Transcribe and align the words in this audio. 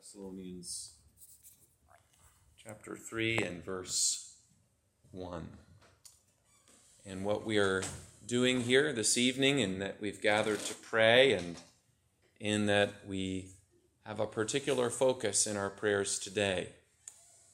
Thessalonians 0.00 0.92
chapter 2.56 2.96
3 2.96 3.36
and 3.36 3.62
verse 3.62 4.32
1. 5.10 5.46
And 7.04 7.22
what 7.22 7.44
we 7.44 7.58
are 7.58 7.82
doing 8.26 8.62
here 8.62 8.94
this 8.94 9.18
evening, 9.18 9.58
in 9.58 9.78
that 9.80 10.00
we've 10.00 10.22
gathered 10.22 10.60
to 10.60 10.74
pray, 10.74 11.34
and 11.34 11.56
in 12.40 12.64
that 12.64 12.94
we 13.06 13.50
have 14.06 14.20
a 14.20 14.26
particular 14.26 14.88
focus 14.88 15.46
in 15.46 15.58
our 15.58 15.68
prayers 15.68 16.18
today 16.18 16.68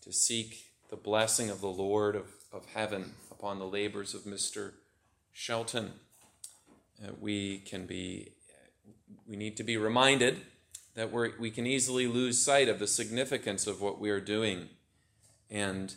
to 0.02 0.12
seek 0.12 0.66
the 0.88 0.96
blessing 0.96 1.50
of 1.50 1.60
the 1.60 1.66
Lord 1.66 2.14
of, 2.14 2.26
of 2.52 2.64
heaven 2.66 3.14
upon 3.28 3.58
the 3.58 3.66
labors 3.66 4.14
of 4.14 4.22
Mr. 4.22 4.74
Shelton. 5.32 5.94
Uh, 7.04 7.10
we 7.18 7.58
can 7.58 7.86
be, 7.86 8.28
we 9.26 9.34
need 9.34 9.56
to 9.56 9.64
be 9.64 9.76
reminded 9.76 10.42
that 10.96 11.12
we 11.12 11.30
we 11.38 11.50
can 11.50 11.66
easily 11.66 12.08
lose 12.08 12.42
sight 12.42 12.68
of 12.68 12.80
the 12.80 12.86
significance 12.88 13.68
of 13.68 13.80
what 13.80 14.00
we 14.00 14.10
are 14.10 14.20
doing. 14.20 14.68
And 15.48 15.94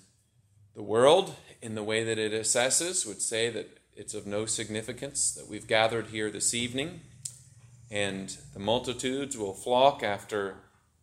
the 0.75 0.83
world, 0.83 1.33
in 1.61 1.73
the 1.73 1.83
way 1.83 2.03
that 2.03 2.19
it 2.19 2.31
assesses, 2.31 3.07
would 3.07 3.21
say 3.21 3.49
that 3.49 3.79
it's 3.95 4.13
of 4.13 4.27
no 4.27 4.45
significance 4.45 5.31
that 5.31 5.47
we've 5.47 5.67
gathered 5.67 6.07
here 6.07 6.29
this 6.29 6.53
evening, 6.53 7.01
and 7.89 8.37
the 8.53 8.59
multitudes 8.59 9.35
will 9.37 9.53
flock 9.53 10.03
after 10.03 10.57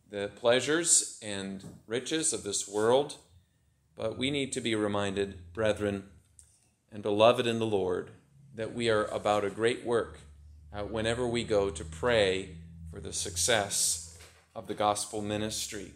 the 0.09 0.31
pleasures 0.37 1.19
and 1.21 1.65
riches 1.87 2.33
of 2.33 2.45
this 2.45 2.69
world. 2.69 3.17
But 3.97 4.19
we 4.19 4.31
need 4.31 4.53
to 4.53 4.61
be 4.61 4.75
reminded, 4.75 5.53
brethren 5.55 6.05
and 6.93 7.03
beloved 7.03 7.47
in 7.47 7.59
the 7.59 7.67
Lord, 7.67 8.11
that 8.55 8.75
we 8.75 8.89
are 8.91 9.07
about 9.07 9.45
a 9.45 9.51
great 9.51 9.85
work 9.85 10.21
uh, 10.73 10.83
whenever 10.83 11.27
we 11.27 11.45
go 11.45 11.71
to 11.71 11.85
pray 11.85 12.57
for 12.97 13.03
the 13.03 13.13
success 13.13 14.17
of 14.55 14.69
the 14.69 14.75
gospel 14.75 15.21
ministry. 15.21 15.93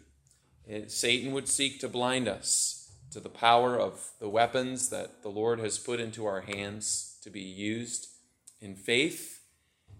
It, 0.67 0.91
Satan 0.91 1.31
would 1.31 1.47
seek 1.47 1.79
to 1.79 1.89
blind 1.89 2.27
us 2.27 2.91
to 3.09 3.19
the 3.19 3.27
power 3.27 3.75
of 3.75 4.11
the 4.19 4.29
weapons 4.29 4.89
that 4.89 5.23
the 5.23 5.29
Lord 5.29 5.57
has 5.57 5.79
put 5.79 5.99
into 5.99 6.27
our 6.27 6.41
hands 6.41 7.17
to 7.23 7.31
be 7.31 7.41
used 7.41 8.05
in 8.59 8.75
faith 8.75 9.39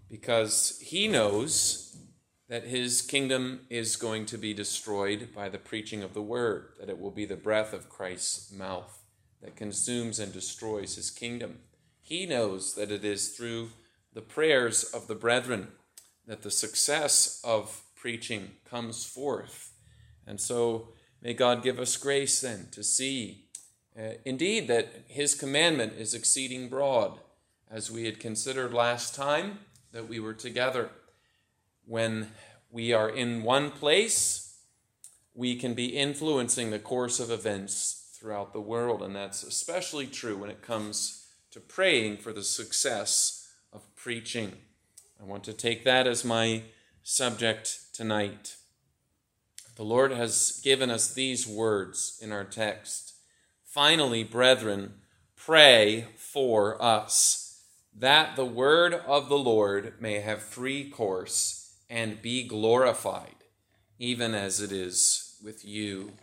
because 0.08 0.78
he 0.80 1.08
knows 1.08 1.96
that 2.48 2.68
his 2.68 3.02
kingdom 3.02 3.62
is 3.68 3.96
going 3.96 4.24
to 4.26 4.38
be 4.38 4.54
destroyed 4.54 5.30
by 5.34 5.48
the 5.48 5.58
preaching 5.58 6.04
of 6.04 6.14
the 6.14 6.22
word, 6.22 6.68
that 6.78 6.88
it 6.88 7.00
will 7.00 7.10
be 7.10 7.24
the 7.24 7.34
breath 7.34 7.72
of 7.72 7.88
Christ's 7.88 8.52
mouth 8.52 9.02
that 9.42 9.56
consumes 9.56 10.20
and 10.20 10.32
destroys 10.32 10.94
his 10.94 11.10
kingdom. 11.10 11.58
He 12.00 12.26
knows 12.26 12.74
that 12.74 12.92
it 12.92 13.04
is 13.04 13.30
through 13.30 13.70
the 14.14 14.22
prayers 14.22 14.84
of 14.84 15.08
the 15.08 15.16
brethren 15.16 15.72
that 16.26 16.42
the 16.42 16.50
success 16.50 17.40
of 17.44 17.82
preaching 17.96 18.52
comes 18.68 19.04
forth. 19.04 19.72
And 20.26 20.40
so 20.40 20.88
may 21.20 21.34
God 21.34 21.62
give 21.62 21.78
us 21.78 21.96
grace 21.96 22.40
then 22.40 22.68
to 22.72 22.82
see, 22.82 23.46
uh, 23.98 24.14
indeed, 24.24 24.68
that 24.68 25.04
His 25.08 25.34
commandment 25.34 25.94
is 25.98 26.14
exceeding 26.14 26.68
broad, 26.68 27.18
as 27.70 27.90
we 27.90 28.04
had 28.04 28.20
considered 28.20 28.72
last 28.72 29.14
time 29.14 29.60
that 29.92 30.08
we 30.08 30.20
were 30.20 30.34
together. 30.34 30.90
When 31.84 32.28
we 32.70 32.92
are 32.92 33.08
in 33.08 33.42
one 33.42 33.70
place, 33.70 34.58
we 35.34 35.56
can 35.56 35.74
be 35.74 35.96
influencing 35.96 36.70
the 36.70 36.78
course 36.78 37.18
of 37.18 37.30
events 37.30 38.14
throughout 38.14 38.52
the 38.52 38.60
world, 38.60 39.02
and 39.02 39.16
that's 39.16 39.42
especially 39.42 40.06
true 40.06 40.36
when 40.36 40.50
it 40.50 40.62
comes 40.62 41.26
to 41.50 41.60
praying 41.60 42.18
for 42.18 42.32
the 42.32 42.42
success 42.42 43.48
of 43.72 43.82
preaching. 43.96 44.52
I 45.22 45.24
want 45.24 45.44
to 45.44 45.52
take 45.52 45.84
that 45.84 46.08
as 46.08 46.24
my 46.24 46.62
subject 47.04 47.94
tonight. 47.94 48.56
The 49.76 49.84
Lord 49.84 50.10
has 50.10 50.60
given 50.64 50.90
us 50.90 51.14
these 51.14 51.46
words 51.46 52.18
in 52.20 52.32
our 52.32 52.42
text. 52.42 53.14
Finally, 53.64 54.24
brethren, 54.24 54.94
pray 55.36 56.06
for 56.16 56.82
us, 56.82 57.62
that 57.96 58.34
the 58.34 58.44
word 58.44 58.94
of 58.94 59.28
the 59.28 59.38
Lord 59.38 59.94
may 60.00 60.18
have 60.18 60.42
free 60.42 60.90
course 60.90 61.76
and 61.88 62.20
be 62.20 62.42
glorified, 62.42 63.44
even 64.00 64.34
as 64.34 64.60
it 64.60 64.72
is 64.72 65.36
with 65.42 65.64
you. 65.64 66.14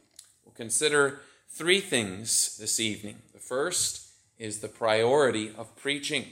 We'll 0.43 0.53
consider 0.55 1.21
three 1.47 1.79
things 1.79 2.57
this 2.57 2.81
evening. 2.81 3.19
The 3.31 3.39
first 3.39 4.09
is 4.37 4.59
the 4.59 4.67
priority 4.67 5.53
of 5.57 5.73
preaching. 5.77 6.25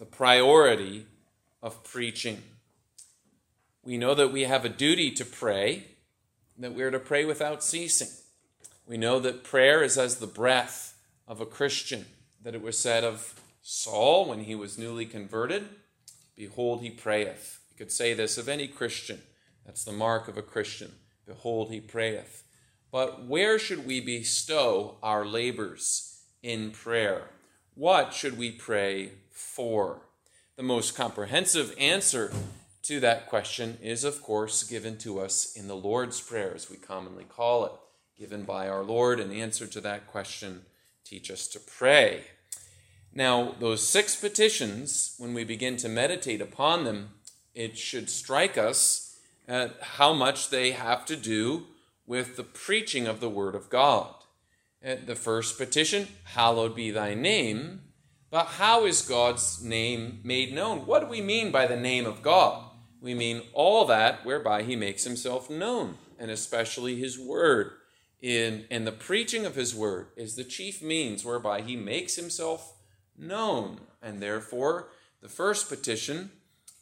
The 0.00 0.06
priority 0.06 1.06
of 1.62 1.84
preaching. 1.84 2.42
We 3.82 3.96
know 3.96 4.14
that 4.14 4.32
we 4.32 4.42
have 4.42 4.64
a 4.64 4.68
duty 4.68 5.10
to 5.12 5.24
pray, 5.24 5.84
that 6.58 6.74
we 6.74 6.82
are 6.82 6.90
to 6.90 6.98
pray 6.98 7.24
without 7.24 7.62
ceasing. 7.62 8.08
We 8.86 8.96
know 8.96 9.18
that 9.20 9.44
prayer 9.44 9.82
is 9.82 9.96
as 9.96 10.16
the 10.16 10.26
breath 10.26 10.98
of 11.26 11.40
a 11.40 11.46
Christian, 11.46 12.06
that 12.42 12.54
it 12.54 12.62
was 12.62 12.78
said 12.78 13.04
of 13.04 13.40
Saul 13.62 14.28
when 14.28 14.44
he 14.44 14.54
was 14.54 14.78
newly 14.78 15.06
converted 15.06 15.68
Behold, 16.36 16.80
he 16.80 16.90
prayeth. 16.90 17.60
You 17.70 17.76
could 17.76 17.92
say 17.92 18.14
this 18.14 18.38
of 18.38 18.48
any 18.48 18.66
Christian. 18.66 19.20
That's 19.66 19.84
the 19.84 19.92
mark 19.92 20.28
of 20.28 20.36
a 20.36 20.42
Christian. 20.42 20.92
Behold, 21.26 21.70
he 21.70 21.80
prayeth. 21.80 22.44
But 22.90 23.26
where 23.26 23.58
should 23.58 23.86
we 23.86 24.00
bestow 24.00 24.96
our 25.02 25.24
labors 25.24 26.22
in 26.42 26.70
prayer? 26.70 27.28
What 27.74 28.12
should 28.12 28.36
we 28.36 28.50
pray 28.50 29.12
for? 29.30 30.00
The 30.56 30.62
most 30.62 30.94
comprehensive 30.94 31.74
answer 31.78 32.30
to 32.82 33.00
that 33.00 33.26
question 33.26 33.78
is, 33.80 34.04
of 34.04 34.22
course, 34.22 34.64
given 34.64 34.98
to 34.98 35.18
us 35.18 35.56
in 35.56 35.66
the 35.66 35.74
Lord's 35.74 36.20
Prayer, 36.20 36.52
as 36.54 36.68
we 36.68 36.76
commonly 36.76 37.24
call 37.24 37.64
it, 37.64 37.72
given 38.18 38.42
by 38.42 38.68
our 38.68 38.82
Lord 38.82 39.18
in 39.18 39.32
answer 39.32 39.66
to 39.66 39.80
that 39.80 40.06
question 40.06 40.66
teach 41.04 41.30
us 41.30 41.48
to 41.48 41.58
pray. 41.60 42.24
Now, 43.14 43.54
those 43.60 43.86
six 43.86 44.14
petitions, 44.14 45.14
when 45.16 45.32
we 45.32 45.44
begin 45.44 45.78
to 45.78 45.88
meditate 45.88 46.42
upon 46.42 46.84
them, 46.84 47.10
it 47.54 47.78
should 47.78 48.10
strike 48.10 48.58
us 48.58 49.18
at 49.48 49.80
how 49.80 50.12
much 50.12 50.50
they 50.50 50.72
have 50.72 51.06
to 51.06 51.16
do 51.16 51.66
with 52.06 52.36
the 52.36 52.44
preaching 52.44 53.06
of 53.06 53.20
the 53.20 53.30
Word 53.30 53.54
of 53.54 53.70
God. 53.70 54.14
At 54.82 55.06
the 55.06 55.14
first 55.14 55.56
petition, 55.56 56.08
Hallowed 56.24 56.74
be 56.74 56.90
thy 56.90 57.14
name, 57.14 57.80
but 58.32 58.46
how 58.46 58.86
is 58.86 59.02
God's 59.02 59.62
name 59.62 60.20
made 60.24 60.54
known? 60.54 60.86
What 60.86 61.02
do 61.02 61.06
we 61.06 61.20
mean 61.20 61.52
by 61.52 61.66
the 61.66 61.76
name 61.76 62.06
of 62.06 62.22
God? 62.22 62.64
We 63.02 63.12
mean 63.12 63.42
all 63.52 63.84
that 63.84 64.24
whereby 64.24 64.62
he 64.62 64.74
makes 64.74 65.04
himself 65.04 65.50
known, 65.50 65.98
and 66.18 66.30
especially 66.30 66.96
his 66.96 67.18
word. 67.18 67.72
In, 68.22 68.64
and 68.70 68.86
the 68.86 68.92
preaching 68.92 69.44
of 69.44 69.54
his 69.54 69.74
word 69.74 70.06
is 70.16 70.34
the 70.34 70.44
chief 70.44 70.80
means 70.80 71.26
whereby 71.26 71.60
he 71.60 71.76
makes 71.76 72.16
himself 72.16 72.72
known. 73.18 73.80
And 74.00 74.22
therefore, 74.22 74.88
the 75.20 75.28
first 75.28 75.68
petition, 75.68 76.30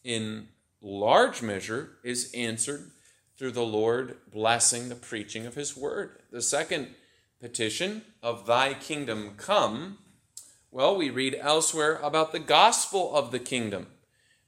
in 0.05 0.49
large 0.81 1.43
measure, 1.43 1.97
is 2.05 2.31
answered 2.33 2.93
through 3.37 3.53
the 3.53 3.62
Lord 3.62 4.19
blessing 4.33 4.89
the 4.89 4.94
preaching 4.94 5.47
of 5.47 5.56
his 5.56 5.77
word. 5.77 6.21
The 6.31 6.43
second 6.43 6.94
petition, 7.41 8.03
of 8.22 8.47
thy 8.47 8.75
kingdom 8.75 9.33
come, 9.37 9.99
well, 10.73 10.97
we 10.97 11.11
read 11.11 11.37
elsewhere 11.41 11.97
about 11.97 12.33
the 12.33 12.39
gospel 12.39 13.15
of 13.15 13.33
the 13.33 13.41
kingdom. 13.41 13.89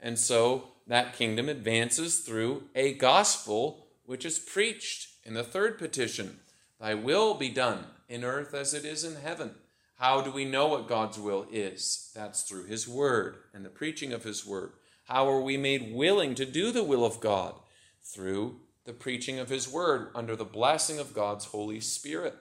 And 0.01 0.19
so 0.19 0.69
that 0.87 1.15
kingdom 1.15 1.49
advances 1.49 2.21
through 2.21 2.65
a 2.75 2.95
gospel 2.95 3.87
which 4.05 4.25
is 4.25 4.39
preached 4.39 5.09
in 5.25 5.35
the 5.35 5.45
third 5.45 5.79
petition 5.79 6.41
Thy 6.81 6.95
will 6.95 7.35
be 7.35 7.49
done 7.49 7.87
in 8.09 8.25
earth 8.25 8.55
as 8.55 8.75
it 8.75 8.85
is 8.85 9.05
in 9.05 9.23
heaven. 9.23 9.53
How 9.99 10.21
do 10.21 10.33
we 10.33 10.45
know 10.45 10.67
what 10.67 10.89
God's 10.89 11.19
will 11.19 11.47
is? 11.53 12.11
That's 12.13 12.43
through 12.43 12.65
His 12.65 12.89
Word 12.89 13.37
and 13.55 13.65
the 13.65 13.71
preaching 13.71 14.13
of 14.13 14.25
His 14.25 14.45
Word. 14.45 14.73
How 15.05 15.29
are 15.29 15.41
we 15.41 15.57
made 15.57 15.95
willing 15.95 16.35
to 16.35 16.45
do 16.45 16.73
the 16.73 16.83
will 16.83 17.05
of 17.05 17.21
God? 17.21 17.55
Through 18.03 18.57
the 18.85 18.93
preaching 18.93 19.39
of 19.39 19.49
His 19.49 19.69
Word 19.69 20.09
under 20.13 20.35
the 20.35 20.45
blessing 20.45 20.99
of 20.99 21.15
God's 21.15 21.47
Holy 21.47 21.81
Spirit. 21.81 22.35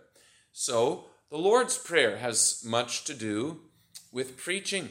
So, 0.51 1.05
the 1.29 1.37
Lord's 1.37 1.77
Prayer 1.77 2.17
has 2.17 2.63
much 2.65 3.03
to 3.05 3.13
do 3.13 3.59
with 4.11 4.37
preaching. 4.37 4.89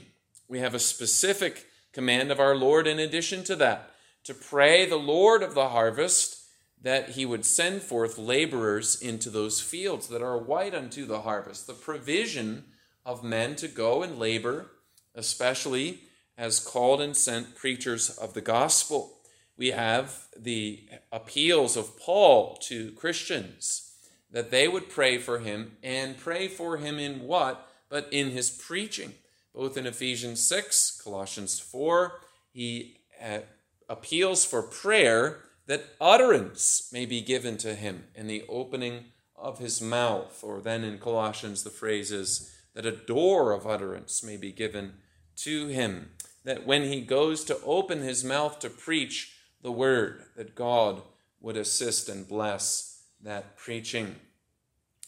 We 0.48 0.60
have 0.60 0.74
a 0.74 0.78
specific 0.78 1.66
command 1.92 2.30
of 2.30 2.40
our 2.40 2.56
Lord 2.56 2.86
in 2.86 2.98
addition 2.98 3.44
to 3.44 3.56
that 3.56 3.90
to 4.24 4.34
pray 4.34 4.86
the 4.86 4.96
Lord 4.96 5.42
of 5.42 5.54
the 5.54 5.68
harvest 5.68 6.44
that 6.82 7.10
he 7.10 7.26
would 7.26 7.44
send 7.44 7.82
forth 7.82 8.18
laborers 8.18 9.00
into 9.00 9.30
those 9.30 9.60
fields 9.60 10.08
that 10.08 10.22
are 10.22 10.38
white 10.38 10.74
unto 10.74 11.04
the 11.04 11.22
harvest, 11.22 11.66
the 11.66 11.74
provision 11.74 12.64
of 13.04 13.24
men 13.24 13.54
to 13.56 13.68
go 13.68 14.02
and 14.02 14.18
labor, 14.18 14.70
especially 15.14 16.00
as 16.38 16.58
called 16.58 17.00
and 17.00 17.16
sent 17.16 17.54
preachers 17.54 18.10
of 18.10 18.32
the 18.32 18.40
gospel. 18.40 19.18
We 19.56 19.72
have 19.72 20.26
the 20.36 20.88
appeals 21.12 21.76
of 21.76 21.98
Paul 21.98 22.56
to 22.62 22.92
Christians 22.92 23.92
that 24.30 24.50
they 24.50 24.68
would 24.68 24.88
pray 24.88 25.18
for 25.18 25.40
him 25.40 25.76
and 25.82 26.16
pray 26.16 26.48
for 26.48 26.78
him 26.78 26.98
in 26.98 27.20
what? 27.20 27.69
But 27.90 28.08
in 28.10 28.30
his 28.30 28.48
preaching 28.48 29.12
both 29.54 29.76
in 29.76 29.86
Ephesians 29.86 30.40
6, 30.46 31.00
Colossians 31.02 31.58
4, 31.58 32.20
he 32.52 33.00
uh, 33.22 33.40
appeals 33.88 34.44
for 34.44 34.62
prayer 34.62 35.40
that 35.66 35.84
utterance 36.00 36.88
may 36.92 37.04
be 37.04 37.20
given 37.20 37.56
to 37.58 37.74
him 37.74 38.04
in 38.14 38.26
the 38.26 38.44
opening 38.48 39.06
of 39.36 39.58
his 39.58 39.80
mouth. 39.80 40.42
Or 40.42 40.60
then 40.60 40.84
in 40.84 40.98
Colossians, 40.98 41.62
the 41.62 41.70
phrase 41.70 42.12
is 42.12 42.54
that 42.74 42.86
a 42.86 42.92
door 42.92 43.52
of 43.52 43.66
utterance 43.66 44.22
may 44.22 44.36
be 44.36 44.52
given 44.52 44.94
to 45.36 45.68
him. 45.68 46.10
That 46.44 46.66
when 46.66 46.84
he 46.84 47.00
goes 47.00 47.44
to 47.44 47.60
open 47.64 48.00
his 48.00 48.24
mouth 48.24 48.60
to 48.60 48.70
preach 48.70 49.36
the 49.62 49.72
word, 49.72 50.24
that 50.36 50.54
God 50.54 51.02
would 51.40 51.56
assist 51.56 52.08
and 52.08 52.26
bless 52.26 53.02
that 53.22 53.56
preaching. 53.56 54.16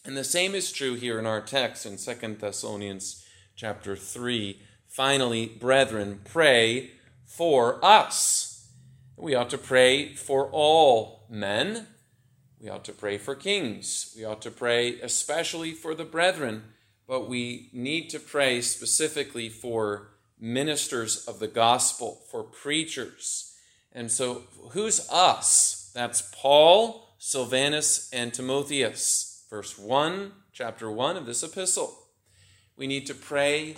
And 0.04 0.16
the 0.16 0.24
same 0.24 0.56
is 0.56 0.72
true 0.72 0.94
here 0.94 1.20
in 1.20 1.26
our 1.26 1.40
text 1.40 1.86
in 1.86 1.96
Second 1.96 2.40
Thessalonians 2.40 3.24
chapter 3.54 3.94
3. 3.94 4.60
Finally, 4.88 5.46
brethren, 5.46 6.20
pray 6.24 6.90
for 7.24 7.78
us. 7.84 8.68
We 9.16 9.36
ought 9.36 9.50
to 9.50 9.58
pray 9.58 10.12
for 10.14 10.50
all 10.50 11.26
men. 11.30 11.86
We 12.60 12.68
ought 12.68 12.84
to 12.86 12.92
pray 12.92 13.16
for 13.16 13.36
kings. 13.36 14.12
We 14.16 14.24
ought 14.24 14.42
to 14.42 14.50
pray 14.50 15.00
especially 15.00 15.70
for 15.70 15.94
the 15.94 16.04
brethren, 16.04 16.64
but 17.06 17.28
we 17.28 17.70
need 17.72 18.10
to 18.10 18.18
pray 18.18 18.60
specifically 18.60 19.48
for 19.48 20.08
ministers 20.40 21.28
of 21.28 21.38
the 21.38 21.46
gospel, 21.46 22.22
for 22.28 22.42
preachers. 22.42 23.54
And 23.92 24.10
so, 24.10 24.42
who's 24.70 25.08
us? 25.10 25.92
That's 25.94 26.28
Paul, 26.34 27.14
Silvanus, 27.18 28.10
and 28.12 28.34
Timotheus. 28.34 29.31
Verse 29.52 29.78
1, 29.78 30.32
chapter 30.54 30.90
1 30.90 31.18
of 31.18 31.26
this 31.26 31.42
epistle. 31.42 31.94
We 32.74 32.86
need 32.86 33.04
to 33.04 33.14
pray 33.14 33.76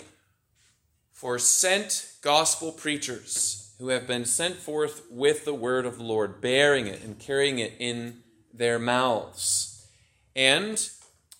for 1.11 1.37
sent 1.37 2.13
gospel 2.21 2.71
preachers 2.71 3.73
who 3.77 3.89
have 3.89 4.07
been 4.07 4.23
sent 4.23 4.55
forth 4.55 5.01
with 5.11 5.43
the 5.43 5.53
word 5.53 5.85
of 5.85 5.97
the 5.97 6.03
Lord, 6.05 6.39
bearing 6.39 6.87
it 6.87 7.03
and 7.03 7.19
carrying 7.19 7.59
it 7.59 7.73
in 7.77 8.21
their 8.53 8.79
mouths. 8.79 9.85
And 10.33 10.89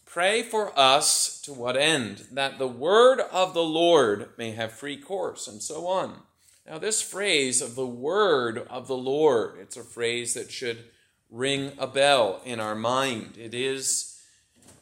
pray 0.04 0.44
for 0.44 0.78
us 0.78 1.40
to 1.44 1.54
what 1.54 1.78
end? 1.78 2.26
That 2.30 2.60
the 2.60 2.68
word 2.68 3.22
of 3.32 3.54
the 3.54 3.64
Lord 3.64 4.32
may 4.38 4.52
have 4.52 4.74
free 4.74 4.98
course, 4.98 5.48
and 5.48 5.64
so 5.64 5.88
on. 5.88 6.24
Now, 6.68 6.78
this 6.78 7.02
phrase 7.02 7.62
of 7.62 7.76
the 7.76 7.88
word 7.88 8.68
of 8.70 8.88
the 8.88 8.98
Lord, 8.98 9.60
it's 9.62 9.78
a 9.78 9.84
phrase 9.86 10.34
that 10.34 10.52
should 10.52 10.84
ring 11.32 11.72
a 11.78 11.88
bell 11.88 12.42
in 12.44 12.60
our 12.60 12.76
mind. 12.76 13.38
It 13.38 13.54
is, 13.54 14.12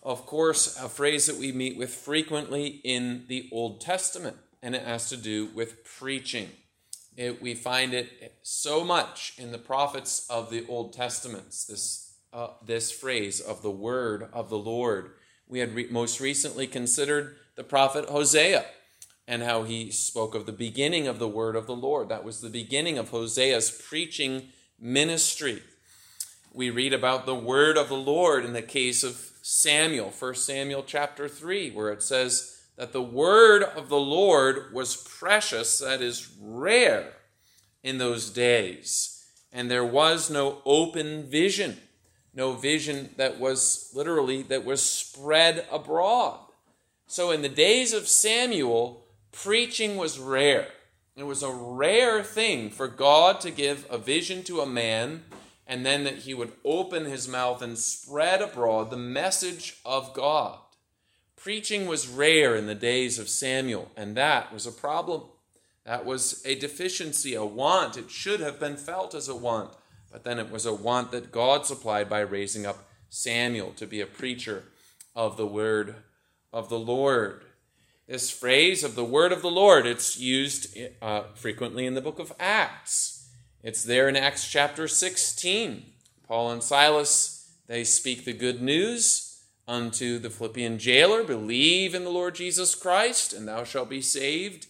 of 0.03 0.25
course, 0.25 0.77
a 0.77 0.89
phrase 0.89 1.25
that 1.27 1.37
we 1.37 1.51
meet 1.51 1.77
with 1.77 1.93
frequently 1.93 2.81
in 2.83 3.23
the 3.27 3.49
Old 3.51 3.79
Testament 3.79 4.37
and 4.61 4.75
it 4.75 4.83
has 4.83 5.09
to 5.09 5.17
do 5.17 5.47
with 5.53 5.83
preaching. 5.83 6.49
It, 7.15 7.41
we 7.41 7.53
find 7.53 7.93
it 7.93 8.33
so 8.41 8.83
much 8.83 9.33
in 9.37 9.51
the 9.51 9.57
prophets 9.57 10.25
of 10.29 10.49
the 10.49 10.65
Old 10.67 10.93
Testaments, 10.93 11.65
this, 11.65 12.15
uh, 12.31 12.47
this 12.65 12.91
phrase 12.91 13.39
of 13.39 13.61
the 13.61 13.71
word 13.71 14.29
of 14.33 14.49
the 14.49 14.57
Lord. 14.57 15.11
We 15.47 15.59
had 15.59 15.75
re- 15.75 15.87
most 15.89 16.19
recently 16.19 16.65
considered 16.65 17.35
the 17.55 17.63
prophet 17.63 18.09
Hosea 18.09 18.65
and 19.27 19.43
how 19.43 19.63
he 19.63 19.91
spoke 19.91 20.33
of 20.33 20.45
the 20.45 20.51
beginning 20.51 21.07
of 21.07 21.19
the 21.19 21.27
word 21.27 21.55
of 21.55 21.67
the 21.67 21.75
Lord. 21.75 22.09
That 22.09 22.23
was 22.23 22.41
the 22.41 22.49
beginning 22.49 22.97
of 22.97 23.09
Hosea's 23.09 23.69
preaching 23.69 24.49
ministry. 24.79 25.61
We 26.53 26.69
read 26.69 26.93
about 26.93 27.25
the 27.25 27.35
word 27.35 27.77
of 27.77 27.89
the 27.89 27.95
Lord 27.95 28.43
in 28.43 28.53
the 28.53 28.61
case 28.61 29.03
of 29.03 29.32
Samuel, 29.45 30.09
1 30.17 30.35
Samuel 30.35 30.83
chapter 30.87 31.27
3, 31.27 31.71
where 31.71 31.91
it 31.91 32.01
says, 32.01 32.61
that 32.77 32.93
the 32.93 33.01
word 33.01 33.61
of 33.61 33.89
the 33.89 33.99
Lord 33.99 34.73
was 34.73 34.95
precious, 34.95 35.79
that 35.79 36.01
is, 36.01 36.33
rare, 36.39 37.13
in 37.83 37.97
those 37.97 38.29
days. 38.29 39.25
And 39.51 39.69
there 39.69 39.85
was 39.85 40.29
no 40.29 40.61
open 40.65 41.29
vision, 41.29 41.77
no 42.33 42.53
vision 42.53 43.09
that 43.17 43.37
was 43.37 43.91
literally, 43.93 44.43
that 44.43 44.63
was 44.63 44.81
spread 44.81 45.67
abroad. 45.69 46.39
So 47.05 47.31
in 47.31 47.41
the 47.41 47.49
days 47.49 47.91
of 47.91 48.07
Samuel, 48.07 49.03
preaching 49.33 49.97
was 49.97 50.19
rare. 50.19 50.69
It 51.17 51.23
was 51.23 51.43
a 51.43 51.51
rare 51.51 52.23
thing 52.23 52.69
for 52.69 52.87
God 52.87 53.41
to 53.41 53.51
give 53.51 53.85
a 53.89 53.97
vision 53.97 54.41
to 54.45 54.61
a 54.61 54.65
man 54.65 55.25
and 55.67 55.85
then 55.85 56.03
that 56.03 56.19
he 56.19 56.33
would 56.33 56.51
open 56.65 57.05
his 57.05 57.27
mouth 57.27 57.61
and 57.61 57.77
spread 57.77 58.41
abroad 58.41 58.89
the 58.89 58.97
message 58.97 59.77
of 59.85 60.13
God. 60.13 60.57
Preaching 61.35 61.87
was 61.87 62.07
rare 62.07 62.55
in 62.55 62.67
the 62.67 62.75
days 62.75 63.19
of 63.19 63.29
Samuel, 63.29 63.91
and 63.97 64.15
that 64.15 64.53
was 64.53 64.65
a 64.65 64.71
problem. 64.71 65.23
That 65.85 66.05
was 66.05 66.41
a 66.45 66.55
deficiency, 66.55 67.33
a 67.33 67.43
want. 67.43 67.97
It 67.97 68.09
should 68.09 68.39
have 68.39 68.59
been 68.59 68.77
felt 68.77 69.13
as 69.13 69.27
a 69.27 69.35
want, 69.35 69.73
but 70.11 70.23
then 70.23 70.39
it 70.39 70.49
was 70.49 70.65
a 70.65 70.73
want 70.73 71.11
that 71.11 71.31
God 71.31 71.65
supplied 71.65 72.09
by 72.09 72.21
raising 72.21 72.65
up 72.65 72.85
Samuel 73.09 73.73
to 73.73 73.85
be 73.85 73.99
a 73.99 74.05
preacher 74.05 74.63
of 75.15 75.35
the 75.35 75.45
word 75.45 75.95
of 76.53 76.69
the 76.69 76.79
Lord. 76.79 77.43
This 78.07 78.31
phrase 78.31 78.83
of 78.83 78.95
the 78.95 79.03
word 79.03 79.31
of 79.31 79.41
the 79.41 79.51
Lord, 79.51 79.85
it's 79.85 80.17
used 80.17 80.77
uh, 81.01 81.23
frequently 81.35 81.85
in 81.85 81.93
the 81.93 82.01
book 82.01 82.19
of 82.19 82.33
Acts. 82.39 83.12
It's 83.63 83.85
there 83.85 84.09
in 84.09 84.17
Acts 84.17 84.51
chapter 84.51 84.89
16. 84.89 85.85
Paul 86.27 86.51
and 86.51 86.61
Silas, 86.61 87.49
they 87.67 87.85
speak 87.85 88.25
the 88.25 88.33
good 88.33 88.61
news 88.61 89.41
unto 89.69 90.19
the 90.19 90.29
Philippian 90.29 90.77
jailer, 90.77 91.23
Believe 91.23 91.95
in 91.95 92.03
the 92.03 92.09
Lord 92.09 92.35
Jesus 92.35 92.75
Christ, 92.75 93.31
and 93.31 93.47
thou 93.47 93.63
shalt 93.63 93.89
be 93.89 94.01
saved, 94.01 94.67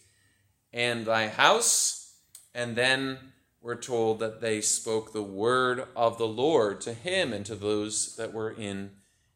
and 0.72 1.08
thy 1.08 1.28
house. 1.28 2.18
And 2.54 2.76
then 2.76 3.18
we're 3.64 3.82
told 3.82 4.20
that 4.20 4.42
they 4.42 4.62
spoke 4.62 5.12
the 5.12 5.24
word 5.24 5.88
of 5.96 6.20
the 6.20 6.28
Lord 6.28 6.80
to 6.82 6.94
him 6.94 7.34
and 7.34 7.48
to 7.48 7.56
those 7.56 8.16
that 8.18 8.32
were 8.32 8.52
in 8.52 8.92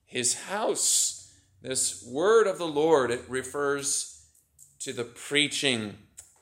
his 0.05 0.41
house. 0.41 1.33
This 1.63 2.07
word 2.07 2.45
of 2.45 2.59
the 2.59 2.67
Lord, 2.67 3.09
it 3.09 3.25
refers 3.27 4.23
to 4.81 4.93
the 4.93 5.03
preaching 5.03 5.97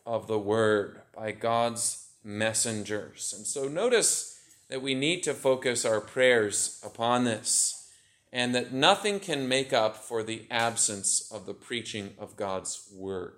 of 0.05 0.27
the 0.27 0.37
word 0.37 0.99
by 1.15 1.31
God's 1.31 2.04
messengers. 2.25 3.33
And 3.37 3.45
so 3.45 3.67
notice 3.67 4.41
that 4.67 4.81
we 4.81 4.95
need 4.95 5.21
to 5.23 5.33
focus 5.33 5.85
our 5.85 6.01
prayers 6.01 6.81
upon 6.83 7.23
this 7.23 7.89
and 8.33 8.53
that 8.53 8.73
nothing 8.73 9.19
can 9.19 9.47
make 9.47 9.71
up 9.71 9.95
for 9.95 10.21
the 10.21 10.45
absence 10.51 11.31
of 11.31 11.45
the 11.45 11.53
preaching 11.53 12.15
of 12.19 12.35
God's 12.35 12.89
word. 12.93 13.35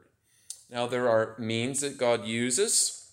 Now, 0.72 0.88
there 0.88 1.07
are 1.07 1.36
means 1.38 1.81
that 1.81 1.98
God 1.98 2.25
uses, 2.25 3.12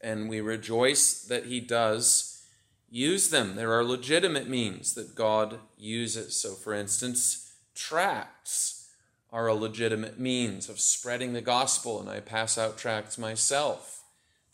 and 0.00 0.28
we 0.28 0.40
rejoice 0.40 1.22
that 1.24 1.44
He 1.44 1.60
does 1.60 2.42
use 2.90 3.28
them. 3.28 3.54
There 3.54 3.72
are 3.72 3.84
legitimate 3.84 4.48
means 4.48 4.94
that 4.94 5.14
God 5.14 5.58
uses. 5.76 6.40
So, 6.40 6.54
for 6.54 6.72
instance, 6.72 7.52
tracts 7.74 8.88
are 9.30 9.46
a 9.46 9.54
legitimate 9.54 10.18
means 10.18 10.68
of 10.68 10.80
spreading 10.80 11.32
the 11.32 11.42
gospel, 11.42 12.00
and 12.00 12.08
I 12.08 12.20
pass 12.20 12.56
out 12.56 12.78
tracts 12.78 13.18
myself. 13.18 13.97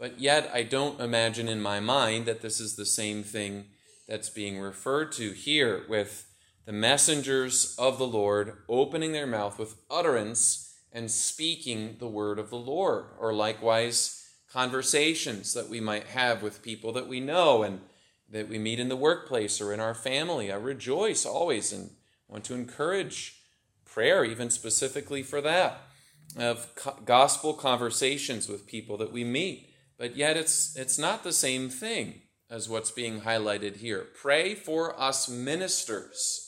But 0.05 0.21
yet, 0.21 0.51
I 0.53 0.65
don't 0.65 1.01
imagine 1.01 1.49
in 1.49 1.63
my 1.63 1.81
mind 1.81 2.27
that 2.27 2.43
this 2.43 2.61
is 2.61 2.77
the 2.77 2.85
same 2.85 3.23
thing 3.23 3.69
that's 4.07 4.29
being 4.29 4.59
referred 4.59 5.13
to 5.13 5.31
here 5.31 5.87
with 5.89 6.27
the 6.67 6.75
messengers 6.75 7.75
of 7.79 7.97
the 7.97 8.07
Lord 8.07 8.59
opening 8.69 9.13
their 9.13 9.27
mouth 9.27 9.59
with 9.59 9.77
utterance 9.91 10.77
and 10.93 11.11
speaking 11.11 11.97
the 12.01 12.07
word 12.07 12.39
of 12.39 12.51
the 12.51 12.59
Lord, 12.59 13.07
or 13.19 13.33
likewise 13.33 14.29
conversations 14.53 15.55
that 15.55 15.71
we 15.71 15.81
might 15.81 16.09
have 16.09 16.43
with 16.43 16.61
people 16.61 16.93
that 16.93 17.09
we 17.09 17.21
know 17.21 17.63
and 17.63 17.81
that 18.31 18.47
we 18.47 18.59
meet 18.59 18.79
in 18.79 18.91
the 18.91 18.97
workplace 18.97 19.59
or 19.59 19.73
in 19.73 19.81
our 19.81 19.95
family. 19.95 20.53
I 20.53 20.57
rejoice 20.57 21.25
always 21.25 21.73
and 21.73 21.89
want 22.29 22.45
to 22.45 22.55
encourage 22.55 23.41
prayer, 23.87 24.23
even 24.23 24.51
specifically 24.51 25.23
for 25.23 25.41
that, 25.41 25.81
of 26.37 26.69
gospel 27.07 27.55
conversations 27.55 28.51
with 28.51 28.67
people 28.67 28.99
that 28.99 29.11
we 29.11 29.25
meet. 29.25 29.71
But 29.99 30.17
yet 30.17 30.37
it's 30.37 30.77
it's 30.77 30.99
not 30.99 31.23
the 31.23 31.33
same 31.33 31.69
thing 31.69 32.23
as 32.51 32.69
what's 32.69 32.91
being 32.91 33.23
highlighted 33.23 33.77
here. 33.77 34.07
Pray 34.21 34.55
for 34.55 34.99
us 35.01 35.29
ministers 35.29 36.45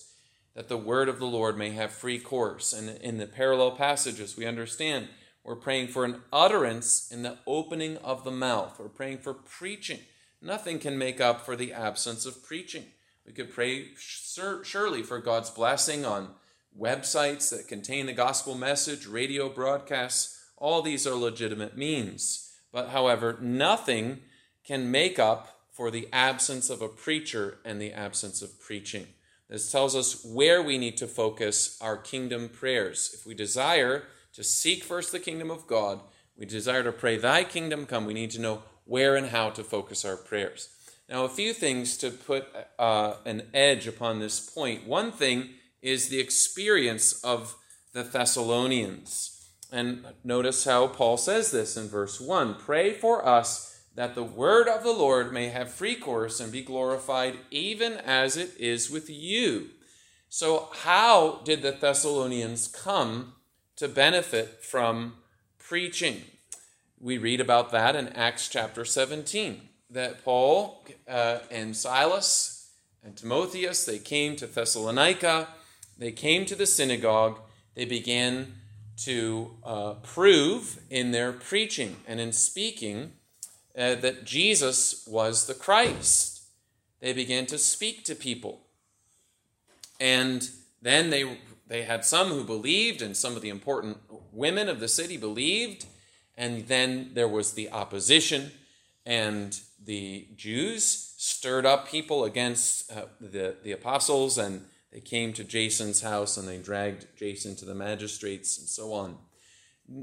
that 0.54 0.68
the 0.68 0.76
word 0.76 1.08
of 1.08 1.18
the 1.18 1.26
Lord 1.26 1.56
may 1.58 1.70
have 1.70 1.90
free 1.90 2.18
course. 2.18 2.72
And 2.72 2.88
in 2.88 3.18
the 3.18 3.26
parallel 3.26 3.72
passages, 3.72 4.36
we 4.36 4.46
understand 4.46 5.08
we're 5.44 5.54
praying 5.54 5.88
for 5.88 6.04
an 6.04 6.22
utterance 6.32 7.10
in 7.12 7.22
the 7.22 7.38
opening 7.46 7.98
of 7.98 8.24
the 8.24 8.30
mouth. 8.30 8.78
We're 8.80 8.88
praying 8.88 9.18
for 9.18 9.34
preaching. 9.34 10.00
Nothing 10.42 10.78
can 10.78 10.98
make 10.98 11.20
up 11.20 11.44
for 11.44 11.56
the 11.56 11.72
absence 11.72 12.26
of 12.26 12.42
preaching. 12.42 12.84
We 13.26 13.32
could 13.32 13.52
pray 13.52 13.88
surely 13.96 15.02
for 15.02 15.18
God's 15.18 15.50
blessing 15.50 16.04
on 16.04 16.30
websites 16.78 17.50
that 17.50 17.68
contain 17.68 18.06
the 18.06 18.12
gospel 18.12 18.54
message, 18.54 19.06
radio 19.06 19.48
broadcasts. 19.48 20.44
All 20.56 20.82
these 20.82 21.06
are 21.06 21.14
legitimate 21.14 21.76
means. 21.76 22.45
But, 22.72 22.90
however, 22.90 23.38
nothing 23.40 24.20
can 24.64 24.90
make 24.90 25.18
up 25.18 25.60
for 25.72 25.90
the 25.90 26.08
absence 26.12 26.70
of 26.70 26.80
a 26.80 26.88
preacher 26.88 27.58
and 27.64 27.80
the 27.80 27.92
absence 27.92 28.42
of 28.42 28.60
preaching. 28.60 29.06
This 29.48 29.70
tells 29.70 29.94
us 29.94 30.24
where 30.24 30.62
we 30.62 30.78
need 30.78 30.96
to 30.96 31.06
focus 31.06 31.78
our 31.80 31.96
kingdom 31.96 32.48
prayers. 32.48 33.12
If 33.14 33.26
we 33.26 33.34
desire 33.34 34.04
to 34.32 34.42
seek 34.42 34.82
first 34.82 35.12
the 35.12 35.20
kingdom 35.20 35.50
of 35.50 35.66
God, 35.66 36.00
we 36.36 36.46
desire 36.46 36.82
to 36.82 36.92
pray, 36.92 37.16
Thy 37.16 37.44
kingdom 37.44 37.86
come, 37.86 38.06
we 38.06 38.14
need 38.14 38.30
to 38.32 38.40
know 38.40 38.62
where 38.84 39.16
and 39.16 39.28
how 39.28 39.50
to 39.50 39.62
focus 39.62 40.04
our 40.04 40.16
prayers. 40.16 40.68
Now, 41.08 41.24
a 41.24 41.28
few 41.28 41.52
things 41.52 41.96
to 41.98 42.10
put 42.10 42.46
uh, 42.78 43.14
an 43.24 43.44
edge 43.54 43.86
upon 43.86 44.18
this 44.18 44.40
point. 44.40 44.86
One 44.86 45.12
thing 45.12 45.50
is 45.80 46.08
the 46.08 46.18
experience 46.18 47.22
of 47.22 47.54
the 47.92 48.02
Thessalonians. 48.02 49.35
And 49.72 50.04
notice 50.22 50.64
how 50.64 50.86
Paul 50.86 51.16
says 51.16 51.50
this 51.50 51.76
in 51.76 51.88
verse 51.88 52.20
1 52.20 52.54
Pray 52.54 52.92
for 52.92 53.26
us 53.26 53.80
that 53.94 54.14
the 54.14 54.22
word 54.22 54.68
of 54.68 54.82
the 54.82 54.92
Lord 54.92 55.32
may 55.32 55.48
have 55.48 55.72
free 55.72 55.96
course 55.96 56.38
and 56.38 56.52
be 56.52 56.62
glorified, 56.62 57.38
even 57.50 57.94
as 57.94 58.36
it 58.36 58.54
is 58.58 58.90
with 58.90 59.08
you. 59.08 59.70
So, 60.28 60.68
how 60.82 61.40
did 61.44 61.62
the 61.62 61.72
Thessalonians 61.72 62.68
come 62.68 63.34
to 63.76 63.88
benefit 63.88 64.62
from 64.62 65.14
preaching? 65.58 66.22
We 67.00 67.18
read 67.18 67.40
about 67.40 67.70
that 67.72 67.96
in 67.96 68.08
Acts 68.08 68.48
chapter 68.48 68.84
17 68.84 69.68
that 69.90 70.24
Paul 70.24 70.84
uh, 71.08 71.38
and 71.50 71.76
Silas 71.76 72.70
and 73.04 73.16
Timotheus, 73.16 73.84
they 73.84 73.98
came 73.98 74.36
to 74.36 74.46
Thessalonica, 74.46 75.48
they 75.96 76.12
came 76.12 76.44
to 76.46 76.54
the 76.54 76.66
synagogue, 76.66 77.38
they 77.74 77.84
began 77.84 78.54
to 78.98 79.50
uh, 79.64 79.94
prove 80.02 80.80
in 80.90 81.10
their 81.10 81.32
preaching 81.32 81.96
and 82.06 82.18
in 82.20 82.32
speaking 82.32 83.12
uh, 83.76 83.94
that 83.96 84.24
Jesus 84.24 85.06
was 85.06 85.46
the 85.46 85.54
Christ. 85.54 86.42
They 87.00 87.12
began 87.12 87.46
to 87.46 87.58
speak 87.58 88.04
to 88.04 88.14
people. 88.14 88.62
And 90.00 90.48
then 90.80 91.10
they, 91.10 91.38
they 91.66 91.82
had 91.82 92.04
some 92.04 92.28
who 92.28 92.44
believed, 92.44 93.02
and 93.02 93.16
some 93.16 93.36
of 93.36 93.42
the 93.42 93.48
important 93.48 93.98
women 94.32 94.68
of 94.68 94.80
the 94.80 94.88
city 94.88 95.16
believed. 95.16 95.86
And 96.36 96.66
then 96.68 97.10
there 97.14 97.28
was 97.28 97.52
the 97.52 97.70
opposition 97.70 98.52
and 99.06 99.58
the 99.82 100.26
Jews 100.36 101.14
stirred 101.16 101.64
up 101.64 101.88
people 101.88 102.24
against 102.24 102.92
uh, 102.92 103.04
the, 103.20 103.54
the 103.62 103.70
apostles, 103.70 104.36
and 104.36 104.66
they 104.96 105.02
came 105.02 105.34
to 105.34 105.44
Jason's 105.44 106.00
house 106.00 106.38
and 106.38 106.48
they 106.48 106.56
dragged 106.56 107.04
Jason 107.18 107.54
to 107.56 107.66
the 107.66 107.74
magistrates 107.74 108.56
and 108.56 108.66
so 108.66 108.94
on. 108.94 109.18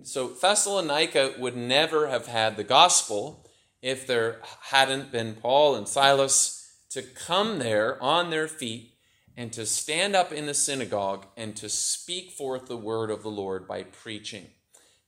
So 0.03 0.27
Thessalonica 0.27 1.33
would 1.39 1.57
never 1.57 2.09
have 2.09 2.27
had 2.27 2.57
the 2.57 2.63
gospel 2.63 3.49
if 3.81 4.05
there 4.05 4.39
hadn't 4.65 5.11
been 5.11 5.33
Paul 5.33 5.73
and 5.73 5.87
Silas 5.87 6.75
to 6.91 7.01
come 7.01 7.57
there 7.57 7.99
on 8.03 8.29
their 8.29 8.47
feet 8.47 8.93
and 9.35 9.51
to 9.53 9.65
stand 9.65 10.15
up 10.15 10.31
in 10.31 10.45
the 10.45 10.53
synagogue 10.53 11.25
and 11.35 11.55
to 11.55 11.69
speak 11.69 12.29
forth 12.29 12.67
the 12.67 12.77
word 12.77 13.09
of 13.09 13.23
the 13.23 13.31
Lord 13.31 13.67
by 13.67 13.81
preaching. 13.81 14.45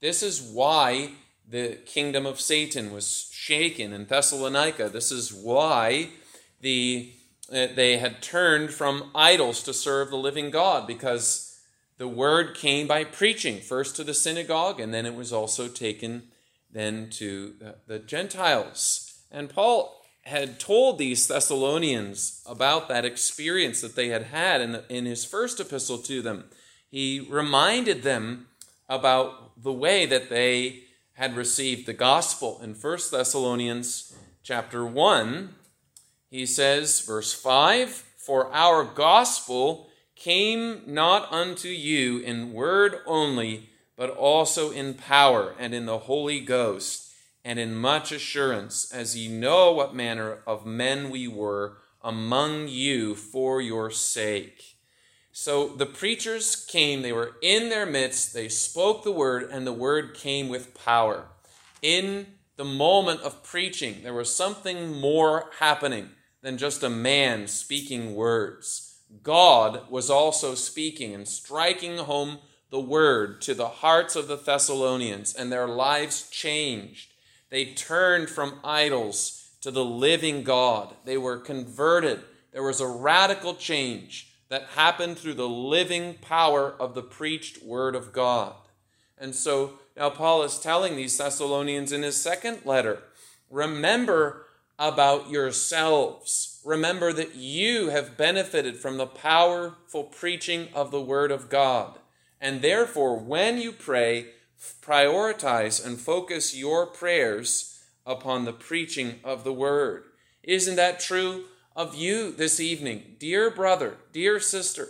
This 0.01 0.23
is 0.23 0.41
why 0.41 1.11
the 1.47 1.77
kingdom 1.85 2.25
of 2.25 2.41
Satan 2.41 2.91
was 2.91 3.29
shaken 3.31 3.93
in 3.93 4.07
Thessalonica. 4.07 4.89
This 4.89 5.11
is 5.11 5.31
why 5.31 6.09
the, 6.61 7.13
Uh, 7.51 7.67
they 7.75 7.97
had 7.97 8.21
turned 8.21 8.71
from 8.71 9.11
idols 9.13 9.61
to 9.63 9.73
serve 9.73 10.09
the 10.09 10.17
living 10.17 10.49
God, 10.49 10.87
because 10.87 11.59
the 11.97 12.07
word 12.07 12.55
came 12.55 12.87
by 12.87 13.03
preaching, 13.03 13.61
first 13.61 13.95
to 13.95 14.03
the 14.03 14.13
synagogue, 14.13 14.79
and 14.79 14.93
then 14.93 15.05
it 15.05 15.15
was 15.15 15.31
also 15.31 15.67
taken 15.67 16.23
then 16.71 17.09
to 17.09 17.53
the, 17.59 17.75
the 17.87 17.99
Gentiles. 17.99 19.21
And 19.31 19.49
Paul 19.49 20.01
had 20.23 20.59
told 20.59 20.97
these 20.97 21.27
Thessalonians 21.27 22.41
about 22.47 22.89
that 22.89 23.05
experience 23.05 23.81
that 23.81 23.95
they 23.95 24.09
had 24.09 24.23
had 24.23 24.59
in, 24.59 24.71
the, 24.73 24.83
in 24.89 25.05
his 25.05 25.23
first 25.23 25.59
epistle 25.59 25.99
to 25.99 26.21
them. 26.21 26.45
He 26.89 27.25
reminded 27.29 28.03
them 28.03 28.47
about 28.89 29.61
the 29.61 29.71
way 29.71 30.05
that 30.05 30.29
they 30.29 30.83
had 31.13 31.37
received 31.37 31.85
the 31.85 31.93
gospel. 31.93 32.59
In 32.61 32.73
1 32.73 32.97
Thessalonians 33.11 34.15
chapter 34.43 34.85
1, 34.85 35.55
he 36.29 36.45
says, 36.45 37.01
verse 37.01 37.33
5 37.33 37.89
For 38.17 38.53
our 38.53 38.83
gospel 38.83 39.89
came 40.15 40.81
not 40.85 41.31
unto 41.31 41.67
you 41.67 42.19
in 42.19 42.53
word 42.53 42.97
only, 43.05 43.69
but 43.95 44.09
also 44.09 44.71
in 44.71 44.93
power 44.93 45.55
and 45.59 45.73
in 45.73 45.85
the 45.85 45.99
Holy 45.99 46.39
Ghost, 46.39 47.13
and 47.43 47.59
in 47.59 47.75
much 47.75 48.11
assurance, 48.11 48.91
as 48.91 49.15
ye 49.15 49.27
know 49.27 49.71
what 49.71 49.95
manner 49.95 50.39
of 50.47 50.65
men 50.65 51.09
we 51.09 51.27
were 51.27 51.77
among 52.01 52.67
you 52.67 53.15
for 53.15 53.61
your 53.61 53.91
sake. 53.91 54.75
So 55.31 55.67
the 55.67 55.85
preachers 55.85 56.55
came, 56.55 57.01
they 57.01 57.11
were 57.11 57.35
in 57.41 57.69
their 57.69 57.85
midst, 57.85 58.33
they 58.33 58.47
spoke 58.47 59.03
the 59.03 59.11
word, 59.11 59.49
and 59.51 59.67
the 59.67 59.73
word 59.73 60.13
came 60.13 60.47
with 60.47 60.73
power. 60.73 61.25
In 61.81 62.34
the 62.57 62.65
moment 62.65 63.21
of 63.21 63.43
preaching, 63.43 64.03
there 64.03 64.13
was 64.13 64.33
something 64.33 64.99
more 64.99 65.49
happening 65.59 66.09
than 66.41 66.57
just 66.57 66.83
a 66.83 66.89
man 66.89 67.47
speaking 67.47 68.15
words. 68.15 68.99
God 69.23 69.89
was 69.89 70.09
also 70.09 70.55
speaking 70.55 71.13
and 71.13 71.27
striking 71.27 71.97
home 71.97 72.39
the 72.69 72.79
word 72.79 73.41
to 73.41 73.53
the 73.53 73.67
hearts 73.67 74.15
of 74.15 74.27
the 74.27 74.35
Thessalonians, 74.35 75.33
and 75.33 75.51
their 75.51 75.67
lives 75.67 76.29
changed. 76.29 77.13
They 77.49 77.65
turned 77.73 78.29
from 78.29 78.59
idols 78.63 79.51
to 79.61 79.71
the 79.71 79.85
living 79.85 80.43
God. 80.43 80.95
They 81.05 81.17
were 81.17 81.37
converted. 81.37 82.21
There 82.51 82.63
was 82.63 82.81
a 82.81 82.87
radical 82.87 83.55
change 83.55 84.33
that 84.49 84.63
happened 84.75 85.17
through 85.17 85.35
the 85.35 85.49
living 85.49 86.15
power 86.15 86.75
of 86.79 86.93
the 86.93 87.01
preached 87.01 87.63
word 87.63 87.95
of 87.95 88.13
God. 88.13 88.53
And 89.17 89.33
so 89.33 89.79
now 89.95 90.09
Paul 90.09 90.43
is 90.43 90.59
telling 90.59 90.95
these 90.95 91.17
Thessalonians 91.17 91.91
in 91.91 92.03
his 92.03 92.17
second 92.17 92.65
letter 92.65 93.03
remember 93.49 94.47
about 94.77 95.29
yourselves. 95.29 96.59
Remember 96.65 97.13
that 97.13 97.35
you 97.35 97.89
have 97.89 98.17
benefited 98.17 98.77
from 98.77 98.97
the 98.97 99.05
powerful 99.05 100.03
preaching 100.03 100.67
of 100.73 100.91
the 100.91 101.01
word 101.01 101.31
of 101.31 101.49
God. 101.49 101.99
And 102.41 102.61
therefore, 102.61 103.17
when 103.17 103.57
you 103.59 103.71
pray, 103.71 104.27
prioritize 104.81 105.85
and 105.85 105.99
focus 105.99 106.55
your 106.55 106.87
prayers 106.87 107.83
upon 108.05 108.45
the 108.45 108.53
preaching 108.53 109.19
of 109.23 109.43
the 109.43 109.53
word. 109.53 110.03
Isn't 110.43 110.75
that 110.75 110.99
true 110.99 111.45
of 111.75 111.95
you 111.95 112.31
this 112.31 112.59
evening, 112.59 113.15
dear 113.19 113.49
brother, 113.49 113.95
dear 114.13 114.39
sister, 114.39 114.89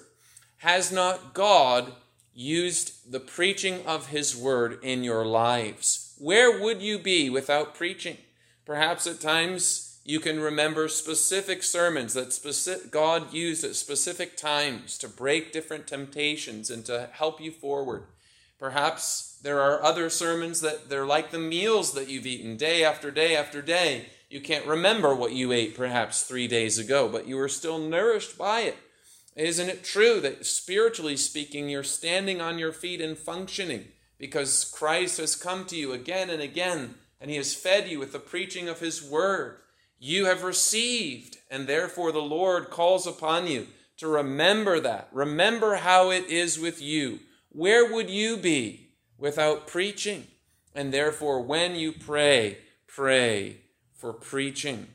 has 0.57 0.91
not 0.91 1.33
God 1.33 1.93
used 2.35 3.11
the 3.11 3.19
preaching 3.19 3.85
of 3.87 4.07
his 4.07 4.35
word 4.35 4.77
in 4.83 5.03
your 5.03 5.25
lives? 5.25 6.13
Where 6.19 6.61
would 6.61 6.81
you 6.81 6.99
be 6.99 7.29
without 7.29 7.73
preaching? 7.73 8.17
Perhaps 8.65 9.07
at 9.07 9.19
times 9.19 9.99
you 10.03 10.19
can 10.19 10.39
remember 10.39 10.87
specific 10.87 11.63
sermons 11.63 12.13
that 12.13 12.33
specific, 12.33 12.91
God 12.91 13.33
used 13.33 13.63
at 13.63 13.75
specific 13.75 14.37
times 14.37 14.97
to 14.99 15.09
break 15.09 15.51
different 15.51 15.87
temptations 15.87 16.69
and 16.69 16.85
to 16.85 17.09
help 17.13 17.41
you 17.41 17.51
forward. 17.51 18.03
Perhaps 18.59 19.39
there 19.41 19.59
are 19.59 19.81
other 19.81 20.09
sermons 20.09 20.61
that 20.61 20.89
they're 20.89 21.05
like 21.05 21.31
the 21.31 21.39
meals 21.39 21.93
that 21.93 22.09
you've 22.09 22.27
eaten 22.27 22.57
day 22.57 22.83
after 22.83 23.09
day 23.09 23.35
after 23.35 23.61
day 23.61 24.07
you 24.29 24.41
can't 24.41 24.65
remember 24.65 25.13
what 25.13 25.33
you 25.33 25.51
ate 25.51 25.75
perhaps 25.75 26.23
three 26.23 26.47
days 26.47 26.77
ago, 26.77 27.07
but 27.07 27.27
you 27.27 27.35
were 27.37 27.47
still 27.47 27.77
nourished 27.77 28.37
by 28.37 28.61
it. 28.61 28.75
Isn't 29.35 29.69
it 29.69 29.83
true 29.83 30.21
that 30.21 30.45
spiritually 30.45 31.17
speaking, 31.17 31.67
you're 31.67 31.83
standing 31.83 32.39
on 32.39 32.57
your 32.57 32.71
feet 32.71 33.01
and 33.01 33.17
functioning 33.17 33.89
because 34.17 34.63
Christ 34.63 35.17
has 35.17 35.35
come 35.35 35.65
to 35.65 35.75
you 35.75 35.91
again 35.91 36.29
and 36.29 36.41
again 36.41 36.95
and 37.19 37.29
he 37.29 37.35
has 37.37 37.53
fed 37.53 37.89
you 37.89 37.99
with 37.99 38.13
the 38.13 38.19
preaching 38.19 38.69
of 38.69 38.79
his 38.79 39.03
word? 39.03 39.57
You 39.99 40.25
have 40.25 40.43
received, 40.43 41.37
and 41.49 41.67
therefore 41.67 42.11
the 42.11 42.19
Lord 42.19 42.69
calls 42.69 43.07
upon 43.07 43.47
you 43.47 43.67
to 43.97 44.07
remember 44.07 44.79
that. 44.79 45.07
Remember 45.11 45.75
how 45.75 46.11
it 46.11 46.25
is 46.29 46.59
with 46.59 46.81
you. 46.81 47.19
Where 47.49 47.91
would 47.91 48.09
you 48.09 48.37
be 48.37 48.89
without 49.17 49.67
preaching? 49.67 50.27
And 50.73 50.93
therefore, 50.93 51.41
when 51.41 51.75
you 51.75 51.93
pray, 51.93 52.57
pray 52.87 53.61
for 53.93 54.11
preaching. 54.11 54.87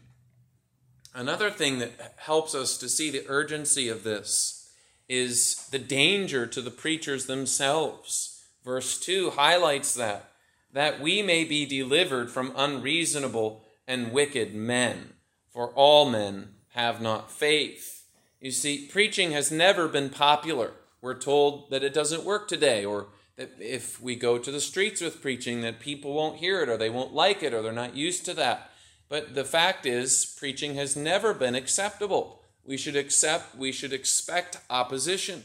Another 1.15 1.51
thing 1.51 1.81
that 1.81 2.15
helps 2.17 2.55
us 2.55 2.79
to 2.79 2.89
see 2.89 3.11
the 3.11 3.25
urgency 3.29 3.89
of 3.89 4.05
this 4.05 4.71
is 5.09 5.69
the 5.71 5.79
danger 5.79 6.47
to 6.47 6.61
the 6.61 6.71
preachers 6.71 7.27
themselves. 7.27 8.45
Verse 8.65 8.99
2 9.01 9.31
highlights 9.31 9.95
that, 9.95 10.31
that 10.73 11.01
we 11.01 11.21
may 11.21 11.45
be 11.45 11.67
delivered 11.67 12.31
from 12.31 12.53
unreasonable 12.57 13.65
and 13.89 14.13
wicked 14.13 14.55
men, 14.55 15.15
for 15.53 15.71
all 15.71 16.09
men 16.09 16.51
have 16.75 17.01
not 17.01 17.33
faith. 17.33 18.05
You 18.41 18.53
see, 18.53 18.87
preaching 18.87 19.33
has 19.33 19.51
never 19.51 19.89
been 19.89 20.11
popular. 20.11 20.73
We're 21.03 21.19
told 21.19 21.71
that 21.71 21.83
it 21.83 21.93
doesn't 21.93 22.25
work 22.25 22.47
today, 22.47 22.85
or 22.85 23.09
that 23.37 23.51
if 23.59 24.01
we 24.01 24.15
go 24.15 24.39
to 24.39 24.53
the 24.53 24.61
streets 24.61 25.01
with 25.01 25.21
preaching, 25.21 25.63
that 25.63 25.81
people 25.81 26.13
won't 26.13 26.39
hear 26.39 26.63
it, 26.63 26.69
or 26.69 26.77
they 26.77 26.91
won't 26.91 27.13
like 27.13 27.43
it, 27.43 27.53
or 27.53 27.63
they're 27.63 27.73
not 27.73 27.97
used 27.97 28.25
to 28.27 28.35
that. 28.35 28.70
But 29.11 29.35
the 29.35 29.45
fact 29.45 29.85
is, 29.85 30.25
preaching 30.39 30.77
has 30.77 30.97
never 30.97 31.35
been 31.35 31.55
acceptable. 31.55 32.41
We 32.65 32.79
should 32.79 32.97
accept, 32.97 33.57
we 33.57 33.73
should 33.73 33.93
expect 33.93 34.59
opposition. 34.71 35.45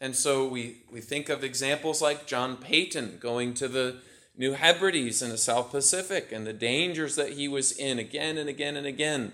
And 0.00 0.16
so 0.16 0.48
we, 0.48 0.82
we 0.90 1.00
think 1.02 1.28
of 1.28 1.44
examples 1.44 2.00
like 2.00 2.26
John 2.26 2.56
Paton 2.56 3.18
going 3.20 3.52
to 3.54 3.68
the 3.68 3.96
New 4.34 4.52
Hebrides 4.52 5.20
in 5.20 5.28
the 5.30 5.36
South 5.36 5.70
Pacific 5.70 6.32
and 6.32 6.46
the 6.46 6.54
dangers 6.54 7.16
that 7.16 7.34
he 7.34 7.48
was 7.48 7.72
in 7.72 7.98
again 7.98 8.38
and 8.38 8.48
again 8.48 8.76
and 8.76 8.86
again. 8.86 9.32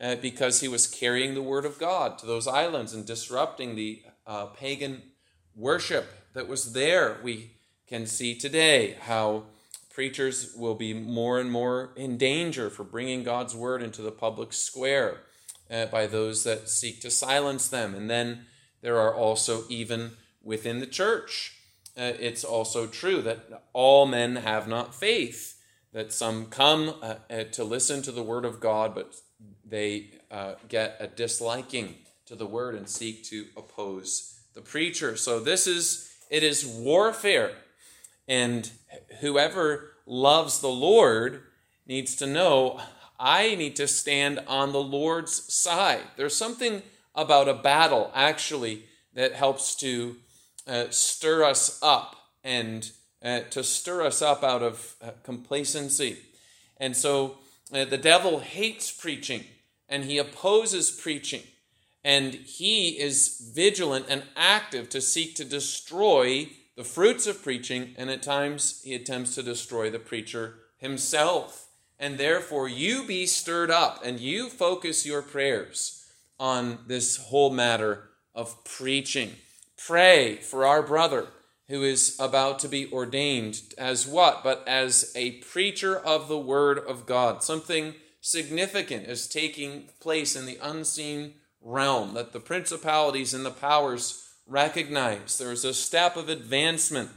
uh, 0.00 0.16
because 0.16 0.60
he 0.60 0.68
was 0.68 0.86
carrying 0.86 1.34
the 1.34 1.42
word 1.42 1.64
of 1.64 1.78
God 1.78 2.18
to 2.18 2.26
those 2.26 2.46
islands 2.46 2.92
and 2.92 3.06
disrupting 3.06 3.74
the 3.74 4.02
uh, 4.26 4.46
pagan 4.46 5.02
worship 5.54 6.06
that 6.34 6.48
was 6.48 6.72
there. 6.72 7.18
We 7.22 7.52
can 7.86 8.06
see 8.06 8.34
today 8.34 8.96
how 9.00 9.44
preachers 9.96 10.52
will 10.54 10.74
be 10.74 10.92
more 10.92 11.40
and 11.40 11.50
more 11.50 11.88
in 11.96 12.18
danger 12.18 12.68
for 12.68 12.84
bringing 12.84 13.22
God's 13.22 13.54
word 13.54 13.82
into 13.82 14.02
the 14.02 14.12
public 14.12 14.52
square 14.52 15.22
uh, 15.70 15.86
by 15.86 16.06
those 16.06 16.44
that 16.44 16.68
seek 16.68 17.00
to 17.00 17.10
silence 17.10 17.66
them. 17.68 17.94
And 17.94 18.10
then 18.10 18.44
there 18.82 18.98
are 18.98 19.14
also, 19.14 19.64
even 19.70 20.10
within 20.42 20.80
the 20.80 20.86
church, 20.86 21.56
uh, 21.96 22.12
it's 22.20 22.44
also 22.44 22.86
true 22.86 23.22
that 23.22 23.62
all 23.72 24.04
men 24.04 24.36
have 24.36 24.68
not 24.68 24.94
faith, 24.94 25.62
that 25.94 26.12
some 26.12 26.44
come 26.44 26.96
uh, 27.00 27.14
uh 27.30 27.44
to 27.52 27.64
listen 27.64 28.02
to 28.02 28.12
the 28.12 28.22
word 28.22 28.44
of 28.44 28.60
God, 28.60 28.94
but 28.94 29.14
they 29.64 30.10
uh, 30.30 30.56
get 30.68 30.98
a 31.00 31.06
disliking 31.06 31.94
to 32.26 32.34
the 32.34 32.44
word 32.44 32.74
and 32.74 32.86
seek 32.86 33.24
to 33.30 33.46
oppose 33.56 34.40
the 34.52 34.60
preacher. 34.60 35.16
So 35.16 35.40
this 35.40 35.66
is, 35.66 36.12
it 36.28 36.42
is 36.42 36.66
warfare. 36.66 37.52
And 38.28 38.70
whoever 39.20 39.92
loves 40.06 40.60
the 40.60 40.68
Lord 40.68 41.42
needs 41.86 42.16
to 42.16 42.26
know 42.26 42.80
I 43.18 43.54
need 43.54 43.76
to 43.76 43.88
stand 43.88 44.40
on 44.46 44.72
the 44.72 44.82
Lord's 44.82 45.52
side. 45.52 46.02
There's 46.16 46.36
something 46.36 46.82
about 47.14 47.48
a 47.48 47.54
battle, 47.54 48.10
actually, 48.14 48.84
that 49.14 49.32
helps 49.32 49.74
to 49.76 50.16
uh, 50.66 50.84
stir 50.90 51.44
us 51.44 51.78
up 51.82 52.16
and 52.44 52.90
uh, 53.22 53.40
to 53.50 53.64
stir 53.64 54.02
us 54.02 54.20
up 54.20 54.44
out 54.44 54.62
of 54.62 54.96
uh, 55.00 55.12
complacency. 55.22 56.18
And 56.76 56.94
so 56.94 57.38
uh, 57.72 57.86
the 57.86 57.98
devil 57.98 58.40
hates 58.40 58.90
preaching 58.92 59.44
and 59.88 60.04
he 60.04 60.18
opposes 60.18 60.90
preaching. 60.90 61.42
And 62.04 62.34
he 62.34 63.00
is 63.00 63.50
vigilant 63.54 64.06
and 64.08 64.22
active 64.36 64.88
to 64.90 65.00
seek 65.00 65.34
to 65.36 65.44
destroy 65.44 66.48
the 66.76 66.84
fruits 66.84 67.26
of 67.26 67.42
preaching, 67.42 67.94
and 67.96 68.10
at 68.10 68.22
times 68.22 68.82
he 68.84 68.94
attempts 68.94 69.34
to 69.34 69.42
destroy 69.42 69.90
the 69.90 69.98
preacher 69.98 70.58
himself. 70.76 71.68
And 71.98 72.18
therefore, 72.18 72.68
you 72.68 73.06
be 73.06 73.24
stirred 73.24 73.70
up 73.70 74.02
and 74.04 74.20
you 74.20 74.50
focus 74.50 75.06
your 75.06 75.22
prayers 75.22 76.06
on 76.38 76.80
this 76.86 77.16
whole 77.16 77.50
matter 77.50 78.10
of 78.34 78.62
preaching. 78.64 79.32
Pray 79.78 80.36
for 80.36 80.66
our 80.66 80.82
brother 80.82 81.28
who 81.68 81.82
is 81.82 82.14
about 82.20 82.58
to 82.60 82.68
be 82.68 82.92
ordained 82.92 83.60
as 83.78 84.06
what? 84.06 84.44
But 84.44 84.62
as 84.68 85.12
a 85.16 85.32
preacher 85.38 85.96
of 85.96 86.28
the 86.28 86.38
Word 86.38 86.78
of 86.78 87.06
God. 87.06 87.42
Something 87.42 87.94
significant 88.20 89.06
is 89.06 89.26
taking 89.26 89.88
place 90.00 90.36
in 90.36 90.46
the 90.46 90.58
unseen 90.62 91.34
realm 91.60 92.14
that 92.14 92.32
the 92.32 92.40
principalities 92.40 93.34
and 93.34 93.44
the 93.44 93.50
powers 93.50 94.25
recognize. 94.46 95.38
There's 95.38 95.64
a 95.64 95.74
step 95.74 96.16
of 96.16 96.28
advancement 96.28 97.10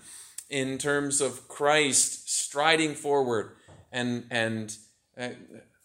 in 0.50 0.77
terms 0.77 1.21
of 1.21 1.48
Christ 1.48 2.29
striding 2.29 2.95
forward 2.95 3.51
and, 3.91 4.25
and 4.31 4.75
uh, 5.17 5.29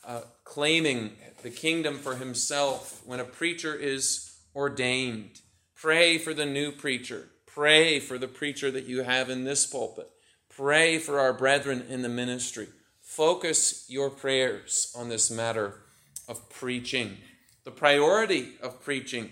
uh, 0.06 0.20
claiming 0.44 1.12
the 1.42 1.50
kingdom 1.50 1.98
for 1.98 2.16
himself 2.16 3.02
when 3.04 3.20
a 3.20 3.24
preacher 3.24 3.74
is 3.74 4.36
ordained. 4.54 5.40
Pray 5.74 6.18
for 6.18 6.32
the 6.32 6.46
new 6.46 6.72
preacher. 6.72 7.28
Pray 7.46 8.00
for 8.00 8.18
the 8.18 8.28
preacher 8.28 8.70
that 8.70 8.86
you 8.86 9.02
have 9.02 9.28
in 9.28 9.44
this 9.44 9.66
pulpit. 9.66 10.10
Pray 10.48 10.98
for 10.98 11.20
our 11.20 11.32
brethren 11.32 11.84
in 11.88 12.02
the 12.02 12.08
ministry. 12.08 12.68
Focus 13.02 13.84
your 13.88 14.08
prayers 14.08 14.92
on 14.96 15.08
this 15.08 15.30
matter 15.30 15.82
of 16.26 16.48
preaching. 16.48 17.18
The 17.64 17.70
priority 17.70 18.54
of 18.62 18.82
preaching 18.82 19.30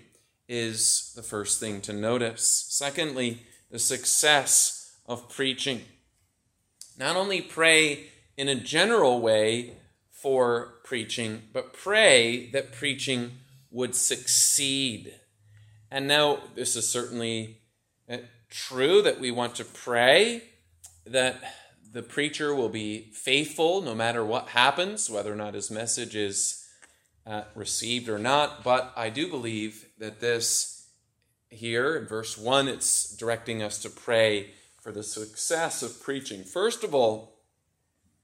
is 0.48 1.12
the 1.16 1.22
first 1.22 1.60
thing 1.60 1.80
to 1.82 1.92
notice. 1.92 2.66
Secondly, 2.68 3.42
the 3.70 3.78
success 3.78 4.96
of 5.06 5.28
preaching. 5.28 5.82
Not 6.98 7.16
only 7.16 7.40
pray 7.40 8.06
in 8.36 8.48
a 8.48 8.54
general 8.54 9.20
way 9.20 9.74
for 10.10 10.74
preaching, 10.84 11.42
but 11.52 11.72
pray 11.72 12.50
that 12.50 12.72
preaching 12.72 13.32
would 13.70 13.94
succeed. 13.94 15.14
And 15.90 16.06
now, 16.06 16.38
this 16.54 16.76
is 16.76 16.88
certainly 16.88 17.58
uh, 18.08 18.18
true 18.50 19.02
that 19.02 19.20
we 19.20 19.30
want 19.30 19.54
to 19.56 19.64
pray 19.64 20.44
that 21.06 21.42
the 21.92 22.02
preacher 22.02 22.54
will 22.54 22.68
be 22.68 23.10
faithful 23.12 23.82
no 23.82 23.94
matter 23.94 24.24
what 24.24 24.48
happens, 24.48 25.10
whether 25.10 25.32
or 25.32 25.36
not 25.36 25.54
his 25.54 25.70
message 25.70 26.14
is 26.14 26.61
uh, 27.26 27.42
received 27.54 28.08
or 28.08 28.18
not. 28.18 28.64
But 28.64 28.92
I 28.96 29.10
do 29.10 29.28
believe 29.28 29.86
that 29.98 30.20
this 30.20 30.88
here 31.48 31.96
in 31.96 32.06
verse 32.06 32.38
1, 32.38 32.68
it's 32.68 33.14
directing 33.16 33.62
us 33.62 33.78
to 33.78 33.90
pray 33.90 34.50
for 34.80 34.90
the 34.90 35.02
success 35.02 35.82
of 35.82 36.02
preaching. 36.02 36.44
First 36.44 36.82
of 36.82 36.94
all, 36.94 37.40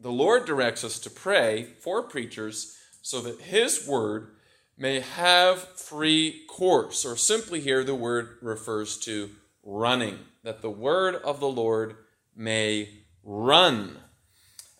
the 0.00 0.10
Lord 0.10 0.44
directs 0.44 0.84
us 0.84 0.98
to 1.00 1.10
pray 1.10 1.74
for 1.80 2.02
preachers 2.02 2.76
so 3.02 3.20
that 3.20 3.40
his 3.40 3.86
word 3.86 4.30
may 4.76 5.00
have 5.00 5.58
free 5.60 6.44
course, 6.48 7.04
or 7.04 7.16
simply 7.16 7.60
here 7.60 7.82
the 7.82 7.94
word 7.94 8.38
refers 8.40 8.96
to 8.98 9.30
running, 9.64 10.18
that 10.44 10.62
the 10.62 10.70
word 10.70 11.16
of 11.16 11.40
the 11.40 11.48
Lord 11.48 11.96
may 12.36 12.88
run. 13.24 13.98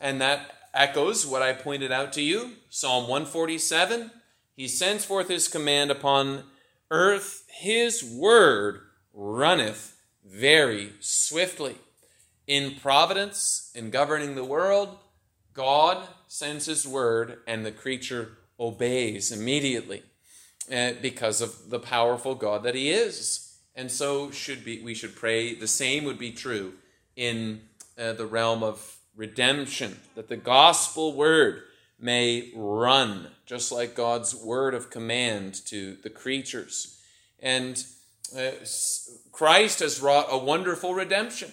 And 0.01 0.21
that 0.21 0.53
echoes 0.73 1.27
what 1.27 1.43
I 1.43 1.53
pointed 1.53 1.91
out 1.91 2.13
to 2.13 2.23
you 2.23 2.53
Psalm 2.69 3.05
147. 3.05 4.11
He 4.57 4.69
sends 4.69 5.05
forth 5.05 5.29
his 5.29 5.49
command 5.49 5.91
upon 5.91 6.45
earth, 6.91 7.45
his 7.49 8.05
word 8.05 8.81
runneth 9.15 9.97
very 10.25 10.93
swiftly. 11.01 11.77
In 12.47 12.77
providence, 12.77 13.71
in 13.75 13.91
governing 13.91 14.35
the 14.35 14.45
world, 14.45 14.99
God 15.53 16.09
sends 16.29 16.67
his 16.67 16.87
word 16.87 17.39
and 17.47 17.65
the 17.65 17.73
creature 17.73 18.39
obeys 18.59 19.31
immediately 19.33 20.03
uh, 20.73 20.93
because 21.01 21.41
of 21.41 21.71
the 21.71 21.79
powerful 21.79 22.35
God 22.35 22.63
that 22.63 22.75
he 22.75 22.91
is. 22.91 23.59
And 23.75 23.91
so 23.91 24.31
should 24.31 24.65
be 24.65 24.83
we 24.83 24.95
should 24.95 25.15
pray 25.15 25.55
the 25.55 25.69
same 25.69 26.05
would 26.05 26.19
be 26.19 26.33
true 26.33 26.75
in 27.17 27.63
uh, 27.99 28.13
the 28.13 28.27
realm 28.27 28.63
of 28.63 28.97
redemption, 29.15 29.99
that 30.15 30.29
the 30.29 30.37
gospel 30.37 31.15
word 31.15 31.63
may 31.99 32.53
run, 32.55 33.29
just 33.47 33.73
like 33.73 33.95
God's 33.95 34.35
word 34.35 34.75
of 34.75 34.91
command 34.91 35.55
to 35.67 35.97
the 36.03 36.11
creatures. 36.11 37.01
And 37.41 37.85
uh, 38.37 38.51
Christ 39.33 39.81
has 39.81 40.01
wrought 40.01 40.27
a 40.31 40.39
wonderful 40.39 40.95
redemption. 40.95 41.53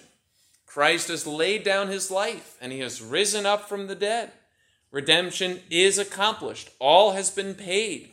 Christ 0.66 1.08
has 1.08 1.26
laid 1.26 1.64
down 1.64 1.88
his 1.88 2.10
life 2.10 2.56
and 2.60 2.70
he 2.70 2.80
has 2.80 3.00
risen 3.00 3.46
up 3.46 3.68
from 3.68 3.86
the 3.86 3.94
dead. 3.94 4.32
Redemption 4.90 5.60
is 5.70 5.98
accomplished, 5.98 6.70
all 6.78 7.12
has 7.12 7.30
been 7.30 7.54
paid. 7.54 8.10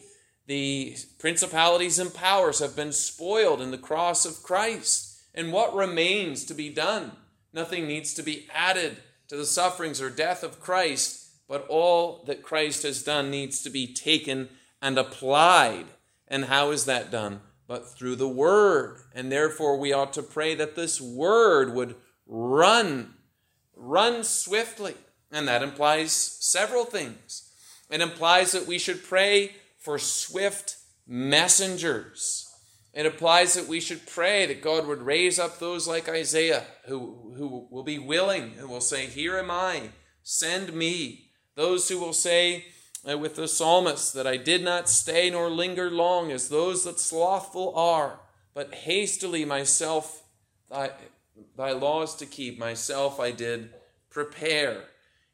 The 0.48 0.98
principalities 1.20 2.00
and 2.00 2.14
powers 2.14 2.60
have 2.60 2.76
been 2.76 2.92
spoiled 2.92 3.62
in 3.62 3.72
the 3.72 3.78
cross 3.78 4.26
of 4.26 4.44
Christ. 4.44 5.22
And 5.34 5.54
what 5.54 5.76
remains 5.76 6.44
to 6.46 6.54
be 6.54 6.70
done? 6.70 7.14
Nothing 7.54 7.88
needs 7.88 8.14
to 8.16 8.24
be 8.24 8.48
added 8.54 8.98
to 9.30 9.38
the 9.38 9.46
sufferings 9.46 10.02
or 10.02 10.10
death 10.10 10.44
of 10.44 10.60
Christ, 10.60 11.23
but 11.48 11.66
all 11.68 12.24
that 12.26 12.44
Christ 12.44 12.84
has 12.84 13.04
done 13.04 13.30
needs 13.30 13.62
to 13.64 13.70
be 13.70 13.94
taken 13.94 14.50
and 14.82 14.98
applied. 14.98 15.86
And 16.28 16.46
how 16.46 16.72
is 16.72 16.86
that 16.86 17.12
done? 17.12 17.42
But 17.68 17.88
through 17.88 18.16
the 18.18 18.28
Word. 18.28 19.00
And 19.14 19.32
therefore, 19.32 19.78
we 19.78 19.94
ought 19.94 20.14
to 20.14 20.24
pray 20.24 20.56
that 20.56 20.76
this 20.76 21.00
Word 21.00 21.74
would 21.74 21.96
run, 22.28 23.16
run 23.76 24.24
swiftly. 24.24 24.96
And 25.32 25.48
that 25.48 25.64
implies 25.64 26.12
several 26.12 26.86
things. 26.86 27.52
It 27.90 28.02
implies 28.02 28.52
that 28.52 28.68
we 28.68 28.80
should 28.80 29.04
pray 29.04 29.56
for 29.78 30.00
swift 30.00 30.78
messengers. 31.08 32.50
It 32.94 33.06
implies 33.06 33.56
that 33.56 33.68
we 33.68 33.80
should 33.80 34.06
pray 34.06 34.46
that 34.46 34.62
God 34.62 34.86
would 34.86 35.02
raise 35.02 35.40
up 35.40 35.60
those 35.60 35.88
like 35.88 36.08
Isaiah 36.08 36.64
who, 36.86 37.34
who 37.36 37.68
will 37.72 37.84
be 37.84 37.98
willing, 37.98 38.54
and 38.58 38.70
will 38.70 38.82
say, 38.82 39.08
Here 39.08 39.38
am 39.38 39.50
I, 39.50 39.90
send 40.22 40.74
me. 40.74 41.32
Those 41.56 41.90
who 41.90 42.00
will 42.00 42.14
say 42.14 42.66
uh, 43.10 43.18
with 43.18 43.36
the 43.36 43.48
psalmist 43.48 44.14
that 44.14 44.28
I 44.28 44.38
did 44.38 44.64
not 44.64 44.90
stay 44.90 45.30
nor 45.30 45.50
linger 45.50 45.92
long 45.92 46.32
as 46.32 46.50
those 46.50 46.84
that 46.86 47.00
slothful 47.00 47.74
are, 47.76 48.20
but 48.54 48.74
hastily 48.74 49.46
myself, 49.46 50.24
thy, 50.70 50.92
thy 51.58 51.72
laws 51.72 52.16
to 52.16 52.26
keep, 52.26 52.58
myself 52.58 53.20
I 53.20 53.32
did 53.32 53.70
prepare. 54.10 54.86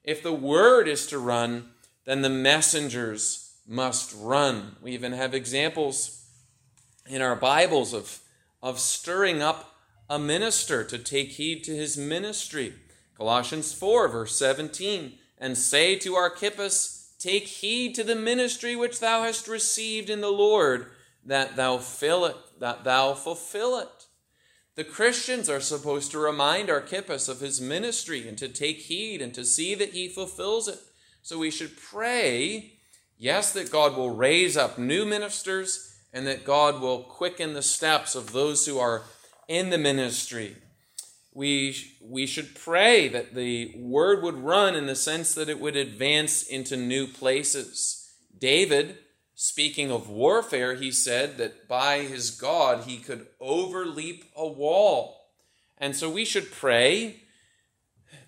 If 0.04 0.24
the 0.24 0.34
word 0.34 0.88
is 0.88 1.06
to 1.08 1.20
run, 1.20 1.70
then 2.06 2.22
the 2.22 2.30
messengers 2.30 3.54
must 3.68 4.16
run. 4.18 4.78
We 4.82 4.94
even 4.94 5.14
have 5.14 5.34
examples 5.36 6.26
in 7.08 7.22
our 7.22 7.36
Bibles 7.36 7.94
of, 7.94 8.20
of 8.64 8.80
stirring 8.80 9.42
up 9.42 9.76
a 10.10 10.18
minister 10.18 10.84
to 10.84 10.98
take 10.98 11.34
heed 11.34 11.64
to 11.66 11.76
his 11.76 11.98
ministry. 11.98 12.74
Colossians 13.16 13.74
4, 13.74 14.08
verse 14.08 14.36
17, 14.36 15.19
and 15.40 15.58
say 15.58 15.96
to 15.98 16.16
Archippus, 16.16 17.14
Take 17.20 17.48
heed 17.48 17.96
to 17.96 18.04
the 18.04 18.16
ministry 18.16 18.76
which 18.76 19.00
thou 19.00 19.24
hast 19.24 19.48
received 19.48 20.10
in 20.10 20.22
the 20.22 20.32
Lord, 20.32 20.88
that 21.26 21.56
thou 21.58 21.78
fill 21.78 22.26
it, 22.26 22.38
that 22.60 22.86
thou 22.86 23.14
fulfill 23.14 23.78
it. 23.78 24.06
The 24.76 24.86
Christians 24.86 25.50
are 25.50 25.60
supposed 25.60 26.12
to 26.12 26.20
remind 26.20 26.70
Archippus 26.70 27.28
of 27.28 27.42
his 27.42 27.60
ministry 27.60 28.26
and 28.26 28.38
to 28.38 28.48
take 28.48 28.78
heed 28.78 29.22
and 29.22 29.34
to 29.34 29.44
see 29.44 29.76
that 29.76 29.92
he 29.92 30.08
fulfills 30.08 30.70
it. 30.70 30.80
So 31.22 31.38
we 31.38 31.52
should 31.52 31.76
pray, 31.76 32.76
yes, 33.18 33.52
that 33.52 33.72
God 33.72 33.98
will 33.98 34.16
raise 34.16 34.56
up 34.56 34.78
new 34.78 35.06
ministers 35.06 35.94
and 36.14 36.26
that 36.26 36.46
God 36.46 36.80
will 36.80 37.04
quicken 37.04 37.54
the 37.54 37.62
steps 37.62 38.16
of 38.16 38.32
those 38.32 38.66
who 38.66 38.80
are 38.80 39.04
in 39.50 39.70
the 39.70 39.78
ministry. 39.78 40.56
We, 41.40 41.76
we 42.02 42.26
should 42.26 42.56
pray 42.56 43.08
that 43.08 43.34
the 43.34 43.74
word 43.78 44.24
would 44.24 44.38
run 44.38 44.76
in 44.76 44.88
the 44.88 44.96
sense 44.96 45.34
that 45.36 45.50
it 45.50 45.60
would 45.60 45.76
advance 45.76 46.44
into 46.44 46.76
new 46.76 47.08
places. 47.08 48.12
David 48.38 48.98
Speaking 49.42 49.90
of 49.90 50.10
warfare, 50.10 50.76
he 50.76 50.92
said 50.92 51.38
that 51.38 51.70
by 51.70 52.00
his 52.00 52.30
God 52.30 52.84
he 52.84 52.98
could 52.98 53.28
overleap 53.40 54.26
a 54.36 54.46
wall. 54.46 55.30
And 55.78 55.96
so 55.96 56.10
we 56.10 56.26
should 56.26 56.52
pray 56.52 57.22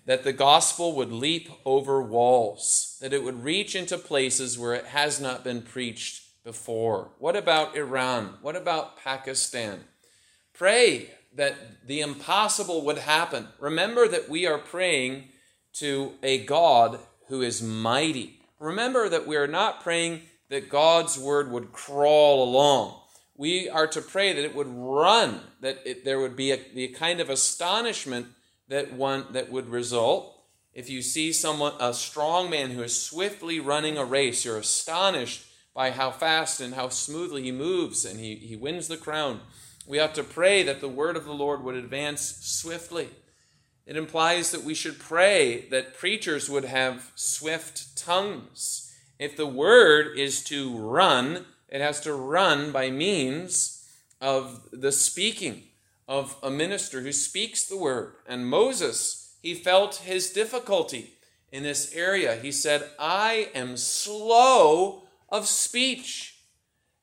that 0.06 0.24
the 0.24 0.32
gospel 0.32 0.96
would 0.96 1.12
leap 1.12 1.50
over 1.66 2.00
walls, 2.00 2.96
that 3.02 3.12
it 3.12 3.22
would 3.22 3.44
reach 3.44 3.76
into 3.76 3.98
places 3.98 4.58
where 4.58 4.72
it 4.72 4.86
has 4.86 5.20
not 5.20 5.44
been 5.44 5.60
preached 5.60 6.42
before. 6.44 7.10
What 7.18 7.36
about 7.36 7.76
Iran? 7.76 8.38
What 8.40 8.56
about 8.56 8.96
Pakistan? 8.96 9.84
Pray 10.54 11.10
that 11.34 11.86
the 11.86 12.00
impossible 12.00 12.84
would 12.84 12.98
happen. 12.98 13.48
Remember 13.58 14.06
that 14.08 14.28
we 14.28 14.46
are 14.46 14.58
praying 14.58 15.28
to 15.74 16.12
a 16.22 16.44
God 16.44 16.98
who 17.28 17.42
is 17.42 17.62
mighty. 17.62 18.40
Remember 18.58 19.08
that 19.08 19.26
we 19.26 19.36
are 19.36 19.46
not 19.46 19.82
praying 19.82 20.22
that 20.50 20.68
God's 20.68 21.18
word 21.18 21.50
would 21.50 21.72
crawl 21.72 22.44
along. 22.44 23.00
We 23.34 23.68
are 23.68 23.86
to 23.86 24.02
pray 24.02 24.32
that 24.32 24.44
it 24.44 24.54
would 24.54 24.68
run, 24.68 25.40
that 25.60 25.78
it, 25.86 26.04
there 26.04 26.20
would 26.20 26.36
be 26.36 26.50
a, 26.50 26.58
the 26.74 26.88
kind 26.88 27.20
of 27.20 27.30
astonishment 27.30 28.26
that 28.68 28.92
one 28.92 29.26
that 29.32 29.50
would 29.50 29.68
result 29.68 30.32
if 30.74 30.88
you 30.88 31.02
see 31.02 31.32
someone 31.32 31.74
a 31.78 31.92
strong 31.92 32.48
man 32.48 32.70
who 32.70 32.82
is 32.82 33.00
swiftly 33.00 33.60
running 33.60 33.98
a 33.98 34.04
race 34.04 34.44
you're 34.44 34.58
astonished 34.58 35.44
by 35.74 35.90
how 35.90 36.10
fast 36.10 36.60
and 36.60 36.74
how 36.74 36.88
smoothly 36.88 37.42
he 37.42 37.52
moves 37.52 38.04
and 38.04 38.20
he, 38.20 38.36
he 38.36 38.56
wins 38.56 38.88
the 38.88 38.96
crown 38.96 39.40
we 39.92 39.98
ought 39.98 40.14
to 40.14 40.24
pray 40.24 40.62
that 40.62 40.80
the 40.80 40.88
word 40.88 41.16
of 41.16 41.24
the 41.24 41.32
lord 41.32 41.62
would 41.62 41.74
advance 41.76 42.38
swiftly 42.40 43.08
it 43.84 43.96
implies 43.96 44.50
that 44.50 44.64
we 44.64 44.74
should 44.74 44.98
pray 44.98 45.66
that 45.70 45.98
preachers 45.98 46.48
would 46.48 46.64
have 46.64 47.10
swift 47.14 47.96
tongues 47.96 48.88
if 49.22 49.36
the 49.36 49.46
word 49.46 50.18
is 50.18 50.42
to 50.46 50.76
run, 50.76 51.46
it 51.68 51.80
has 51.80 52.00
to 52.00 52.12
run 52.12 52.72
by 52.72 52.90
means 52.90 53.88
of 54.20 54.68
the 54.72 54.90
speaking 54.90 55.62
of 56.08 56.34
a 56.42 56.50
minister 56.50 57.02
who 57.02 57.12
speaks 57.12 57.64
the 57.64 57.76
word. 57.76 58.14
And 58.26 58.48
Moses, 58.48 59.36
he 59.40 59.54
felt 59.54 59.94
his 59.96 60.32
difficulty 60.32 61.14
in 61.52 61.62
this 61.62 61.94
area. 61.94 62.34
He 62.34 62.50
said, 62.50 62.90
I 62.98 63.50
am 63.54 63.76
slow 63.76 65.04
of 65.28 65.46
speech. 65.46 66.40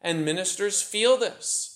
And 0.02 0.26
ministers 0.26 0.82
feel 0.82 1.16
this. 1.16 1.69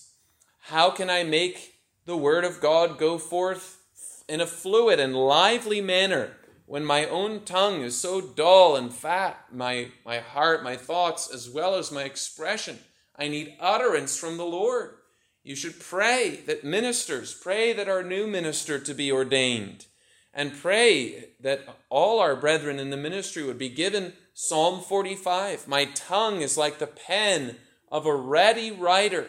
How 0.68 0.90
can 0.90 1.10
I 1.10 1.24
make 1.24 1.74
the 2.06 2.16
word 2.16 2.42
of 2.42 2.58
God 2.58 2.96
go 2.96 3.18
forth 3.18 3.82
in 4.26 4.40
a 4.40 4.46
fluid 4.46 4.98
and 4.98 5.14
lively 5.14 5.82
manner 5.82 6.36
when 6.64 6.86
my 6.86 7.04
own 7.04 7.44
tongue 7.44 7.82
is 7.82 8.00
so 8.00 8.22
dull 8.22 8.74
and 8.74 8.90
fat, 8.90 9.44
my, 9.52 9.88
my 10.06 10.20
heart, 10.20 10.64
my 10.64 10.74
thoughts, 10.74 11.30
as 11.30 11.50
well 11.50 11.74
as 11.74 11.92
my 11.92 12.04
expression, 12.04 12.78
I 13.14 13.28
need 13.28 13.56
utterance 13.60 14.16
from 14.16 14.38
the 14.38 14.46
Lord. 14.46 14.94
You 15.42 15.54
should 15.54 15.78
pray 15.78 16.40
that 16.46 16.64
ministers, 16.64 17.34
pray 17.34 17.74
that 17.74 17.88
our 17.88 18.02
new 18.02 18.26
minister 18.26 18.78
to 18.78 18.94
be 18.94 19.12
ordained, 19.12 19.84
and 20.32 20.56
pray 20.56 21.32
that 21.40 21.60
all 21.90 22.20
our 22.20 22.36
brethren 22.36 22.78
in 22.78 22.88
the 22.88 22.96
ministry 22.96 23.42
would 23.42 23.58
be 23.58 23.68
given 23.68 24.14
Psalm 24.32 24.80
45. 24.80 25.68
My 25.68 25.84
tongue 25.84 26.40
is 26.40 26.56
like 26.56 26.78
the 26.78 26.86
pen 26.86 27.56
of 27.92 28.06
a 28.06 28.16
ready 28.16 28.70
writer. 28.70 29.28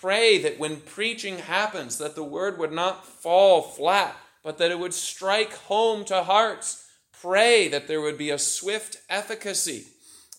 Pray 0.00 0.38
that 0.38 0.58
when 0.58 0.80
preaching 0.80 1.38
happens, 1.38 1.98
that 1.98 2.14
the 2.14 2.24
word 2.24 2.58
would 2.58 2.72
not 2.72 3.04
fall 3.04 3.60
flat, 3.60 4.16
but 4.42 4.56
that 4.56 4.70
it 4.70 4.78
would 4.78 4.94
strike 4.94 5.52
home 5.52 6.06
to 6.06 6.22
hearts. 6.22 6.86
Pray 7.12 7.68
that 7.68 7.86
there 7.86 8.00
would 8.00 8.16
be 8.16 8.30
a 8.30 8.38
swift 8.38 8.98
efficacy 9.10 9.88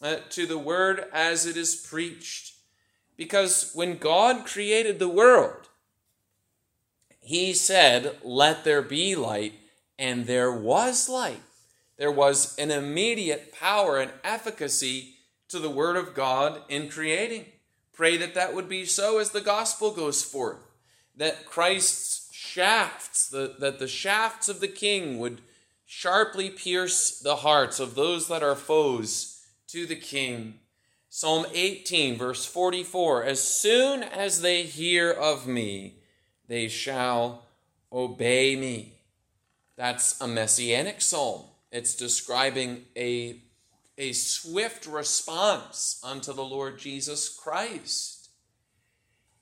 uh, 0.02 0.16
to 0.32 0.48
the 0.48 0.58
word 0.58 1.06
as 1.14 1.46
it 1.46 1.56
is 1.58 1.76
preached. 1.76 2.56
Because 3.18 3.72
when 3.76 3.98
God 3.98 4.48
created 4.48 4.98
the 4.98 5.08
world, 5.08 5.70
he 7.20 7.54
said, 7.54 8.18
Let 8.24 8.64
there 8.64 8.82
be 8.82 9.16
light, 9.16 9.54
and 10.00 10.26
there 10.26 10.52
was 10.52 11.08
light. 11.08 11.44
There 11.98 12.12
was 12.12 12.58
an 12.58 12.72
immediate 12.72 13.54
power 13.54 14.00
and 14.00 14.12
efficacy 14.24 15.18
to 15.50 15.60
the 15.60 15.70
word 15.70 15.98
of 15.98 16.16
God 16.16 16.64
in 16.68 16.90
creating. 16.90 17.46
Pray 18.02 18.18
that 18.18 18.34
that 18.34 18.56
would 18.56 18.68
be 18.68 18.84
so 18.84 19.20
as 19.20 19.30
the 19.30 19.42
gospel 19.42 19.92
goes 19.92 20.24
forth, 20.24 20.58
that 21.16 21.46
Christ's 21.46 22.34
shafts, 22.34 23.30
the, 23.30 23.54
that 23.60 23.78
the 23.78 23.88
shafts 23.88 24.50
of 24.50 24.60
the 24.60 24.68
king 24.68 25.20
would 25.20 25.40
sharply 25.86 26.50
pierce 26.50 27.20
the 27.20 27.36
hearts 27.36 27.80
of 27.80 27.94
those 27.94 28.28
that 28.28 28.42
are 28.42 28.56
foes 28.56 29.46
to 29.68 29.86
the 29.86 29.96
king. 29.96 30.56
Psalm 31.10 31.46
18, 31.54 32.18
verse 32.18 32.44
44 32.44 33.24
As 33.24 33.40
soon 33.40 34.02
as 34.02 34.42
they 34.42 34.64
hear 34.64 35.12
of 35.12 35.46
me, 35.46 35.98
they 36.48 36.70
shall 36.70 37.44
obey 37.94 38.56
me. 38.56 38.94
That's 39.78 40.20
a 40.20 40.28
messianic 40.28 41.02
psalm. 41.02 41.44
It's 41.72 41.94
describing 41.94 42.86
a, 42.98 43.44
a 43.98 44.14
swift 44.14 44.86
response 44.88 46.00
unto 46.04 46.34
the 46.34 46.44
Lord 46.44 46.80
Jesus 46.80 47.30
Christ. 47.30 48.30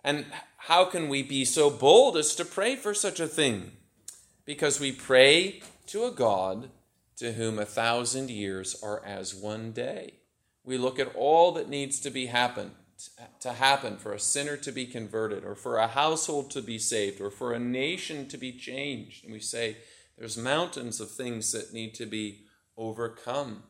And 0.03 0.25
how 0.57 0.85
can 0.85 1.09
we 1.09 1.23
be 1.23 1.45
so 1.45 1.69
bold 1.69 2.17
as 2.17 2.35
to 2.35 2.45
pray 2.45 2.75
for 2.75 2.93
such 2.93 3.19
a 3.19 3.27
thing? 3.27 3.71
Because 4.45 4.79
we 4.79 4.91
pray 4.91 5.61
to 5.87 6.05
a 6.05 6.11
God 6.11 6.69
to 7.17 7.33
whom 7.33 7.59
a 7.59 7.65
thousand 7.65 8.29
years 8.29 8.81
are 8.81 9.03
as 9.05 9.35
one 9.35 9.71
day. 9.71 10.13
We 10.63 10.77
look 10.77 10.99
at 10.99 11.15
all 11.15 11.51
that 11.53 11.69
needs 11.69 11.99
to 12.01 12.09
be 12.09 12.27
happen 12.27 12.71
to 13.39 13.53
happen 13.53 13.97
for 13.97 14.13
a 14.13 14.19
sinner 14.19 14.57
to 14.57 14.71
be 14.71 14.85
converted 14.85 15.45
or 15.45 15.55
for 15.55 15.77
a 15.77 15.87
household 15.87 16.51
to 16.51 16.61
be 16.61 16.77
saved 16.77 17.21
or 17.21 17.31
for 17.31 17.53
a 17.53 17.59
nation 17.59 18.27
to 18.27 18.37
be 18.37 18.51
changed 18.51 19.23
and 19.23 19.31
we 19.31 19.39
say 19.39 19.77
there's 20.17 20.37
mountains 20.37 20.99
of 20.99 21.09
things 21.09 21.53
that 21.53 21.73
need 21.73 21.93
to 21.93 22.05
be 22.05 22.43
overcome 22.75 23.63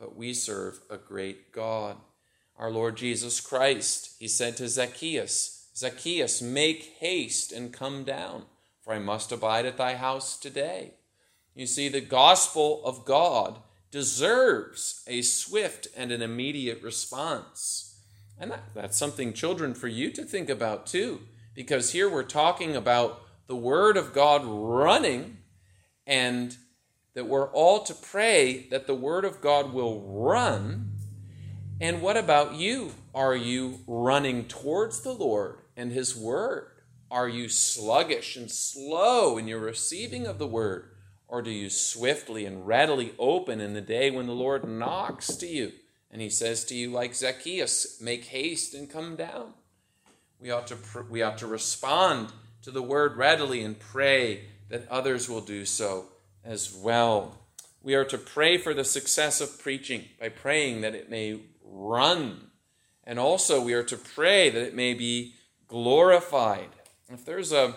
but 0.00 0.16
we 0.16 0.34
serve 0.34 0.80
a 0.90 0.96
great 0.96 1.52
God 1.52 1.96
our 2.58 2.70
Lord 2.70 2.96
Jesus 2.96 3.40
Christ 3.40 4.16
he 4.18 4.26
said 4.26 4.56
to 4.56 4.68
Zacchaeus 4.68 5.60
Zacchaeus, 5.80 6.42
make 6.42 6.96
haste 6.98 7.52
and 7.52 7.72
come 7.72 8.04
down, 8.04 8.44
for 8.82 8.92
I 8.92 8.98
must 8.98 9.32
abide 9.32 9.64
at 9.64 9.78
thy 9.78 9.94
house 9.94 10.38
today. 10.38 10.92
You 11.54 11.66
see, 11.66 11.88
the 11.88 12.00
gospel 12.00 12.82
of 12.84 13.04
God 13.04 13.60
deserves 13.90 15.02
a 15.06 15.22
swift 15.22 15.88
and 15.96 16.12
an 16.12 16.22
immediate 16.22 16.82
response. 16.82 17.98
And 18.38 18.50
that, 18.50 18.64
that's 18.74 18.98
something, 18.98 19.32
children, 19.32 19.74
for 19.74 19.88
you 19.88 20.10
to 20.12 20.22
think 20.22 20.48
about 20.48 20.86
too, 20.86 21.20
because 21.54 21.92
here 21.92 22.10
we're 22.10 22.24
talking 22.24 22.76
about 22.76 23.22
the 23.46 23.56
Word 23.56 23.96
of 23.96 24.12
God 24.12 24.42
running, 24.44 25.38
and 26.06 26.56
that 27.14 27.26
we're 27.26 27.50
all 27.50 27.82
to 27.84 27.94
pray 27.94 28.66
that 28.70 28.86
the 28.86 28.94
Word 28.94 29.24
of 29.24 29.40
God 29.40 29.72
will 29.72 30.00
run. 30.00 30.92
And 31.80 32.02
what 32.02 32.16
about 32.16 32.54
you? 32.54 32.92
Are 33.14 33.34
you 33.34 33.80
running 33.86 34.46
towards 34.46 35.00
the 35.00 35.12
Lord? 35.12 35.60
and 35.80 35.92
His 35.92 36.14
Word? 36.14 36.66
Are 37.10 37.28
you 37.28 37.48
sluggish 37.48 38.36
and 38.36 38.50
slow 38.50 39.38
in 39.38 39.48
your 39.48 39.58
receiving 39.58 40.26
of 40.26 40.38
the 40.38 40.46
Word? 40.46 40.90
Or 41.26 41.40
do 41.40 41.50
you 41.50 41.70
swiftly 41.70 42.44
and 42.44 42.66
readily 42.66 43.14
open 43.18 43.60
in 43.60 43.72
the 43.72 43.80
day 43.80 44.10
when 44.10 44.26
the 44.26 44.32
Lord 44.32 44.68
knocks 44.68 45.34
to 45.36 45.46
you 45.46 45.72
and 46.10 46.20
He 46.20 46.28
says 46.28 46.64
to 46.66 46.74
you, 46.74 46.90
like 46.90 47.14
Zacchaeus, 47.14 48.00
make 48.00 48.26
haste 48.26 48.74
and 48.74 48.90
come 48.90 49.16
down? 49.16 49.54
We 50.38 50.50
ought 50.50 50.66
to, 50.68 50.76
we 51.08 51.22
ought 51.22 51.38
to 51.38 51.46
respond 51.46 52.32
to 52.62 52.70
the 52.70 52.82
Word 52.82 53.16
readily 53.16 53.62
and 53.62 53.78
pray 53.78 54.44
that 54.68 54.88
others 54.88 55.28
will 55.28 55.40
do 55.40 55.64
so 55.64 56.06
as 56.50 56.74
well. 56.74 57.38
We 57.80 57.94
are 57.94 58.04
to 58.06 58.18
pray 58.18 58.58
for 58.58 58.74
the 58.74 58.84
success 58.84 59.40
of 59.40 59.60
preaching 59.62 60.06
by 60.18 60.30
praying 60.30 60.80
that 60.80 60.96
it 60.96 61.08
may 61.08 61.38
run. 61.62 62.50
And 63.04 63.20
also, 63.20 63.62
we 63.62 63.72
are 63.72 63.84
to 63.84 63.96
pray 63.96 64.50
that 64.50 64.60
it 64.60 64.74
may 64.74 64.92
be 64.92 65.34
glorified. 65.68 66.70
If 67.08 67.24
there's 67.24 67.52
a 67.52 67.76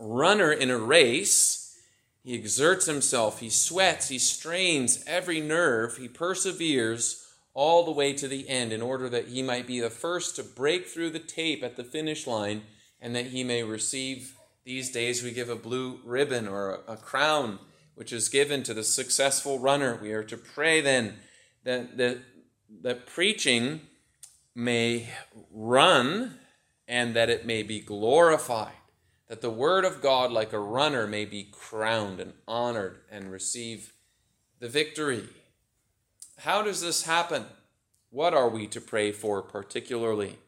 runner 0.00 0.50
in 0.52 0.68
a 0.68 0.78
race, 0.78 1.78
He 2.24 2.34
exerts 2.34 2.86
himself, 2.86 3.40
he 3.40 3.50
sweats, 3.50 4.08
he 4.08 4.18
strains 4.18 5.04
every 5.06 5.40
nerve, 5.40 5.98
he 5.98 6.08
perseveres 6.08 7.26
all 7.52 7.84
the 7.84 7.92
way 7.92 8.14
to 8.14 8.26
the 8.26 8.48
end 8.48 8.72
in 8.72 8.80
order 8.80 9.10
that 9.10 9.28
he 9.28 9.42
might 9.42 9.66
be 9.66 9.78
the 9.78 9.90
first 9.90 10.34
to 10.36 10.42
break 10.42 10.86
through 10.86 11.10
the 11.10 11.18
tape 11.18 11.62
at 11.62 11.76
the 11.76 11.84
finish 11.84 12.26
line 12.26 12.62
and 12.98 13.14
that 13.14 13.26
he 13.26 13.44
may 13.44 13.62
receive. 13.62 14.36
These 14.64 14.90
days, 14.90 15.22
we 15.22 15.32
give 15.32 15.50
a 15.50 15.56
blue 15.56 16.00
ribbon 16.04 16.48
or 16.48 16.80
a, 16.88 16.96
crown, 16.96 17.58
which 17.96 18.14
is 18.14 18.30
given 18.30 18.62
to 18.62 18.72
the 18.72 18.82
successful 18.82 19.58
runner. 19.58 19.98
We 20.00 20.12
are 20.12 20.24
to 20.24 20.38
pray 20.38 20.80
then 20.80 21.16
that, 21.64 21.98
that, 21.98 22.18
that 22.80 23.06
preaching 23.06 23.82
may 24.54 25.08
run 25.52 26.38
and 26.88 27.14
that 27.14 27.28
it 27.28 27.44
may 27.44 27.62
be 27.62 27.80
glorified, 27.80 28.72
that 29.28 29.42
the 29.42 29.50
word 29.50 29.84
of 29.84 30.00
God, 30.00 30.32
like 30.32 30.54
a 30.54 30.58
runner, 30.58 31.06
may 31.06 31.26
be 31.26 31.50
crowned 31.52 32.18
and 32.18 32.32
honored 32.48 33.00
and 33.10 33.30
receive 33.30 33.92
the 34.60 34.68
victory. 34.68 35.24
How 36.38 36.62
does 36.62 36.80
this 36.80 37.02
happen? 37.02 37.44
What 38.08 38.32
are 38.32 38.48
we 38.48 38.66
to 38.68 38.80
pray 38.80 39.12
for 39.12 39.42
particularly? 39.42 40.38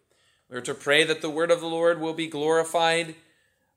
We 0.49 0.57
are 0.57 0.63
to 0.63 0.75
pray 0.75 1.05
that 1.05 1.21
the 1.21 1.29
word 1.29 1.51
of 1.51 1.61
the 1.61 1.67
Lord 1.67 2.01
will 2.01 2.15
be 2.15 2.29
glorified 2.29 3.15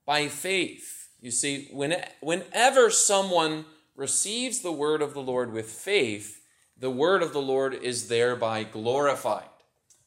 by 0.09 0.27
faith. 0.27 1.09
You 1.21 1.29
see, 1.29 1.67
when, 1.71 1.95
whenever 2.19 2.89
someone 2.89 3.65
receives 3.95 4.61
the 4.61 4.71
word 4.71 5.03
of 5.03 5.13
the 5.13 5.21
Lord 5.21 5.53
with 5.53 5.69
faith, 5.69 6.41
the 6.75 6.89
word 6.89 7.21
of 7.21 7.31
the 7.31 7.43
Lord 7.43 7.75
is 7.75 8.07
thereby 8.07 8.63
glorified. 8.63 9.51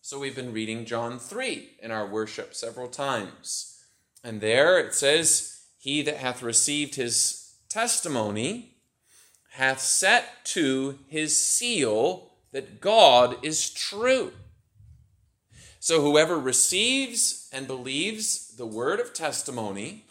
So 0.00 0.18
we've 0.18 0.34
been 0.34 0.52
reading 0.52 0.86
John 0.86 1.20
3 1.20 1.76
in 1.80 1.92
our 1.92 2.04
worship 2.04 2.52
several 2.52 2.88
times. 2.88 3.80
And 4.24 4.40
there 4.40 4.76
it 4.80 4.92
says, 4.92 5.66
He 5.78 6.02
that 6.02 6.16
hath 6.16 6.42
received 6.42 6.96
his 6.96 7.54
testimony 7.68 8.78
hath 9.50 9.78
set 9.78 10.44
to 10.46 10.98
his 11.06 11.36
seal 11.36 12.32
that 12.50 12.80
God 12.80 13.36
is 13.44 13.70
true. 13.70 14.32
So 15.82 16.00
whoever 16.00 16.38
receives 16.38 17.48
and 17.52 17.66
believes 17.66 18.54
the 18.56 18.64
word 18.64 19.00
of 19.00 19.12
testimony, 19.12 20.04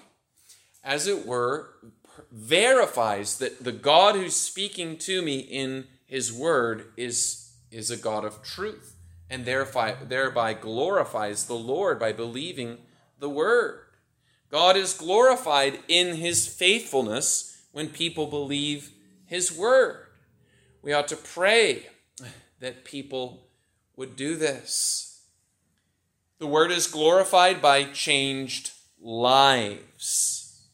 as 0.83 1.07
it 1.07 1.25
were, 1.25 1.75
verifies 2.29 3.37
that 3.37 3.63
the 3.63 3.71
God 3.71 4.15
who's 4.15 4.35
speaking 4.35 4.97
to 4.97 5.21
me 5.21 5.39
in 5.39 5.87
his 6.05 6.33
word 6.33 6.87
is, 6.97 7.53
is 7.71 7.89
a 7.89 7.95
God 7.95 8.25
of 8.25 8.43
truth 8.43 8.97
and 9.29 9.45
thereby, 9.45 9.95
thereby 10.09 10.55
glorifies 10.55 11.45
the 11.45 11.53
Lord 11.53 11.97
by 11.97 12.11
believing 12.11 12.77
the 13.19 13.29
word. 13.29 13.79
God 14.49 14.75
is 14.75 14.93
glorified 14.93 15.79
in 15.87 16.17
his 16.17 16.47
faithfulness 16.47 17.63
when 17.71 17.87
people 17.87 18.27
believe 18.27 18.91
his 19.25 19.57
word. 19.57 20.07
We 20.81 20.91
ought 20.91 21.07
to 21.07 21.15
pray 21.15 21.85
that 22.59 22.83
people 22.83 23.47
would 23.95 24.17
do 24.17 24.35
this. 24.35 25.10
The 26.41 26.47
word 26.47 26.71
is 26.71 26.87
glorified 26.87 27.61
by 27.61 27.83
changed 27.83 28.71
lives. 28.99 30.65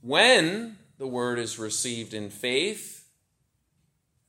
When 0.00 0.78
the 0.98 1.08
word 1.08 1.40
is 1.40 1.58
received 1.58 2.14
in 2.14 2.30
faith, 2.30 3.08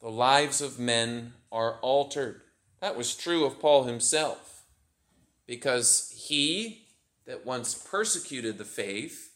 the 0.02 0.10
lives 0.10 0.60
of 0.60 0.80
men 0.80 1.34
are 1.52 1.78
altered. 1.82 2.42
That 2.82 2.98
was 2.98 3.14
true 3.14 3.46
of 3.46 3.60
Paul 3.60 3.84
himself, 3.84 4.64
because 5.46 6.12
he 6.18 6.88
that 7.28 7.46
once 7.46 7.76
persecuted 7.76 8.58
the 8.58 8.66
faith 8.66 9.36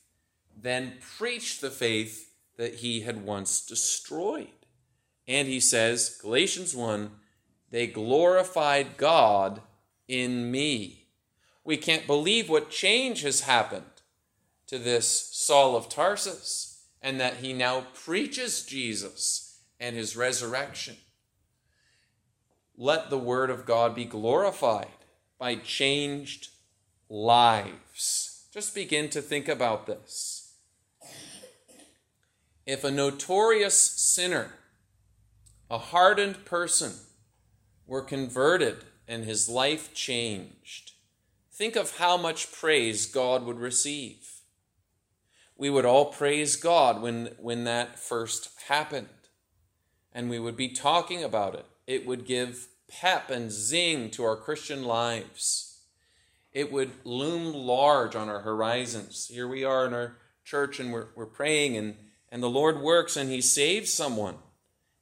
then 0.60 0.94
preached 1.16 1.62
the 1.62 1.70
faith 1.70 2.34
that 2.58 2.74
he 2.74 3.02
had 3.02 3.24
once 3.24 3.64
destroyed. 3.64 4.48
And 5.28 5.48
he 5.48 5.60
says, 5.60 6.18
Galatians 6.20 6.76
1, 6.76 7.12
they 7.70 7.86
glorified 7.86 8.98
God 8.98 9.62
in 10.12 10.52
me. 10.52 11.08
We 11.64 11.78
can't 11.78 12.06
believe 12.06 12.50
what 12.50 12.70
change 12.70 13.22
has 13.22 13.42
happened 13.42 13.86
to 14.68 14.78
this 14.78 15.08
Saul 15.08 15.76
of 15.76 15.90
Tarsus, 15.90 16.84
and 17.02 17.20
that 17.20 17.38
he 17.38 17.54
now 17.54 17.86
preaches 17.94 18.64
Jesus 18.64 19.62
and 19.80 19.96
his 19.96 20.16
resurrection 20.16 20.98
let 22.82 23.12
the 23.12 23.18
word 23.18 23.52
of 23.52 23.68
God 23.68 23.94
be 23.94 24.06
glorified 24.06 24.88
by 25.38 25.54
changed 25.54 26.50
lives. 27.10 28.48
Just 28.52 28.74
begin 28.74 29.08
to 29.10 29.22
think 29.22 29.48
about 29.48 29.86
this. 29.86 30.56
If 32.66 32.84
a 32.84 32.90
notorious 32.90 33.78
sinner, 33.78 34.54
a 35.70 35.78
hardened 35.78 36.44
person, 36.44 36.94
were 37.86 38.02
converted 38.02 38.86
and 39.12 39.26
his 39.26 39.50
life 39.50 39.94
changed, 39.94 40.94
think 41.52 41.76
of 41.76 41.98
how 41.98 42.16
much 42.16 42.50
praise 42.50 43.06
God 43.06 43.44
would 43.44 43.60
receive. 43.60 44.40
We 45.58 45.70
would 45.70 45.84
all 45.84 46.06
praise 46.06 46.56
God 46.56 47.02
when, 47.02 47.36
when 47.38 47.66
that 47.66 48.00
first 48.00 48.50
happened, 48.70 49.10
and 50.14 50.30
we 50.30 50.40
would 50.40 50.56
be 50.56 50.70
talking 50.70 51.26
about 51.26 51.56
it. 51.56 51.66
It 51.86 52.08
would 52.08 52.26
give 52.26 52.70
pep 52.88 53.30
and 53.30 53.52
zing 53.52 54.12
to 54.12 54.24
our 54.24 54.38
Christian 54.38 54.86
lives. 54.86 55.82
It 56.54 56.72
would 56.72 56.92
loom 57.04 57.54
large 57.54 58.16
on 58.16 58.30
our 58.30 58.42
horizons. 58.42 59.28
Here 59.28 59.48
we 59.48 59.66
are 59.66 59.86
in 59.86 59.94
our 59.94 60.16
church 60.46 60.80
and 60.80 60.94
we're, 60.94 61.08
we're 61.16 61.26
praying, 61.26 61.76
and, 61.76 61.96
and 62.32 62.42
the 62.42 62.50
Lord 62.50 62.80
works 62.80 63.18
and 63.18 63.30
He 63.30 63.42
saves 63.42 63.92
someone. 63.92 64.36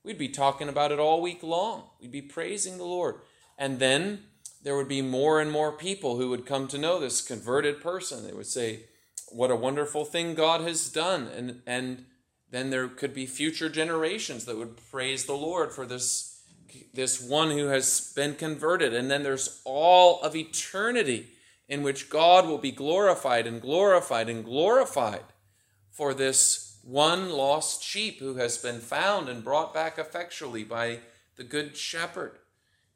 We'd 0.03 0.17
be 0.17 0.29
talking 0.29 0.67
about 0.67 0.91
it 0.91 0.97
all 0.97 1.21
week 1.21 1.43
long. 1.43 1.83
We'd 2.01 2.11
be 2.11 2.23
praising 2.23 2.79
the 2.79 2.85
Lord. 2.85 3.15
And 3.59 3.77
then 3.77 4.23
there 4.63 4.75
would 4.75 4.87
be 4.87 5.03
more 5.03 5.39
and 5.39 5.51
more 5.51 5.71
people 5.71 6.17
who 6.17 6.29
would 6.29 6.45
come 6.45 6.67
to 6.69 6.77
know 6.77 6.99
this 6.99 7.21
converted 7.21 7.81
person. 7.81 8.25
They 8.25 8.33
would 8.33 8.47
say, 8.47 8.85
What 9.27 9.51
a 9.51 9.55
wonderful 9.55 10.05
thing 10.05 10.33
God 10.33 10.61
has 10.61 10.89
done. 10.89 11.27
And, 11.27 11.61
and 11.67 12.05
then 12.49 12.71
there 12.71 12.87
could 12.87 13.13
be 13.13 13.27
future 13.27 13.69
generations 13.69 14.45
that 14.45 14.57
would 14.57 14.77
praise 14.89 15.25
the 15.25 15.33
Lord 15.33 15.71
for 15.71 15.85
this 15.85 16.37
this 16.93 17.21
one 17.21 17.49
who 17.51 17.67
has 17.67 18.13
been 18.15 18.35
converted. 18.35 18.93
And 18.93 19.09
then 19.09 19.23
there's 19.23 19.61
all 19.65 20.21
of 20.21 20.35
eternity 20.35 21.27
in 21.67 21.83
which 21.83 22.09
God 22.09 22.47
will 22.47 22.57
be 22.57 22.71
glorified 22.71 23.47
and 23.47 23.61
glorified 23.61 24.29
and 24.29 24.45
glorified 24.45 25.23
for 25.89 26.13
this 26.13 26.77
one 26.83 27.29
lost 27.29 27.83
sheep 27.83 28.19
who 28.19 28.35
has 28.35 28.57
been 28.57 28.79
found 28.79 29.29
and 29.29 29.43
brought 29.43 29.73
back 29.73 29.97
effectually 29.97 30.63
by 30.63 30.99
the 31.37 31.43
Good 31.43 31.75
Shepherd. 31.75 32.37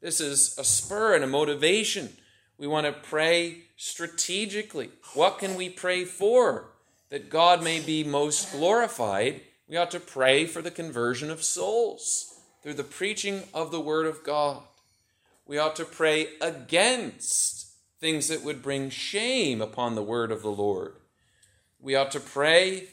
This 0.04 0.20
is 0.20 0.54
a 0.58 0.64
spur 0.64 1.14
and 1.14 1.24
a 1.24 1.26
motivation. 1.26 2.10
We 2.58 2.66
want 2.66 2.84
to 2.84 2.92
pray 2.92 3.62
strategically. 3.78 4.90
What 5.14 5.38
can 5.38 5.54
we 5.54 5.70
pray 5.70 6.04
for? 6.04 6.72
That 7.08 7.30
God 7.30 7.64
may 7.64 7.80
be 7.80 8.04
most 8.04 8.52
glorified. 8.52 9.40
We 9.66 9.78
ought 9.78 9.90
to 9.92 10.00
pray 10.00 10.44
for 10.44 10.60
the 10.60 10.70
conversion 10.70 11.30
of 11.30 11.42
souls 11.42 12.34
through 12.62 12.74
the 12.74 12.84
preaching 12.84 13.44
of 13.54 13.70
the 13.70 13.80
Word 13.80 14.04
of 14.04 14.22
God. 14.22 14.60
We 15.46 15.56
ought 15.56 15.74
to 15.76 15.86
pray 15.86 16.28
against 16.38 17.68
things 17.98 18.28
that 18.28 18.44
would 18.44 18.60
bring 18.60 18.90
shame 18.90 19.62
upon 19.62 19.94
the 19.94 20.02
Word 20.02 20.30
of 20.30 20.42
the 20.42 20.50
Lord. 20.50 20.96
We 21.80 21.94
ought 21.94 22.10
to 22.10 22.20
pray 22.20 22.88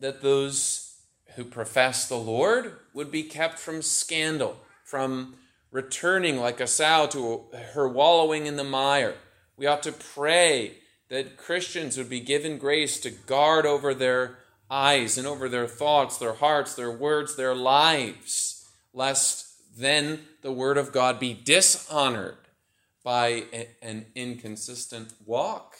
that 0.00 0.20
those 0.20 0.96
who 1.36 1.44
profess 1.44 2.08
the 2.08 2.16
Lord 2.16 2.72
would 2.92 3.12
be 3.12 3.22
kept 3.22 3.60
from 3.60 3.82
scandal, 3.82 4.56
from 4.82 5.36
returning 5.76 6.38
like 6.38 6.58
a 6.58 6.66
sow 6.66 7.06
to 7.06 7.44
her 7.74 7.86
wallowing 7.86 8.46
in 8.46 8.56
the 8.56 8.64
mire. 8.64 9.14
We 9.58 9.66
ought 9.66 9.82
to 9.82 9.92
pray 9.92 10.78
that 11.10 11.36
Christians 11.36 11.98
would 11.98 12.08
be 12.08 12.20
given 12.20 12.56
grace 12.56 12.98
to 13.00 13.10
guard 13.10 13.66
over 13.66 13.92
their 13.92 14.38
eyes 14.70 15.18
and 15.18 15.26
over 15.26 15.50
their 15.50 15.66
thoughts, 15.66 16.16
their 16.16 16.32
hearts, 16.32 16.74
their 16.74 16.90
words, 16.90 17.36
their 17.36 17.54
lives 17.54 18.66
lest 18.94 19.46
then 19.76 20.20
the 20.40 20.50
word 20.50 20.78
of 20.78 20.92
God 20.92 21.20
be 21.20 21.34
dishonored 21.34 22.38
by 23.04 23.44
a, 23.52 23.68
an 23.82 24.06
inconsistent 24.14 25.12
walk. 25.26 25.76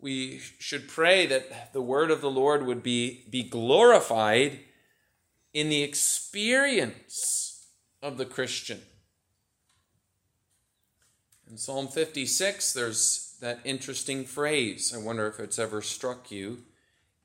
We 0.00 0.40
should 0.58 0.88
pray 0.88 1.26
that 1.26 1.74
the 1.74 1.82
word 1.82 2.10
of 2.10 2.22
the 2.22 2.30
Lord 2.30 2.64
would 2.64 2.82
be, 2.82 3.26
be 3.28 3.42
glorified 3.42 4.60
in 5.52 5.68
the 5.68 5.82
experience 5.82 7.66
of 8.02 8.16
the 8.16 8.24
Christian. 8.24 8.80
In 11.50 11.58
Psalm 11.58 11.88
56, 11.88 12.72
there's 12.72 13.36
that 13.40 13.60
interesting 13.64 14.24
phrase. 14.24 14.94
I 14.94 14.98
wonder 14.98 15.26
if 15.26 15.38
it's 15.38 15.58
ever 15.58 15.82
struck 15.82 16.30
you. 16.30 16.62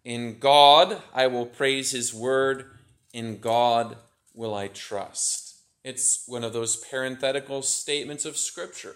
In 0.04 0.40
God 0.40 1.02
I 1.14 1.28
will 1.28 1.46
praise 1.46 1.92
his 1.92 2.14
word, 2.14 2.66
in 3.14 3.40
God 3.40 3.98
will 4.34 4.54
I 4.54 4.68
trust? 4.68 5.56
It's 5.84 6.24
one 6.28 6.44
of 6.44 6.54
those 6.54 6.76
parenthetical 6.76 7.62
statements 7.62 8.26
of 8.26 8.38
Scripture. 8.38 8.96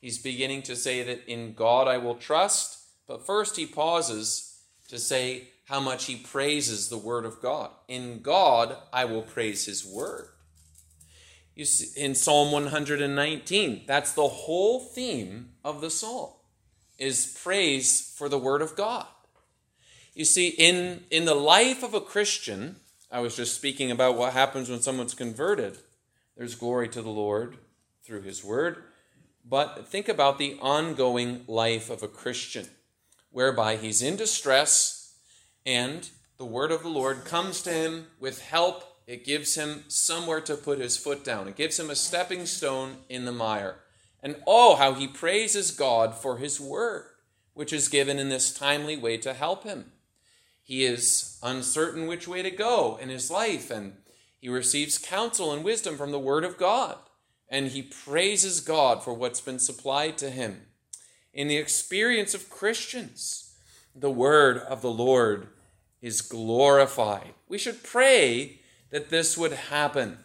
He's 0.00 0.18
beginning 0.18 0.62
to 0.62 0.76
say 0.76 1.02
that 1.02 1.26
in 1.26 1.54
God 1.54 1.88
I 1.88 1.98
will 1.98 2.14
trust, 2.14 2.78
but 3.06 3.26
first 3.26 3.56
he 3.56 3.66
pauses 3.66 4.62
to 4.88 4.98
say, 4.98 5.48
how 5.70 5.78
much 5.78 6.06
he 6.06 6.16
praises 6.16 6.88
the 6.88 6.98
word 6.98 7.24
of 7.24 7.40
God. 7.40 7.70
In 7.86 8.22
God, 8.22 8.76
I 8.92 9.04
will 9.04 9.22
praise 9.22 9.66
his 9.66 9.86
word. 9.86 10.26
You 11.60 11.66
see, 11.66 12.00
in 12.00 12.14
Psalm 12.14 12.52
119, 12.52 13.82
that's 13.86 14.14
the 14.14 14.26
whole 14.26 14.80
theme 14.80 15.50
of 15.62 15.82
the 15.82 15.90
psalm 15.90 16.30
is 16.98 17.38
praise 17.44 18.14
for 18.16 18.30
the 18.30 18.38
word 18.38 18.62
of 18.62 18.74
God. 18.74 19.04
You 20.14 20.24
see, 20.24 20.48
in, 20.48 21.04
in 21.10 21.26
the 21.26 21.34
life 21.34 21.82
of 21.82 21.92
a 21.92 22.00
Christian, 22.00 22.76
I 23.12 23.20
was 23.20 23.36
just 23.36 23.54
speaking 23.54 23.90
about 23.90 24.16
what 24.16 24.32
happens 24.32 24.70
when 24.70 24.80
someone's 24.80 25.12
converted. 25.12 25.76
There's 26.34 26.54
glory 26.54 26.88
to 26.88 27.02
the 27.02 27.10
Lord 27.10 27.58
through 28.04 28.22
his 28.22 28.42
word. 28.42 28.82
But 29.46 29.86
think 29.86 30.08
about 30.08 30.38
the 30.38 30.56
ongoing 30.62 31.44
life 31.46 31.90
of 31.90 32.02
a 32.02 32.08
Christian, 32.08 32.68
whereby 33.30 33.76
he's 33.76 34.00
in 34.00 34.16
distress 34.16 35.12
and 35.66 36.08
the 36.38 36.46
word 36.46 36.72
of 36.72 36.82
the 36.82 36.88
Lord 36.88 37.26
comes 37.26 37.60
to 37.64 37.70
him 37.70 38.06
with 38.18 38.40
help. 38.40 38.89
It 39.10 39.24
gives 39.24 39.56
him 39.56 39.84
somewhere 39.88 40.40
to 40.42 40.54
put 40.54 40.78
his 40.78 40.96
foot 40.96 41.24
down, 41.24 41.48
it 41.48 41.56
gives 41.56 41.78
him 41.78 41.90
a 41.90 41.96
stepping 41.96 42.46
stone 42.46 42.98
in 43.08 43.24
the 43.24 43.32
mire. 43.32 43.76
And 44.22 44.36
oh, 44.46 44.76
how 44.76 44.94
he 44.94 45.08
praises 45.08 45.70
God 45.70 46.14
for 46.14 46.36
his 46.36 46.60
word, 46.60 47.06
which 47.54 47.72
is 47.72 47.88
given 47.88 48.18
in 48.18 48.28
this 48.28 48.52
timely 48.52 48.96
way 48.96 49.16
to 49.18 49.32
help 49.32 49.64
him. 49.64 49.92
He 50.62 50.84
is 50.84 51.38
uncertain 51.42 52.06
which 52.06 52.28
way 52.28 52.42
to 52.42 52.50
go 52.50 52.98
in 53.00 53.08
his 53.08 53.30
life, 53.30 53.70
and 53.70 53.94
he 54.38 54.48
receives 54.48 54.98
counsel 54.98 55.52
and 55.52 55.64
wisdom 55.64 55.96
from 55.96 56.12
the 56.12 56.18
word 56.18 56.44
of 56.44 56.58
God 56.58 56.98
and 57.50 57.68
he 57.68 57.82
praises 57.82 58.60
God 58.60 59.02
for 59.02 59.12
what's 59.12 59.40
been 59.40 59.58
supplied 59.58 60.16
to 60.18 60.30
him. 60.30 60.62
In 61.34 61.48
the 61.48 61.56
experience 61.56 62.32
of 62.32 62.48
Christians, 62.48 63.54
the 63.94 64.10
word 64.10 64.58
of 64.58 64.82
the 64.82 64.90
Lord 64.90 65.48
is 66.00 66.22
glorified. 66.22 67.34
We 67.48 67.58
should 67.58 67.82
pray 67.82 68.59
that 68.90 69.10
this 69.10 69.38
would 69.38 69.52
happen 69.52 70.18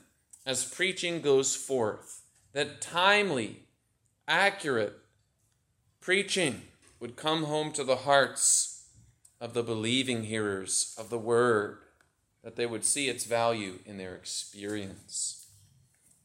as 0.45 0.65
preaching 0.65 1.21
goes 1.21 1.55
forth, 1.55 2.21
that 2.53 2.81
timely, 2.81 3.63
accurate 4.27 4.97
preaching 6.01 6.61
would 6.99 7.15
come 7.15 7.43
home 7.43 7.71
to 7.71 7.83
the 7.83 7.97
hearts 7.97 8.87
of 9.41 9.53
the 9.53 9.63
believing 9.63 10.23
hearers 10.23 10.95
of 10.97 11.09
the 11.09 11.17
word, 11.17 11.79
that 12.43 12.55
they 12.55 12.65
would 12.65 12.85
see 12.85 13.09
its 13.09 13.25
value 13.25 13.79
in 13.85 13.97
their 13.97 14.15
experience. 14.15 15.47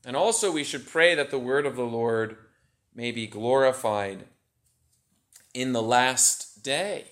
And 0.05 0.17
also, 0.17 0.53
we 0.53 0.65
should 0.65 0.87
pray 0.87 1.15
that 1.15 1.31
the 1.31 1.39
word 1.39 1.67
of 1.67 1.77
the 1.77 1.83
Lord 1.83 2.37
may 2.95 3.11
be 3.11 3.27
glorified 3.27 4.25
in 5.53 5.73
the 5.73 5.83
last 5.83 6.63
day. 6.63 7.07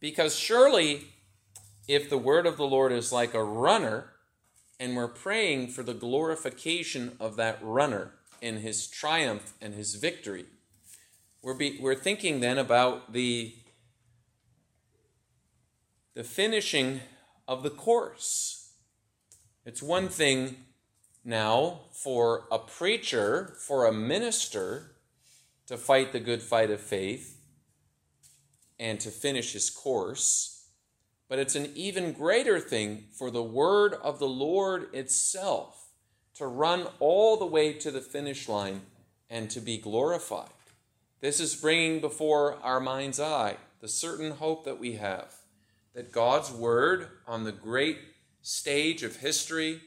Because 0.00 0.36
surely, 0.36 1.08
if 1.88 2.10
the 2.10 2.18
word 2.18 2.46
of 2.46 2.58
the 2.58 2.66
Lord 2.66 2.92
is 2.92 3.10
like 3.12 3.32
a 3.34 3.42
runner, 3.42 4.12
and 4.78 4.94
we're 4.94 5.08
praying 5.08 5.68
for 5.68 5.82
the 5.82 5.94
glorification 5.94 7.16
of 7.18 7.34
that 7.36 7.58
runner 7.62 8.12
in 8.40 8.58
his 8.58 8.86
triumph 8.86 9.54
and 9.60 9.74
his 9.74 9.94
victory, 9.96 10.44
we're, 11.42 11.54
be, 11.54 11.78
we're 11.80 11.94
thinking 11.94 12.40
then 12.40 12.58
about 12.58 13.12
the, 13.12 13.54
the 16.14 16.22
finishing 16.22 17.00
of 17.48 17.62
the 17.62 17.70
course. 17.70 18.72
It's 19.64 19.82
one 19.82 20.08
thing 20.08 20.56
now 21.24 21.80
for 21.92 22.44
a 22.52 22.58
preacher, 22.58 23.56
for 23.66 23.86
a 23.86 23.92
minister 23.92 24.92
to 25.66 25.76
fight 25.76 26.12
the 26.12 26.20
good 26.20 26.42
fight 26.42 26.70
of 26.70 26.80
faith 26.80 27.40
and 28.78 29.00
to 29.00 29.10
finish 29.10 29.52
his 29.52 29.70
course. 29.70 30.57
But 31.28 31.38
it's 31.38 31.54
an 31.54 31.72
even 31.74 32.12
greater 32.12 32.58
thing 32.58 33.04
for 33.12 33.30
the 33.30 33.42
word 33.42 33.94
of 33.94 34.18
the 34.18 34.28
Lord 34.28 34.92
itself 34.94 35.88
to 36.34 36.46
run 36.46 36.86
all 37.00 37.36
the 37.36 37.46
way 37.46 37.72
to 37.74 37.90
the 37.90 38.00
finish 38.00 38.48
line 38.48 38.82
and 39.28 39.50
to 39.50 39.60
be 39.60 39.76
glorified. 39.76 40.48
This 41.20 41.40
is 41.40 41.56
bringing 41.56 42.00
before 42.00 42.56
our 42.62 42.80
mind's 42.80 43.20
eye 43.20 43.56
the 43.80 43.88
certain 43.88 44.32
hope 44.32 44.64
that 44.64 44.78
we 44.78 44.94
have 44.94 45.34
that 45.94 46.12
God's 46.12 46.52
word 46.52 47.08
on 47.26 47.42
the 47.42 47.50
great 47.50 47.98
stage 48.40 49.02
of 49.02 49.16
history 49.16 49.80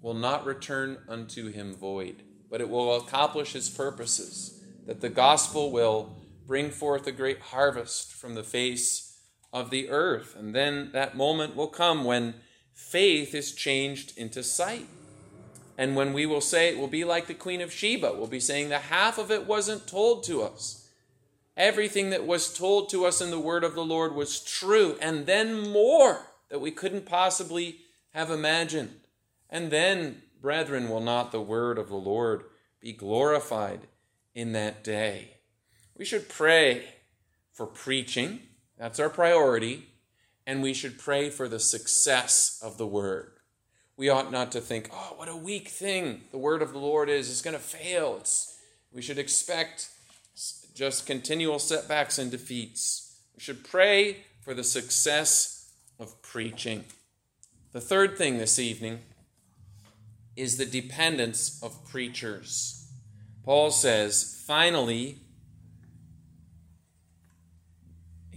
will 0.00 0.14
not 0.14 0.46
return 0.46 0.96
unto 1.08 1.52
him 1.52 1.74
void, 1.74 2.22
but 2.50 2.62
it 2.62 2.70
will 2.70 2.96
accomplish 2.96 3.52
his 3.52 3.68
purposes, 3.68 4.64
that 4.86 5.02
the 5.02 5.10
gospel 5.10 5.70
will 5.70 6.16
bring 6.46 6.70
forth 6.70 7.06
a 7.06 7.12
great 7.12 7.40
harvest 7.40 8.14
from 8.14 8.34
the 8.34 8.42
face 8.42 9.07
of 9.52 9.70
the 9.70 9.88
earth. 9.88 10.36
And 10.38 10.54
then 10.54 10.90
that 10.92 11.16
moment 11.16 11.56
will 11.56 11.68
come 11.68 12.04
when 12.04 12.34
faith 12.74 13.34
is 13.34 13.52
changed 13.52 14.16
into 14.16 14.42
sight. 14.42 14.86
And 15.76 15.94
when 15.94 16.12
we 16.12 16.26
will 16.26 16.40
say 16.40 16.68
it 16.68 16.78
will 16.78 16.88
be 16.88 17.04
like 17.04 17.28
the 17.28 17.34
Queen 17.34 17.60
of 17.60 17.72
Sheba, 17.72 18.14
we'll 18.14 18.26
be 18.26 18.40
saying 18.40 18.68
the 18.68 18.78
half 18.78 19.16
of 19.16 19.30
it 19.30 19.46
wasn't 19.46 19.86
told 19.86 20.24
to 20.24 20.42
us. 20.42 20.88
Everything 21.56 22.10
that 22.10 22.26
was 22.26 22.52
told 22.52 22.90
to 22.90 23.04
us 23.04 23.20
in 23.20 23.30
the 23.30 23.38
word 23.38 23.64
of 23.64 23.74
the 23.74 23.84
Lord 23.84 24.14
was 24.14 24.42
true, 24.42 24.96
and 25.00 25.26
then 25.26 25.68
more 25.70 26.26
that 26.50 26.60
we 26.60 26.70
couldn't 26.70 27.06
possibly 27.06 27.78
have 28.10 28.30
imagined. 28.30 28.94
And 29.50 29.70
then, 29.70 30.22
brethren, 30.40 30.88
will 30.88 31.00
not 31.00 31.32
the 31.32 31.40
word 31.40 31.78
of 31.78 31.88
the 31.88 31.96
Lord 31.96 32.44
be 32.80 32.92
glorified 32.92 33.88
in 34.34 34.52
that 34.52 34.84
day? 34.84 35.38
We 35.96 36.04
should 36.04 36.28
pray 36.28 36.84
for 37.52 37.66
preaching, 37.66 38.40
that's 38.78 39.00
our 39.00 39.10
priority, 39.10 39.88
and 40.46 40.62
we 40.62 40.72
should 40.72 40.98
pray 40.98 41.30
for 41.30 41.48
the 41.48 41.58
success 41.58 42.60
of 42.62 42.78
the 42.78 42.86
word. 42.86 43.32
We 43.96 44.08
ought 44.08 44.30
not 44.30 44.52
to 44.52 44.60
think, 44.60 44.88
oh, 44.92 45.14
what 45.16 45.28
a 45.28 45.36
weak 45.36 45.68
thing 45.68 46.22
the 46.30 46.38
word 46.38 46.62
of 46.62 46.72
the 46.72 46.78
Lord 46.78 47.08
is. 47.08 47.28
It's 47.28 47.42
going 47.42 47.56
to 47.56 47.62
fail. 47.62 48.16
It's, 48.20 48.56
we 48.92 49.02
should 49.02 49.18
expect 49.18 49.88
just 50.74 51.06
continual 51.06 51.58
setbacks 51.58 52.18
and 52.18 52.30
defeats. 52.30 53.20
We 53.34 53.40
should 53.40 53.64
pray 53.64 54.18
for 54.40 54.54
the 54.54 54.62
success 54.62 55.72
of 55.98 56.22
preaching. 56.22 56.84
The 57.72 57.80
third 57.80 58.16
thing 58.16 58.38
this 58.38 58.60
evening 58.60 59.00
is 60.36 60.56
the 60.56 60.64
dependence 60.64 61.60
of 61.62 61.84
preachers. 61.84 62.88
Paul 63.44 63.72
says, 63.72 64.44
finally, 64.46 65.18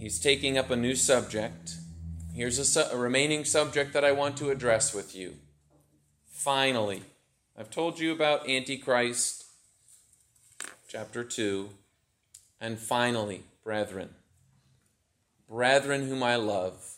he's 0.02 0.18
taking 0.18 0.58
up 0.58 0.68
a 0.68 0.74
new 0.74 0.96
subject. 0.96 1.76
Here's 2.34 2.58
a, 2.58 2.64
su- 2.64 2.90
a, 2.90 2.96
remaining 2.96 3.44
subject 3.44 3.92
that 3.92 4.04
I 4.04 4.10
want 4.10 4.36
to 4.38 4.50
address 4.50 4.92
with 4.92 5.14
you. 5.14 5.34
Finally, 6.28 7.02
I've 7.56 7.70
told 7.70 8.00
you 8.00 8.10
about 8.10 8.48
Antichrist, 8.48 9.44
chapter 10.88 11.22
2, 11.22 11.68
and 12.60 12.80
finally, 12.80 13.44
brethren. 13.62 14.08
Brethren 15.48 16.08
whom 16.08 16.24
I 16.24 16.34
love. 16.34 16.96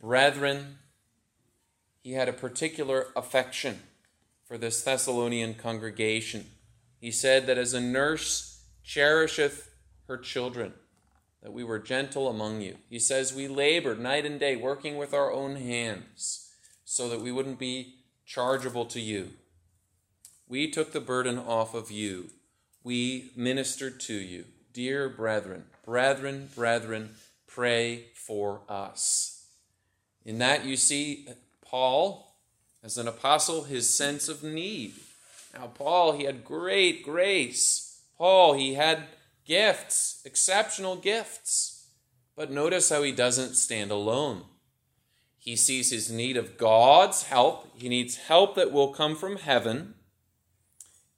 Brethren, 0.00 0.78
he 2.02 2.12
had 2.12 2.30
a 2.30 2.32
particular 2.32 3.08
affection 3.14 3.80
for 4.48 4.56
this 4.56 4.80
Thessalonian 4.80 5.52
congregation. 5.52 6.46
He 6.98 7.10
said 7.10 7.46
that 7.46 7.58
as 7.58 7.74
a 7.74 7.80
nurse 7.80 8.62
cherisheth 8.82 9.68
her 10.08 10.16
children, 10.16 10.72
that 11.46 11.52
we 11.52 11.62
were 11.62 11.78
gentle 11.78 12.28
among 12.28 12.60
you. 12.60 12.74
He 12.90 12.98
says 12.98 13.32
we 13.32 13.46
labored 13.46 14.00
night 14.00 14.26
and 14.26 14.40
day, 14.40 14.56
working 14.56 14.96
with 14.96 15.14
our 15.14 15.30
own 15.30 15.54
hands, 15.54 16.50
so 16.84 17.08
that 17.08 17.20
we 17.20 17.30
wouldn't 17.30 17.60
be 17.60 18.00
chargeable 18.26 18.84
to 18.86 18.98
you. 18.98 19.30
We 20.48 20.68
took 20.68 20.90
the 20.90 20.98
burden 20.98 21.38
off 21.38 21.72
of 21.72 21.88
you. 21.88 22.30
We 22.82 23.30
ministered 23.36 24.00
to 24.00 24.14
you. 24.14 24.46
Dear 24.72 25.08
brethren, 25.08 25.66
brethren, 25.84 26.48
brethren, 26.52 27.10
pray 27.46 28.06
for 28.14 28.62
us. 28.68 29.46
In 30.24 30.38
that 30.38 30.64
you 30.64 30.76
see 30.76 31.28
Paul 31.64 32.34
as 32.82 32.98
an 32.98 33.06
apostle, 33.06 33.62
his 33.62 33.88
sense 33.96 34.28
of 34.28 34.42
need. 34.42 34.94
Now, 35.54 35.68
Paul, 35.68 36.10
he 36.10 36.24
had 36.24 36.44
great 36.44 37.04
grace. 37.04 38.00
Paul, 38.18 38.54
he 38.54 38.74
had 38.74 39.04
gifts, 39.46 40.20
exceptional 40.24 40.96
gifts. 40.96 41.88
But 42.36 42.50
notice 42.50 42.90
how 42.90 43.02
he 43.02 43.12
doesn't 43.12 43.54
stand 43.54 43.90
alone. 43.90 44.44
He 45.38 45.56
sees 45.56 45.90
his 45.90 46.10
need 46.10 46.36
of 46.36 46.58
God's 46.58 47.24
help. 47.24 47.78
He 47.78 47.88
needs 47.88 48.16
help 48.16 48.56
that 48.56 48.72
will 48.72 48.92
come 48.92 49.14
from 49.14 49.36
heaven, 49.36 49.94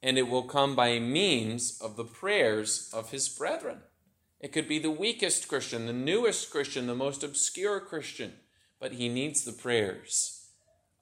and 0.02 0.18
it 0.18 0.28
will 0.28 0.42
come 0.42 0.76
by 0.76 0.98
means 0.98 1.80
of 1.80 1.96
the 1.96 2.04
prayers 2.04 2.90
of 2.92 3.10
his 3.10 3.28
brethren. 3.28 3.78
It 4.38 4.52
could 4.52 4.68
be 4.68 4.78
the 4.78 4.90
weakest 4.90 5.48
Christian, 5.48 5.86
the 5.86 5.92
newest 5.92 6.50
Christian, 6.50 6.86
the 6.86 6.94
most 6.94 7.24
obscure 7.24 7.80
Christian, 7.80 8.34
but 8.78 8.92
he 8.92 9.08
needs 9.08 9.42
the 9.42 9.52
prayers 9.52 10.50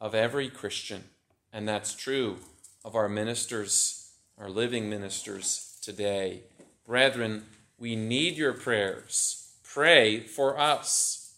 of 0.01 0.15
every 0.15 0.49
Christian, 0.49 1.05
and 1.53 1.69
that's 1.69 1.95
true 1.95 2.39
of 2.85 2.95
our 2.95 3.09
ministers, 3.09 4.13
our 4.39 4.49
living 4.49 4.89
ministers 4.89 5.79
today. 5.83 6.45
Brethren, 6.87 7.45
we 7.79 7.97
need 7.97 8.37
your 8.37 8.53
prayers. 8.53 9.55
Pray 9.65 10.21
for 10.21 10.59
us. 10.59 11.35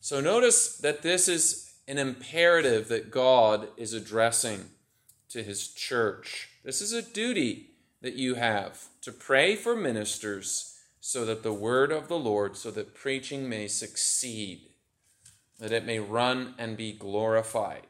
So 0.00 0.20
notice 0.20 0.76
that 0.78 1.02
this 1.02 1.28
is 1.28 1.72
an 1.86 1.98
imperative 1.98 2.88
that 2.88 3.10
God 3.10 3.68
is 3.76 3.94
addressing 3.94 4.66
to 5.28 5.42
his 5.42 5.68
church. 5.68 6.48
This 6.64 6.80
is 6.80 6.92
a 6.92 7.02
duty 7.02 7.70
that 8.02 8.14
you 8.14 8.34
have 8.34 8.88
to 9.02 9.12
pray 9.12 9.56
for 9.56 9.76
ministers 9.76 10.78
so 11.00 11.24
that 11.24 11.42
the 11.42 11.52
word 11.52 11.92
of 11.92 12.08
the 12.08 12.18
Lord, 12.18 12.56
so 12.56 12.70
that 12.72 12.94
preaching 12.94 13.48
may 13.48 13.68
succeed, 13.68 14.68
that 15.58 15.72
it 15.72 15.86
may 15.86 15.98
run 15.98 16.54
and 16.58 16.76
be 16.76 16.92
glorified. 16.92 17.86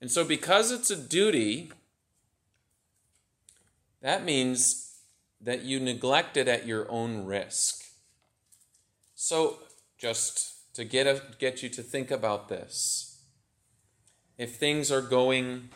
And 0.00 0.10
so, 0.10 0.24
because 0.24 0.70
it's 0.70 0.90
a 0.90 0.96
duty, 0.96 1.72
that 4.00 4.24
means 4.24 4.87
that 5.40 5.62
you 5.62 5.80
neglect 5.80 6.36
it 6.36 6.48
at 6.48 6.66
your 6.66 6.90
own 6.90 7.24
risk. 7.24 7.84
So, 9.14 9.58
just 9.98 10.74
to 10.74 10.84
get, 10.84 11.06
a, 11.06 11.22
get 11.38 11.62
you 11.62 11.68
to 11.70 11.82
think 11.82 12.10
about 12.10 12.48
this, 12.48 13.20
if 14.36 14.56
things 14.56 14.92
are 14.92 15.02
going 15.02 15.70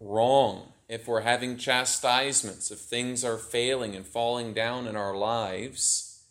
wrong, 0.00 0.72
if 0.88 1.06
we're 1.06 1.20
having 1.20 1.56
chastisements, 1.56 2.70
if 2.70 2.78
things 2.80 3.24
are 3.24 3.36
failing 3.36 3.94
and 3.94 4.06
falling 4.06 4.54
down 4.54 4.86
in 4.86 4.96
our 4.96 5.14
lives, 5.14 6.24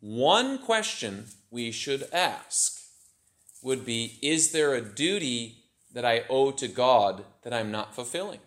one 0.00 0.58
question 0.58 1.26
we 1.50 1.72
should 1.72 2.06
ask 2.12 2.80
would 3.62 3.84
be 3.84 4.18
Is 4.22 4.52
there 4.52 4.74
a 4.74 4.80
duty 4.80 5.64
that 5.92 6.04
I 6.04 6.24
owe 6.28 6.50
to 6.52 6.68
God 6.68 7.24
that 7.42 7.52
I'm 7.52 7.72
not 7.72 7.94
fulfilling? 7.94 8.40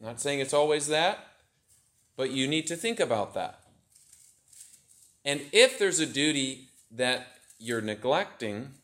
I'm 0.00 0.06
not 0.06 0.20
saying 0.20 0.40
it's 0.40 0.54
always 0.54 0.86
that, 0.88 1.26
but 2.16 2.30
you 2.30 2.48
need 2.48 2.66
to 2.66 2.76
think 2.76 2.98
about 2.98 3.34
that. 3.34 3.60
And 5.24 5.42
if 5.52 5.78
there's 5.78 6.00
a 6.00 6.06
duty 6.06 6.68
that 6.90 7.26
you're 7.58 7.80
neglecting, 7.80 8.74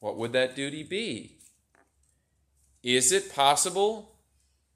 what 0.00 0.16
would 0.16 0.32
that 0.32 0.56
duty 0.56 0.82
be? 0.82 1.36
Is 2.82 3.12
it 3.12 3.34
possible 3.34 4.16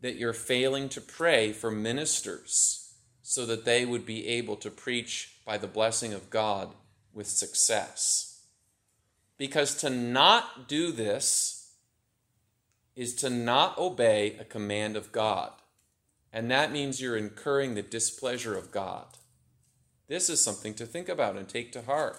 that 0.00 0.16
you're 0.16 0.34
failing 0.34 0.90
to 0.90 1.00
pray 1.00 1.52
for 1.52 1.70
ministers 1.70 2.92
so 3.22 3.46
that 3.46 3.64
they 3.64 3.86
would 3.86 4.04
be 4.04 4.28
able 4.28 4.56
to 4.56 4.70
preach 4.70 5.36
by 5.46 5.56
the 5.56 5.66
blessing 5.66 6.12
of 6.12 6.28
God 6.28 6.74
with 7.14 7.26
success? 7.26 8.42
Because 9.38 9.74
to 9.76 9.88
not 9.88 10.68
do 10.68 10.92
this 10.92 11.72
is 12.94 13.14
to 13.16 13.30
not 13.30 13.78
obey 13.78 14.36
a 14.38 14.44
command 14.44 14.96
of 14.96 15.10
God. 15.10 15.52
And 16.34 16.50
that 16.50 16.72
means 16.72 17.00
you're 17.00 17.16
incurring 17.16 17.74
the 17.74 17.82
displeasure 17.82 18.58
of 18.58 18.72
God. 18.72 19.06
This 20.08 20.28
is 20.28 20.42
something 20.42 20.74
to 20.74 20.84
think 20.84 21.08
about 21.08 21.36
and 21.36 21.48
take 21.48 21.70
to 21.72 21.82
heart. 21.82 22.18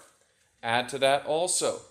Add 0.64 0.88
to 0.90 0.98
that 1.00 1.26
also. 1.26 1.82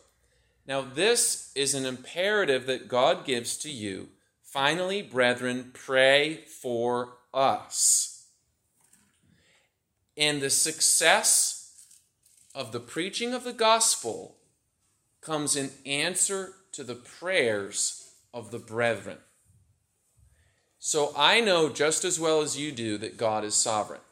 Now, 0.67 0.81
this 0.81 1.53
is 1.55 1.75
an 1.75 1.85
imperative 1.85 2.65
that 2.65 2.89
God 2.89 3.27
gives 3.27 3.59
to 3.59 3.71
you. 3.71 4.09
Finally, 4.43 5.03
brethren, 5.03 5.71
pray 5.75 6.37
for 6.47 7.19
us. 7.35 8.27
And 10.17 10.41
the 10.41 10.49
success 10.49 11.85
of 12.55 12.73
the 12.73 12.81
preaching 12.81 13.35
of 13.35 13.45
the 13.45 13.53
gospel 13.53 14.39
comes 15.21 15.57
in 15.57 15.73
answer 15.85 16.55
to 16.73 16.85
the 16.85 16.95
prayers 16.95 18.15
of 18.33 18.51
the 18.51 18.59
brethren. 18.59 19.19
So 20.87 21.15
I 21.17 21.41
know 21.41 21.71
just 21.71 22.05
as 22.05 22.21
well 22.21 22.43
as 22.43 22.59
you 22.59 22.71
do 22.71 22.99
that 22.99 23.17
God 23.17 23.43
is 23.43 23.55
sovereign. 23.55 24.03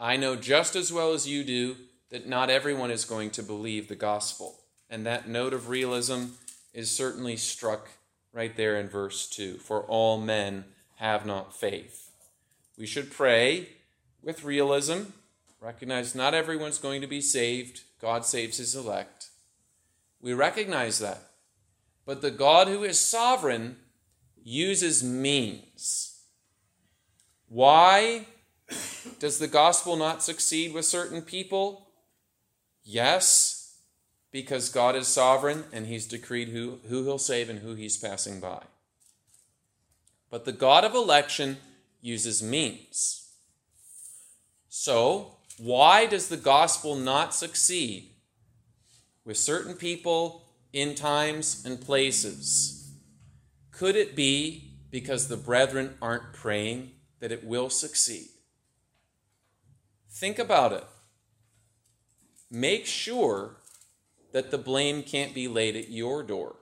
I 0.00 0.16
know 0.16 0.34
just 0.34 0.74
as 0.74 0.90
well 0.90 1.12
as 1.12 1.28
you 1.28 1.44
do 1.44 1.76
that 2.08 2.26
not 2.26 2.48
everyone 2.48 2.90
is 2.90 3.04
going 3.04 3.28
to 3.32 3.42
believe 3.42 3.86
the 3.86 3.94
gospel. 3.94 4.54
And 4.88 5.04
that 5.04 5.28
note 5.28 5.52
of 5.52 5.68
realism 5.68 6.28
is 6.72 6.90
certainly 6.90 7.36
struck 7.36 7.90
right 8.32 8.56
there 8.56 8.80
in 8.80 8.88
verse 8.88 9.28
2 9.28 9.58
For 9.58 9.82
all 9.82 10.18
men 10.18 10.64
have 10.94 11.26
not 11.26 11.54
faith. 11.54 12.10
We 12.78 12.86
should 12.86 13.12
pray 13.12 13.68
with 14.22 14.44
realism, 14.44 15.10
recognize 15.60 16.14
not 16.14 16.32
everyone's 16.32 16.78
going 16.78 17.02
to 17.02 17.06
be 17.06 17.20
saved. 17.20 17.82
God 18.00 18.24
saves 18.24 18.56
his 18.56 18.74
elect. 18.74 19.28
We 20.22 20.32
recognize 20.32 21.00
that. 21.00 21.32
But 22.06 22.22
the 22.22 22.30
God 22.30 22.66
who 22.66 22.82
is 22.82 22.98
sovereign 22.98 23.76
uses 24.46 25.02
means. 25.02 26.20
Why 27.48 28.26
does 29.18 29.40
the 29.40 29.48
gospel 29.48 29.96
not 29.96 30.22
succeed 30.22 30.72
with 30.72 30.84
certain 30.84 31.20
people? 31.20 31.88
Yes, 32.84 33.80
because 34.30 34.68
God 34.68 34.94
is 34.94 35.08
sovereign 35.08 35.64
and 35.72 35.86
he's 35.86 36.06
decreed 36.06 36.50
who, 36.50 36.78
who 36.88 37.02
he'll 37.02 37.18
save 37.18 37.50
and 37.50 37.58
who 37.58 37.74
he's 37.74 37.96
passing 37.96 38.38
by. 38.38 38.62
But 40.30 40.44
the 40.44 40.52
God 40.52 40.84
of 40.84 40.94
election 40.94 41.56
uses 42.00 42.40
means. 42.40 43.28
So, 44.68 45.32
why 45.58 46.06
does 46.06 46.28
the 46.28 46.36
gospel 46.36 46.94
not 46.94 47.34
succeed 47.34 48.10
with 49.24 49.38
certain 49.38 49.74
people 49.74 50.44
in 50.72 50.94
times 50.94 51.64
and 51.66 51.80
places? 51.80 52.85
Could 53.76 53.94
it 53.94 54.16
be 54.16 54.70
because 54.90 55.28
the 55.28 55.36
brethren 55.36 55.98
aren't 56.00 56.32
praying 56.32 56.92
that 57.20 57.30
it 57.30 57.44
will 57.44 57.68
succeed? 57.68 58.28
Think 60.10 60.38
about 60.38 60.72
it. 60.72 60.84
Make 62.50 62.86
sure 62.86 63.56
that 64.32 64.50
the 64.50 64.56
blame 64.56 65.02
can't 65.02 65.34
be 65.34 65.46
laid 65.46 65.76
at 65.76 65.90
your 65.90 66.22
door. 66.22 66.56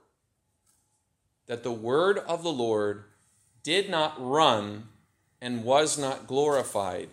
That 1.46 1.62
the 1.62 1.70
word 1.70 2.18
of 2.18 2.42
the 2.42 2.52
Lord 2.52 3.04
did 3.62 3.88
not 3.88 4.14
run 4.18 4.88
and 5.40 5.62
was 5.62 5.96
not 5.96 6.26
glorified 6.26 7.10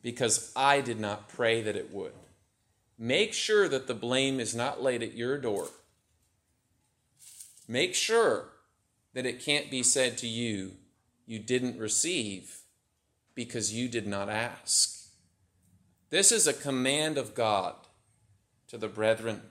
because 0.00 0.50
I 0.56 0.80
did 0.80 0.98
not 0.98 1.28
pray 1.28 1.60
that 1.60 1.76
it 1.76 1.92
would. 1.92 2.14
Make 2.98 3.34
sure 3.34 3.68
that 3.68 3.88
the 3.88 3.94
blame 3.94 4.40
is 4.40 4.54
not 4.54 4.82
laid 4.82 5.02
at 5.02 5.12
your 5.12 5.36
door. 5.36 5.68
Make 7.68 7.94
sure 7.94 8.52
that 9.18 9.26
it 9.26 9.44
can't 9.44 9.68
be 9.68 9.82
said 9.82 10.16
to 10.16 10.28
you, 10.28 10.70
you 11.26 11.40
didn't 11.40 11.76
receive 11.76 12.58
because 13.34 13.74
you 13.74 13.88
did 13.88 14.06
not 14.06 14.28
ask. 14.28 15.08
This 16.08 16.30
is 16.30 16.46
a 16.46 16.52
command 16.52 17.18
of 17.18 17.34
God 17.34 17.74
to 18.68 18.78
the 18.78 18.86
brethren. 18.86 19.42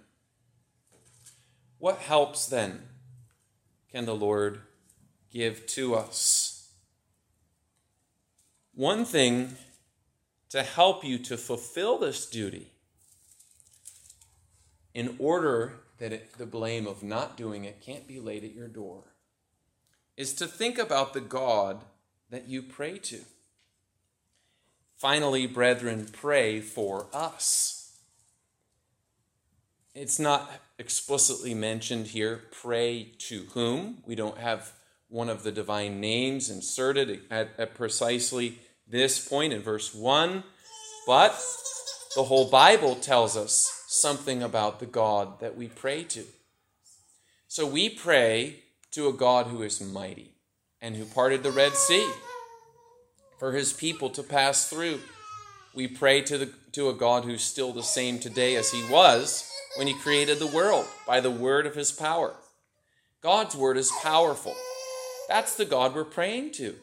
What 1.79 1.97
helps 1.97 2.47
then 2.47 2.83
can 3.91 4.05
the 4.05 4.15
Lord 4.15 4.61
give 5.33 5.67
to 5.67 5.95
us? 5.95 6.69
One 8.73 9.03
thing 9.03 9.57
to 10.47 10.63
help 10.63 11.03
you 11.03 11.19
to 11.19 11.35
fulfill 11.35 11.97
this 11.97 12.25
duty 12.25 12.71
in 14.93 15.17
order 15.19 15.73
that 15.97 16.13
it, 16.13 16.37
the 16.37 16.45
blame 16.45 16.87
of 16.87 17.03
not 17.03 17.35
doing 17.35 17.65
it 17.65 17.81
can't 17.81 18.07
be 18.07 18.21
laid 18.21 18.45
at 18.45 18.55
your 18.55 18.69
door 18.69 19.03
is 20.17 20.33
to 20.33 20.47
think 20.47 20.77
about 20.79 21.13
the 21.13 21.21
God 21.21 21.81
that 22.29 22.49
you 22.49 22.61
pray 22.61 22.97
to. 22.97 23.21
Finally, 24.97 25.45
brethren, 25.45 26.07
pray 26.11 26.59
for 26.59 27.05
us. 27.13 27.99
It's 29.93 30.19
not 30.19 30.51
explicitly 30.79 31.53
mentioned 31.53 32.07
here. 32.07 32.41
Pray 32.51 33.11
to 33.19 33.43
whom? 33.53 33.99
We 34.05 34.15
don't 34.15 34.39
have 34.39 34.73
one 35.07 35.29
of 35.29 35.43
the 35.43 35.51
divine 35.51 36.01
names 36.01 36.49
inserted 36.49 37.21
at, 37.31 37.51
at 37.57 37.75
precisely 37.75 38.59
this 38.87 39.25
point 39.25 39.53
in 39.53 39.61
verse 39.61 39.93
1, 39.93 40.43
but 41.05 41.39
the 42.15 42.23
whole 42.23 42.49
Bible 42.49 42.95
tells 42.95 43.37
us 43.37 43.83
something 43.87 44.41
about 44.41 44.79
the 44.79 44.85
God 44.85 45.39
that 45.39 45.55
we 45.55 45.67
pray 45.67 46.03
to. 46.05 46.25
So 47.47 47.65
we 47.65 47.89
pray 47.89 48.63
to 48.97 49.07
a 49.07 49.13
God 49.13 49.45
who 49.45 49.61
is 49.61 49.79
mighty 49.79 50.33
and 50.81 50.95
who 50.95 51.05
parted 51.05 51.43
the 51.43 51.51
Red 51.51 51.73
Sea 51.73 52.09
for 53.37 53.51
his 53.51 53.71
people 53.71 54.09
to 54.09 54.23
pass 54.23 54.67
through. 54.67 54.99
We 55.75 55.87
pray 55.87 56.21
to, 56.23 56.39
the, 56.39 56.49
to 56.71 56.89
a 56.89 56.95
God 56.95 57.23
who's 57.23 57.43
still 57.43 57.71
the 57.73 57.83
same 57.83 58.17
today 58.17 58.55
as 58.55 58.71
he 58.71 58.91
was 58.91 59.47
when 59.75 59.85
he 59.85 59.93
created 59.93 60.39
the 60.39 60.47
world 60.47 60.87
by 61.05 61.19
the 61.19 61.29
word 61.29 61.67
of 61.67 61.75
his 61.75 61.91
power. 61.91 62.33
God's 63.21 63.55
word 63.55 63.77
is 63.77 63.91
powerful. 64.01 64.55
That's 65.27 65.53
the 65.53 65.65
God 65.65 65.93
we're 65.93 66.03
praying 66.03 66.53
to. 66.53 66.73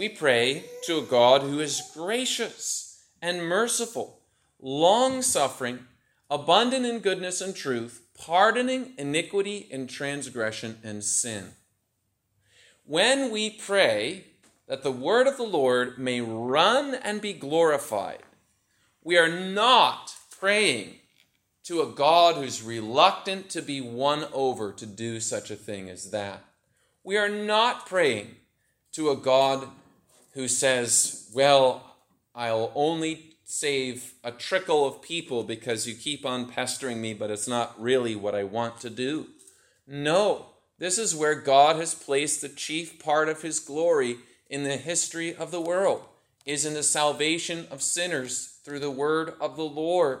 We 0.00 0.08
pray 0.08 0.64
to 0.86 0.98
a 0.98 1.02
God 1.02 1.42
who 1.42 1.60
is 1.60 1.92
gracious 1.94 3.04
and 3.22 3.46
merciful, 3.46 4.18
long 4.60 5.22
suffering, 5.22 5.78
abundant 6.28 6.86
in 6.86 6.98
goodness 6.98 7.40
and 7.40 7.54
truth, 7.54 8.04
pardoning 8.20 8.92
iniquity 8.98 9.66
and 9.72 9.88
transgression 9.88 10.78
and 10.84 11.02
sin. 11.02 11.52
When 12.84 13.30
we 13.30 13.48
pray 13.50 14.24
that 14.68 14.82
the 14.82 14.92
word 14.92 15.26
of 15.26 15.38
the 15.38 15.42
Lord 15.42 15.98
may 15.98 16.20
run 16.20 16.94
and 16.94 17.22
be 17.22 17.32
glorified, 17.32 18.22
we 19.02 19.16
are 19.16 19.28
not 19.28 20.14
praying 20.38 20.96
to 21.64 21.80
a 21.80 21.86
God 21.86 22.36
who's 22.36 22.62
reluctant 22.62 23.48
to 23.50 23.62
be 23.62 23.80
won 23.80 24.26
over 24.32 24.70
to 24.72 24.86
do 24.86 25.18
such 25.18 25.50
a 25.50 25.56
thing 25.56 25.88
as 25.88 26.10
that. 26.10 26.44
We 27.02 27.16
are 27.16 27.28
not 27.28 27.86
praying 27.86 28.36
to 28.92 29.10
a 29.10 29.16
God 29.16 29.66
who 30.34 30.46
says, 30.46 31.30
Well, 31.34 31.96
I'll 32.34 32.70
only 32.74 33.29
save 33.50 34.14
a 34.22 34.30
trickle 34.30 34.86
of 34.86 35.02
people 35.02 35.42
because 35.42 35.84
you 35.84 35.92
keep 35.92 36.24
on 36.24 36.46
pestering 36.46 37.00
me, 37.00 37.12
but 37.12 37.32
it's 37.32 37.48
not 37.48 37.74
really 37.82 38.14
what 38.14 38.32
I 38.32 38.44
want 38.44 38.80
to 38.82 38.88
do. 38.88 39.26
No, 39.88 40.46
this 40.78 40.98
is 40.98 41.16
where 41.16 41.34
God 41.34 41.74
has 41.74 41.92
placed 41.92 42.40
the 42.40 42.48
chief 42.48 43.02
part 43.02 43.28
of 43.28 43.42
his 43.42 43.58
glory 43.58 44.18
in 44.48 44.62
the 44.62 44.76
history 44.76 45.34
of 45.34 45.50
the 45.50 45.60
world, 45.60 46.04
is 46.46 46.64
in 46.64 46.74
the 46.74 46.84
salvation 46.84 47.66
of 47.72 47.82
sinners 47.82 48.58
through 48.64 48.78
the 48.78 48.90
word 48.90 49.34
of 49.40 49.56
the 49.56 49.64
Lord. 49.64 50.20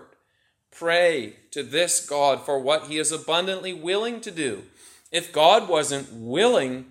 Pray 0.72 1.36
to 1.52 1.62
this 1.62 2.04
God 2.04 2.44
for 2.44 2.58
what 2.58 2.88
he 2.88 2.98
is 2.98 3.12
abundantly 3.12 3.72
willing 3.72 4.20
to 4.22 4.32
do. 4.32 4.64
If 5.12 5.32
God 5.32 5.68
wasn't 5.68 6.12
willing 6.12 6.86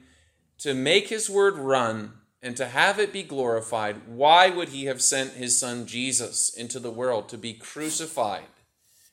to 0.59 0.73
make 0.73 1.09
his 1.09 1.29
word 1.29 1.57
run 1.57 2.13
and 2.41 2.55
to 2.57 2.67
have 2.67 2.99
it 2.99 3.11
be 3.11 3.23
glorified, 3.23 4.07
why 4.07 4.49
would 4.49 4.69
he 4.69 4.85
have 4.85 5.01
sent 5.01 5.33
his 5.33 5.59
son 5.59 5.85
Jesus 5.85 6.53
into 6.53 6.79
the 6.79 6.91
world 6.91 7.27
to 7.29 7.37
be 7.37 7.53
crucified 7.53 8.47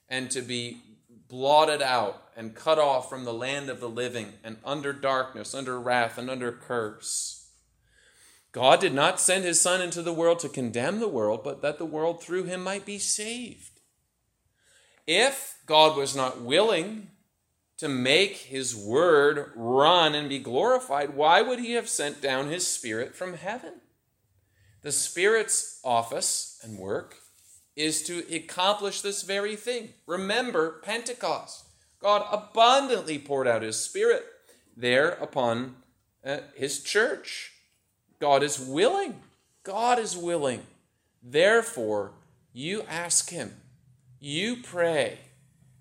and 0.08 0.30
to 0.30 0.42
be 0.42 0.82
blotted 1.28 1.82
out 1.82 2.22
and 2.36 2.54
cut 2.54 2.78
off 2.78 3.08
from 3.08 3.24
the 3.24 3.34
land 3.34 3.68
of 3.68 3.80
the 3.80 3.88
living 3.88 4.34
and 4.44 4.58
under 4.64 4.92
darkness, 4.92 5.54
under 5.54 5.80
wrath, 5.80 6.18
and 6.18 6.30
under 6.30 6.52
curse? 6.52 7.50
God 8.52 8.80
did 8.80 8.94
not 8.94 9.20
send 9.20 9.44
his 9.44 9.60
son 9.60 9.82
into 9.82 10.02
the 10.02 10.14
world 10.14 10.38
to 10.38 10.48
condemn 10.48 11.00
the 11.00 11.08
world, 11.08 11.42
but 11.42 11.62
that 11.62 11.78
the 11.78 11.84
world 11.84 12.22
through 12.22 12.44
him 12.44 12.62
might 12.62 12.86
be 12.86 12.98
saved. 12.98 13.80
If 15.06 15.58
God 15.66 15.96
was 15.96 16.16
not 16.16 16.40
willing 16.40 17.08
to 17.78 17.88
make 17.88 18.36
his 18.36 18.74
word 18.74 19.52
run 19.54 20.14
and 20.14 20.28
be 20.28 20.38
glorified, 20.38 21.14
why 21.14 21.42
would 21.42 21.58
he 21.58 21.72
have 21.72 21.88
sent 21.88 22.22
down 22.22 22.48
his 22.48 22.66
spirit 22.66 23.14
from 23.14 23.34
heaven? 23.34 23.74
The 24.82 24.92
spirit's 24.92 25.80
office 25.84 26.58
and 26.62 26.78
work 26.78 27.16
is 27.74 28.02
to 28.04 28.24
accomplish 28.34 29.02
this 29.02 29.22
very 29.22 29.56
thing. 29.56 29.90
Remember 30.06 30.80
Pentecost. 30.82 31.64
God 32.00 32.26
abundantly 32.30 33.18
poured 33.18 33.48
out 33.48 33.62
his 33.62 33.76
spirit 33.76 34.24
there 34.76 35.10
upon 35.10 35.76
uh, 36.24 36.38
his 36.54 36.82
church. 36.82 37.52
God 38.20 38.42
is 38.42 38.58
willing. 38.58 39.20
God 39.64 39.98
is 39.98 40.16
willing. 40.16 40.62
Therefore, 41.22 42.12
you 42.52 42.82
ask 42.88 43.30
him 43.30 43.56
you 44.20 44.56
pray. 44.56 45.18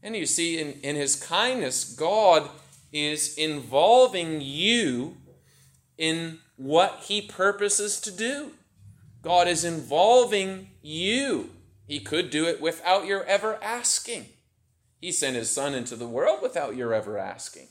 And 0.06 0.16
you 0.16 0.28
see, 0.28 0.60
in, 0.60 0.74
in 0.84 0.96
his 0.96 1.16
kindness, 1.16 1.84
God 1.84 2.48
is 2.94 3.36
involving 3.40 4.40
you 4.40 5.18
in 5.98 6.38
what 6.58 7.06
he 7.08 7.24
purposes 7.24 8.00
to 8.02 8.12
do. 8.12 8.52
God 9.24 9.48
is 9.48 9.66
involving 9.66 10.70
you. 10.84 11.50
He 11.88 12.00
could 12.00 12.30
do 12.30 12.46
it 12.46 12.62
without 12.62 13.08
your 13.08 13.24
ever 13.24 13.58
asking. 13.64 14.28
He 15.02 15.12
sent 15.12 15.36
his 15.36 15.50
son 15.50 15.74
into 15.74 15.96
the 15.96 16.08
world 16.08 16.38
without 16.44 16.76
your 16.76 16.94
ever 16.94 17.18
asking. 17.18 17.68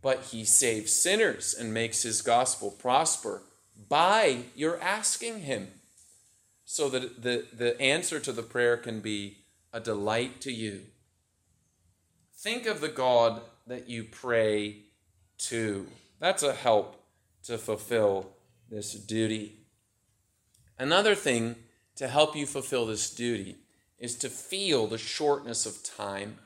But 0.00 0.28
he 0.30 0.42
saves 0.42 0.90
sinners 0.90 1.52
and 1.52 1.74
makes 1.74 2.02
his 2.02 2.22
gospel 2.22 2.70
prosper 2.70 3.42
by 3.90 4.44
your 4.54 4.80
asking 4.80 5.40
him. 5.40 5.68
So 6.64 6.88
that 6.88 7.22
the, 7.22 7.44
the 7.52 7.78
answer 7.78 8.20
to 8.20 8.32
the 8.32 8.42
prayer 8.42 8.78
can 8.78 9.00
be 9.00 9.36
a 9.70 9.80
delight 9.80 10.40
to 10.40 10.50
you. 10.50 10.86
Think 12.46 12.66
of 12.66 12.80
the 12.80 12.88
God 12.88 13.40
that 13.66 13.88
you 13.88 14.04
pray 14.04 14.76
to. 15.38 15.88
That's 16.20 16.44
a 16.44 16.52
help 16.52 16.94
to 17.42 17.58
fulfill 17.58 18.30
this 18.70 18.92
duty. 18.92 19.66
Another 20.78 21.16
thing 21.16 21.56
to 21.96 22.06
help 22.06 22.36
you 22.36 22.46
fulfill 22.46 22.86
this 22.86 23.12
duty 23.12 23.56
is 23.98 24.14
to 24.18 24.28
feel 24.28 24.86
the 24.86 24.96
shortness 24.96 25.66
of 25.66 25.82
time. 25.82 26.38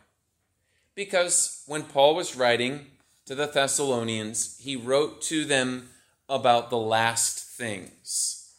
Because 0.95 1.65
when 1.67 1.83
Paul 1.83 2.15
was 2.15 2.35
writing 2.35 2.87
to 3.27 3.35
the 3.35 3.45
Thessalonians, 3.45 4.57
he 4.59 4.77
wrote 4.77 5.21
to 5.25 5.45
them 5.45 5.91
about 6.31 6.71
the 6.71 6.79
last 6.79 7.45
things. 7.45 8.55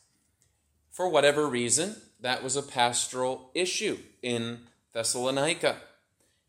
For 0.91 1.09
whatever 1.09 1.47
reason, 1.47 1.95
that 2.19 2.43
was 2.43 2.55
a 2.55 2.61
pastoral 2.61 3.49
issue 3.55 3.97
in 4.21 4.59
Thessalonica. 4.93 5.77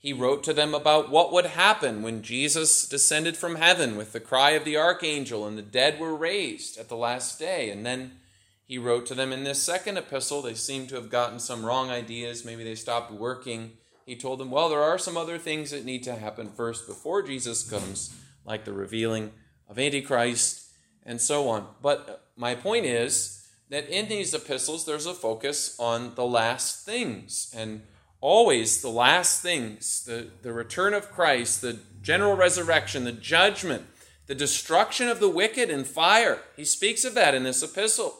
He 0.02 0.12
wrote 0.12 0.42
to 0.44 0.52
them 0.52 0.74
about 0.74 1.10
what 1.10 1.32
would 1.32 1.46
happen 1.46 2.02
when 2.02 2.22
Jesus 2.22 2.88
descended 2.88 3.36
from 3.36 3.54
heaven 3.54 3.96
with 3.96 4.12
the 4.12 4.18
cry 4.18 4.50
of 4.50 4.64
the 4.64 4.76
archangel 4.76 5.46
and 5.46 5.56
the 5.56 5.62
dead 5.62 6.00
were 6.00 6.16
raised 6.16 6.76
at 6.76 6.88
the 6.88 6.96
last 6.96 7.38
day. 7.38 7.70
And 7.70 7.86
then 7.86 8.18
he 8.66 8.78
wrote 8.78 9.06
to 9.06 9.14
them 9.14 9.32
in 9.32 9.44
this 9.44 9.62
second 9.62 9.96
epistle. 9.96 10.42
They 10.42 10.54
seem 10.54 10.88
to 10.88 10.96
have 10.96 11.08
gotten 11.08 11.38
some 11.38 11.64
wrong 11.64 11.88
ideas. 11.88 12.44
Maybe 12.44 12.64
they 12.64 12.74
stopped 12.74 13.12
working. 13.12 13.74
He 14.04 14.16
told 14.16 14.40
them, 14.40 14.50
well, 14.50 14.68
there 14.68 14.82
are 14.82 14.98
some 14.98 15.16
other 15.16 15.38
things 15.38 15.70
that 15.70 15.84
need 15.84 16.02
to 16.02 16.16
happen 16.16 16.48
first 16.48 16.88
before 16.88 17.22
Jesus 17.22 17.62
comes, 17.62 18.12
like 18.44 18.64
the 18.64 18.72
revealing 18.72 19.30
of 19.68 19.78
Antichrist 19.78 20.72
and 21.06 21.20
so 21.20 21.48
on. 21.48 21.68
But 21.80 22.26
my 22.36 22.56
point 22.56 22.86
is, 22.86 23.38
that 23.72 23.88
in 23.88 24.06
these 24.06 24.34
epistles 24.34 24.84
there's 24.84 25.06
a 25.06 25.14
focus 25.14 25.74
on 25.80 26.14
the 26.14 26.26
last 26.26 26.84
things 26.84 27.50
and 27.56 27.80
always 28.22 28.80
the 28.80 28.88
last 28.88 29.42
things 29.42 30.04
the, 30.04 30.28
the 30.40 30.52
return 30.54 30.94
of 30.94 31.12
Christ, 31.12 31.60
the 31.60 31.80
general 32.00 32.34
resurrection, 32.34 33.04
the 33.04 33.12
judgment, 33.12 33.84
the 34.26 34.34
destruction 34.34 35.08
of 35.08 35.20
the 35.20 35.28
wicked 35.28 35.68
in 35.68 35.84
fire. 35.84 36.38
He 36.56 36.64
speaks 36.64 37.04
of 37.04 37.12
that 37.14 37.34
in 37.34 37.42
this 37.42 37.62
epistle. 37.62 38.14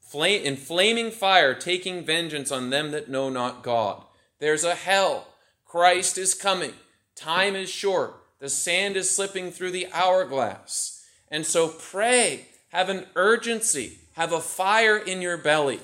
Flame, 0.00 0.42
in 0.44 0.56
flaming 0.56 1.10
fire, 1.10 1.54
taking 1.54 2.04
vengeance 2.04 2.52
on 2.52 2.68
them 2.68 2.90
that 2.90 3.08
know 3.08 3.30
not 3.30 3.62
God. 3.62 4.04
There's 4.38 4.64
a 4.64 4.74
hell. 4.74 5.28
Christ 5.64 6.18
is 6.18 6.34
coming. 6.34 6.74
Time 7.14 7.56
is 7.56 7.70
short. 7.70 8.14
The 8.38 8.50
sand 8.50 8.96
is 8.96 9.08
slipping 9.08 9.50
through 9.50 9.70
the 9.70 9.88
hourglass. 9.92 11.02
And 11.30 11.46
so 11.46 11.68
pray, 11.68 12.48
have 12.68 12.90
an 12.90 13.06
urgency 13.16 14.00
have 14.16 14.32
a 14.32 14.40
fire 14.40 14.96
in 14.96 15.20
your 15.20 15.36
belly 15.36 15.78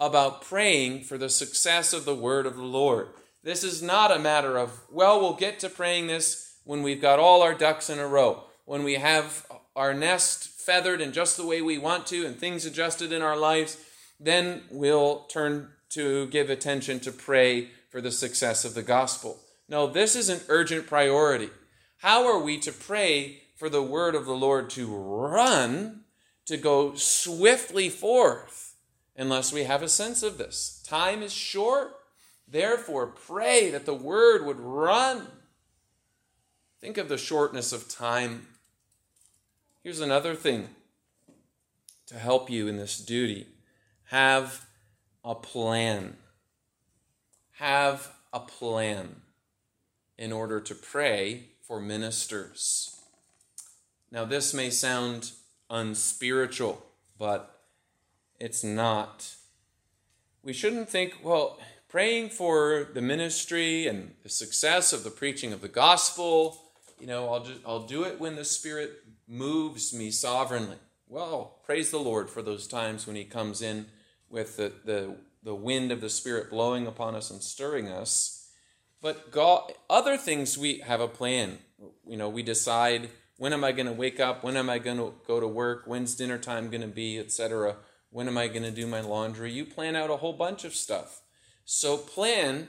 about 0.00 0.40
praying 0.42 1.02
for 1.02 1.18
the 1.18 1.28
success 1.28 1.92
of 1.92 2.06
the 2.06 2.14
word 2.14 2.46
of 2.46 2.56
the 2.56 2.64
Lord. 2.64 3.08
This 3.42 3.62
is 3.62 3.82
not 3.82 4.10
a 4.10 4.18
matter 4.18 4.56
of, 4.56 4.80
well, 4.90 5.20
we'll 5.20 5.34
get 5.34 5.60
to 5.60 5.68
praying 5.68 6.06
this 6.06 6.56
when 6.64 6.82
we've 6.82 7.00
got 7.00 7.18
all 7.18 7.42
our 7.42 7.54
ducks 7.54 7.90
in 7.90 7.98
a 7.98 8.06
row, 8.06 8.44
when 8.64 8.82
we 8.82 8.94
have 8.94 9.46
our 9.76 9.92
nest 9.92 10.48
feathered 10.48 11.00
in 11.00 11.12
just 11.12 11.36
the 11.36 11.46
way 11.46 11.60
we 11.60 11.78
want 11.78 12.06
to 12.06 12.26
and 12.26 12.36
things 12.36 12.64
adjusted 12.64 13.12
in 13.12 13.22
our 13.22 13.36
lives, 13.36 13.76
then 14.18 14.62
we'll 14.70 15.24
turn 15.24 15.68
to 15.90 16.26
give 16.28 16.48
attention 16.50 17.00
to 17.00 17.12
pray 17.12 17.68
for 17.90 18.00
the 18.00 18.10
success 18.10 18.64
of 18.64 18.74
the 18.74 18.82
gospel. 18.82 19.38
No, 19.68 19.86
this 19.86 20.16
is 20.16 20.28
an 20.28 20.40
urgent 20.48 20.86
priority. 20.86 21.50
How 21.98 22.26
are 22.26 22.42
we 22.42 22.58
to 22.58 22.72
pray 22.72 23.42
for 23.56 23.68
the 23.68 23.82
word 23.82 24.14
of 24.14 24.24
the 24.24 24.32
Lord 24.32 24.70
to 24.70 24.86
run 24.86 26.02
to 26.46 26.56
go 26.56 26.94
swiftly 26.94 27.88
forth 27.88 28.69
unless 29.20 29.52
we 29.52 29.64
have 29.64 29.82
a 29.82 29.88
sense 29.88 30.22
of 30.22 30.38
this. 30.38 30.82
Time 30.86 31.22
is 31.22 31.32
short. 31.32 31.94
Therefore, 32.48 33.06
pray 33.06 33.70
that 33.70 33.84
the 33.84 33.94
word 33.94 34.46
would 34.46 34.58
run. 34.58 35.26
Think 36.80 36.96
of 36.96 37.10
the 37.10 37.18
shortness 37.18 37.70
of 37.70 37.86
time. 37.86 38.46
Here's 39.84 40.00
another 40.00 40.34
thing 40.34 40.70
to 42.06 42.18
help 42.18 42.48
you 42.48 42.66
in 42.66 42.78
this 42.78 42.98
duty 42.98 43.46
have 44.04 44.66
a 45.22 45.34
plan. 45.34 46.16
Have 47.58 48.08
a 48.32 48.40
plan 48.40 49.16
in 50.16 50.32
order 50.32 50.60
to 50.60 50.74
pray 50.74 51.44
for 51.60 51.78
ministers. 51.78 52.96
Now, 54.10 54.24
this 54.24 54.54
may 54.54 54.70
sound 54.70 55.32
unspiritual, 55.68 56.82
but 57.18 57.59
it's 58.40 58.64
not. 58.64 59.34
We 60.42 60.52
shouldn't 60.54 60.88
think, 60.88 61.18
well, 61.22 61.58
praying 61.88 62.30
for 62.30 62.88
the 62.94 63.02
ministry 63.02 63.86
and 63.86 64.14
the 64.22 64.30
success 64.30 64.92
of 64.92 65.04
the 65.04 65.10
preaching 65.10 65.52
of 65.52 65.60
the 65.60 65.68
gospel, 65.68 66.58
you 66.98 67.06
know, 67.06 67.28
I'll, 67.28 67.44
just, 67.44 67.60
I'll 67.66 67.86
do 67.86 68.04
it 68.04 68.18
when 68.18 68.36
the 68.36 68.44
Spirit 68.44 68.92
moves 69.28 69.92
me 69.92 70.10
sovereignly. 70.10 70.78
Well, 71.08 71.58
praise 71.64 71.90
the 71.90 71.98
Lord 71.98 72.30
for 72.30 72.40
those 72.40 72.66
times 72.66 73.06
when 73.06 73.16
He 73.16 73.24
comes 73.24 73.60
in 73.60 73.86
with 74.30 74.56
the, 74.56 74.72
the, 74.84 75.16
the 75.42 75.54
wind 75.54 75.92
of 75.92 76.00
the 76.00 76.10
Spirit 76.10 76.50
blowing 76.50 76.86
upon 76.86 77.14
us 77.14 77.30
and 77.30 77.42
stirring 77.42 77.88
us. 77.88 78.48
But 79.02 79.30
God, 79.30 79.72
other 79.88 80.16
things 80.16 80.56
we 80.56 80.78
have 80.78 81.00
a 81.00 81.08
plan. 81.08 81.58
You 82.06 82.16
know, 82.16 82.28
we 82.28 82.42
decide 82.42 83.10
when 83.38 83.52
am 83.54 83.64
I 83.64 83.72
going 83.72 83.86
to 83.86 83.92
wake 83.92 84.20
up? 84.20 84.44
When 84.44 84.56
am 84.56 84.68
I 84.68 84.78
going 84.78 84.98
to 84.98 85.14
go 85.26 85.40
to 85.40 85.48
work? 85.48 85.84
When's 85.86 86.14
dinner 86.14 86.36
time 86.36 86.68
going 86.68 86.82
to 86.82 86.86
be, 86.86 87.18
etc.? 87.18 87.76
When 88.10 88.28
am 88.28 88.36
I 88.36 88.48
going 88.48 88.64
to 88.64 88.70
do 88.70 88.86
my 88.86 89.00
laundry? 89.00 89.52
You 89.52 89.64
plan 89.64 89.94
out 89.94 90.10
a 90.10 90.16
whole 90.16 90.32
bunch 90.32 90.64
of 90.64 90.74
stuff. 90.74 91.22
So 91.64 91.96
plan 91.96 92.68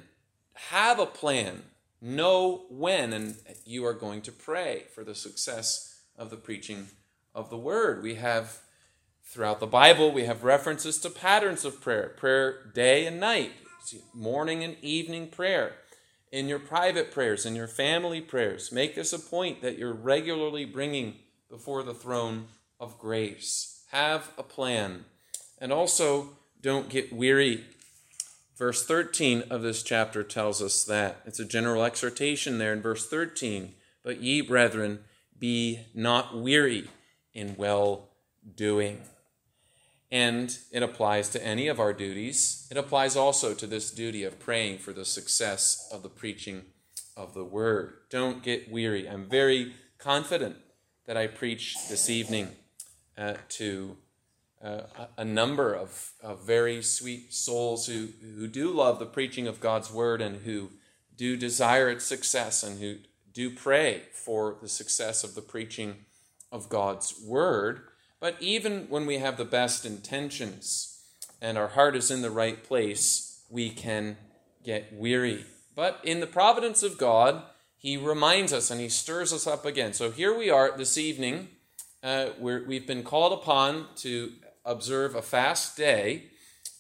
have 0.54 1.00
a 1.00 1.06
plan. 1.06 1.64
Know 2.02 2.66
when 2.70 3.14
and 3.14 3.36
you 3.66 3.86
are 3.86 3.94
going 3.94 4.22
to 4.24 4.32
pray 4.32 4.84
for 4.94 5.04
the 5.04 5.16
success 5.16 6.02
of 6.18 6.30
the 6.30 6.38
preaching 6.38 6.88
of 7.34 7.50
the 7.50 7.58
word. 7.58 8.04
We 8.04 8.16
have 8.16 8.60
throughout 9.24 9.60
the 9.60 9.68
Bible, 9.68 10.12
we 10.12 10.26
have 10.26 10.44
references 10.44 11.00
to 11.00 11.10
patterns 11.10 11.64
of 11.64 11.82
prayer 11.82 12.14
prayer 12.18 12.72
day 12.74 13.06
and 13.06 13.20
night, 13.20 13.52
morning 14.14 14.64
and 14.64 14.76
evening 14.82 15.28
prayer. 15.28 15.74
In 16.32 16.48
your 16.48 16.60
private 16.60 17.12
prayers, 17.12 17.46
in 17.46 17.56
your 17.56 17.68
family 17.68 18.22
prayers, 18.22 18.72
make 18.72 18.96
this 18.96 19.14
a 19.14 19.20
point 19.20 19.62
that 19.62 19.78
you're 19.78 19.94
regularly 19.94 20.66
bringing 20.66 21.16
before 21.50 21.84
the 21.84 21.94
throne 21.94 22.46
of 22.80 22.98
grace. 22.98 23.84
Have 23.92 24.32
a 24.38 24.44
plan. 24.44 25.06
And 25.62 25.72
also, 25.72 26.30
don't 26.60 26.90
get 26.90 27.14
weary. 27.14 27.64
Verse 28.58 28.84
13 28.84 29.44
of 29.52 29.62
this 29.62 29.84
chapter 29.84 30.24
tells 30.24 30.60
us 30.60 30.84
that. 30.86 31.22
It's 31.26 31.40
a 31.40 31.46
general 31.46 31.84
exhortation 31.84 32.58
there 32.58 32.74
in 32.74 32.82
verse 32.82 33.08
13. 33.08 33.76
But 34.04 34.22
ye, 34.22 34.42
brethren, 34.42 35.02
be 35.38 35.82
not 35.94 36.36
weary 36.36 36.90
in 37.34 37.56
well 37.58 38.10
doing. 38.56 39.02
And 40.12 40.58
it 40.72 40.82
applies 40.82 41.30
to 41.30 41.46
any 41.46 41.68
of 41.68 41.80
our 41.80 41.94
duties. 41.94 42.68
It 42.72 42.78
applies 42.78 43.16
also 43.16 43.54
to 43.54 43.68
this 43.68 43.92
duty 43.92 44.24
of 44.24 44.40
praying 44.40 44.80
for 44.80 44.94
the 44.94 45.06
success 45.06 45.88
of 45.94 46.02
the 46.02 46.10
preaching 46.10 46.64
of 47.16 47.36
the 47.36 47.46
word. 47.46 47.94
Don't 48.10 48.42
get 48.42 48.72
weary. 48.72 49.08
I'm 49.08 49.30
very 49.30 49.74
confident 50.00 50.58
that 51.06 51.18
I 51.18 51.28
preach 51.28 51.76
this 51.88 52.10
evening 52.10 52.50
uh, 53.18 53.36
to 53.50 53.98
uh, 54.64 54.82
a 55.18 55.26
number 55.26 55.74
of, 55.74 56.12
of 56.22 56.46
very 56.46 56.82
sweet 56.84 57.34
souls 57.34 57.88
who, 57.88 58.10
who 58.36 58.48
do 58.48 58.72
love 58.72 59.00
the 59.00 59.06
preaching 59.06 59.48
of 59.48 59.60
God's 59.60 59.92
word 59.92 60.22
and 60.22 60.44
who 60.44 60.70
do 61.18 61.36
desire 61.36 61.90
its 61.90 62.06
success 62.06 62.64
and 62.64 62.80
who 62.80 62.98
do 63.34 63.50
pray 63.50 64.04
for 64.14 64.58
the 64.62 64.68
success 64.68 65.24
of 65.24 65.36
the 65.36 65.42
preaching 65.42 66.06
of 66.52 66.70
God's 66.70 67.20
word. 67.26 67.82
But 68.20 68.36
even 68.40 68.86
when 68.90 69.06
we 69.06 69.18
have 69.18 69.38
the 69.38 69.46
best 69.46 69.86
intentions 69.86 71.02
and 71.42 71.58
our 71.58 71.70
heart 71.70 71.96
is 71.96 72.12
in 72.12 72.22
the 72.22 72.30
right 72.30 72.64
place, 72.64 73.44
we 73.50 73.70
can 73.70 74.18
get 74.64 74.94
weary. 74.94 75.46
But 75.76 76.00
in 76.04 76.20
the 76.20 76.28
providence 76.28 76.84
of 76.84 76.98
God, 76.98 77.42
He 77.78 77.98
reminds 77.98 78.54
us 78.54 78.70
and 78.70 78.80
He 78.80 78.90
stirs 78.90 79.34
us 79.34 79.48
up 79.48 79.66
again. 79.66 79.94
So 79.94 80.12
here 80.12 80.38
we 80.38 80.50
are 80.52 80.78
this 80.78 80.98
evening. 80.98 81.48
Uh, 82.04 82.30
we 82.40 82.76
have 82.76 82.88
been 82.88 83.04
called 83.04 83.34
upon 83.34 83.88
to 83.98 84.32
observe 84.72 85.16
a 85.16 85.22
fast 85.22 85.78
day 85.78 86.32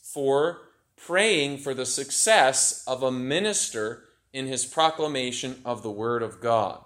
for 0.01 0.61
praying 0.95 1.57
for 1.57 1.73
the 1.73 1.85
success 1.85 2.83
of 2.87 3.03
a 3.03 3.11
minister 3.11 4.03
in 4.33 4.47
his 4.47 4.65
proclamation 4.65 5.61
of 5.65 5.83
the 5.83 5.91
Word 5.91 6.23
of 6.23 6.39
God. 6.39 6.83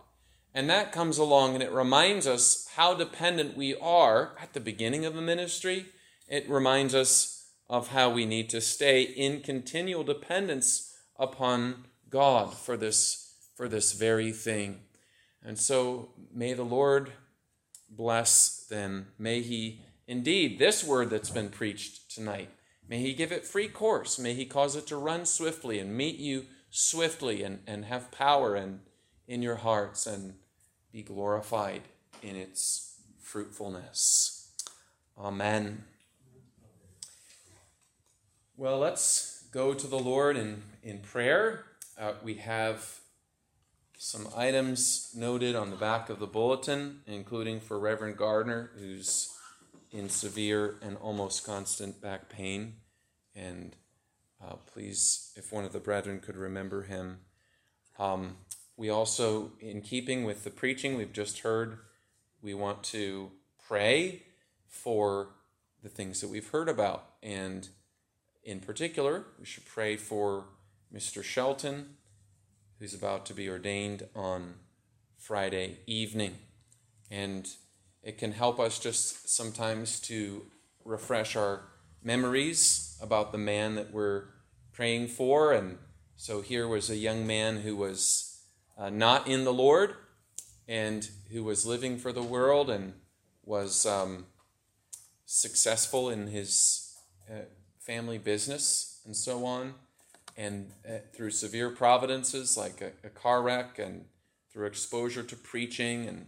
And 0.54 0.70
that 0.70 0.92
comes 0.92 1.18
along 1.18 1.54
and 1.54 1.62
it 1.62 1.72
reminds 1.72 2.26
us 2.26 2.68
how 2.76 2.94
dependent 2.94 3.58
we 3.58 3.76
are 3.76 4.36
at 4.42 4.54
the 4.54 4.60
beginning 4.60 5.06
of 5.06 5.16
a 5.16 5.22
ministry. 5.22 5.88
It 6.28 6.50
reminds 6.50 6.96
us 6.96 7.50
of 7.70 7.90
how 7.90 8.10
we 8.10 8.26
need 8.26 8.50
to 8.52 8.62
stay 8.62 9.02
in 9.02 9.42
continual 9.42 10.04
dependence 10.04 10.96
upon 11.20 11.86
God 12.10 12.54
for 12.54 12.78
this, 12.78 13.34
for 13.56 13.68
this 13.68 13.92
very 13.92 14.32
thing. 14.32 14.82
And 15.44 15.60
so 15.60 16.10
may 16.34 16.54
the 16.54 16.64
Lord 16.64 17.12
bless 17.90 18.66
them. 18.70 19.08
May 19.20 19.42
He 19.42 19.82
indeed, 20.08 20.60
this 20.60 20.84
word 20.84 21.10
that's 21.10 21.30
been 21.30 21.50
preached 21.50 22.14
tonight, 22.14 22.50
may 22.88 23.00
He 23.00 23.14
give 23.14 23.32
it 23.32 23.46
free 23.46 23.68
course. 23.68 24.20
May 24.20 24.34
He 24.34 24.46
cause 24.46 24.76
it 24.76 24.88
to 24.88 24.98
run 24.98 25.26
swiftly 25.26 25.80
and 25.80 25.96
meet 25.96 26.18
you 26.18 26.46
swiftly 26.70 27.44
and, 27.44 27.60
and 27.66 27.86
have 27.86 28.12
power 28.12 28.56
and 28.56 28.82
in 29.28 29.42
your 29.42 29.56
hearts 29.56 30.06
and 30.06 30.36
be 30.92 31.02
glorified 31.02 31.82
in 32.22 32.36
its 32.36 32.96
fruitfulness. 33.22 34.52
Amen. 35.18 35.84
Well, 38.58 38.80
let's 38.80 39.44
go 39.52 39.74
to 39.74 39.88
the 39.88 40.00
Lord 40.00 40.38
in, 40.38 40.64
in 40.84 41.00
prayer. 41.00 41.66
Uh, 42.00 42.14
we 42.24 42.36
have 42.36 43.00
some 43.98 44.28
items 44.36 45.14
noted 45.16 45.56
on 45.56 45.70
the 45.70 45.76
back 45.76 46.10
of 46.10 46.20
the 46.20 46.28
bulletin, 46.28 47.02
including 47.08 47.60
for 47.60 47.80
Reverend 47.80 48.18
Gardner, 48.18 48.72
who's 48.78 49.35
in 49.96 50.10
severe 50.10 50.76
and 50.82 50.98
almost 50.98 51.46
constant 51.46 52.02
back 52.02 52.28
pain. 52.30 52.74
And 53.34 53.76
uh, 54.44 54.56
please, 54.74 55.32
if 55.36 55.52
one 55.54 55.64
of 55.64 55.72
the 55.72 55.80
brethren 55.80 56.20
could 56.20 56.36
remember 56.36 56.84
him. 56.84 57.20
Um, 57.98 58.38
we 58.78 58.90
also, 58.90 59.54
in 59.62 59.82
keeping 59.82 60.26
with 60.26 60.44
the 60.44 60.50
preaching 60.50 60.98
we've 60.98 61.14
just 61.14 61.40
heard, 61.40 61.78
we 62.42 62.54
want 62.54 62.84
to 62.84 63.32
pray 63.68 64.24
for 64.68 65.30
the 65.82 65.90
things 65.90 66.20
that 66.20 66.30
we've 66.30 66.50
heard 66.50 66.68
about. 66.68 67.06
And 67.24 67.70
in 68.44 68.60
particular, 68.60 69.26
we 69.40 69.46
should 69.46 69.66
pray 69.66 69.96
for 69.96 70.48
Mr. 70.94 71.24
Shelton, 71.24 71.96
who's 72.80 72.94
about 72.94 73.26
to 73.28 73.34
be 73.34 73.50
ordained 73.50 74.08
on 74.14 74.56
Friday 75.18 75.80
evening. 75.88 76.36
And 77.10 77.48
it 78.06 78.20
can 78.20 78.32
help 78.32 78.60
us 78.60 78.78
just 78.78 79.28
sometimes 79.28 80.00
to 80.00 80.46
refresh 80.86 81.36
our 81.36 81.64
memories 82.04 82.98
about 83.02 83.32
the 83.32 83.38
man 83.38 83.74
that 83.76 83.92
we're 83.92 84.26
praying 84.72 85.08
for. 85.08 85.52
And 85.52 85.80
so 86.16 86.42
here 86.42 86.68
was 86.68 86.92
a 86.92 86.96
young 86.96 87.26
man 87.26 87.62
who 87.62 87.76
was 87.76 88.44
uh, 88.78 88.92
not 88.92 89.28
in 89.28 89.44
the 89.44 89.52
Lord 89.52 89.96
and 90.68 91.10
who 91.32 91.44
was 91.44 91.66
living 91.66 91.98
for 91.98 92.12
the 92.12 92.22
world 92.22 92.70
and 92.70 92.94
was 93.44 93.88
um, 93.88 94.28
successful 95.26 96.12
in 96.12 96.28
his 96.28 96.96
uh, 97.28 97.46
family 97.80 98.20
business 98.20 99.02
and 99.04 99.16
so 99.16 99.46
on. 99.46 99.74
And 100.38 100.74
uh, 100.88 100.98
through 101.16 101.32
severe 101.32 101.72
providences 101.72 102.56
like 102.56 102.82
a, 102.82 102.92
a 103.08 103.10
car 103.10 103.42
wreck 103.42 103.80
and 103.80 104.06
through 104.52 104.68
exposure 104.68 105.24
to 105.24 105.36
preaching 105.36 106.06
and 106.06 106.28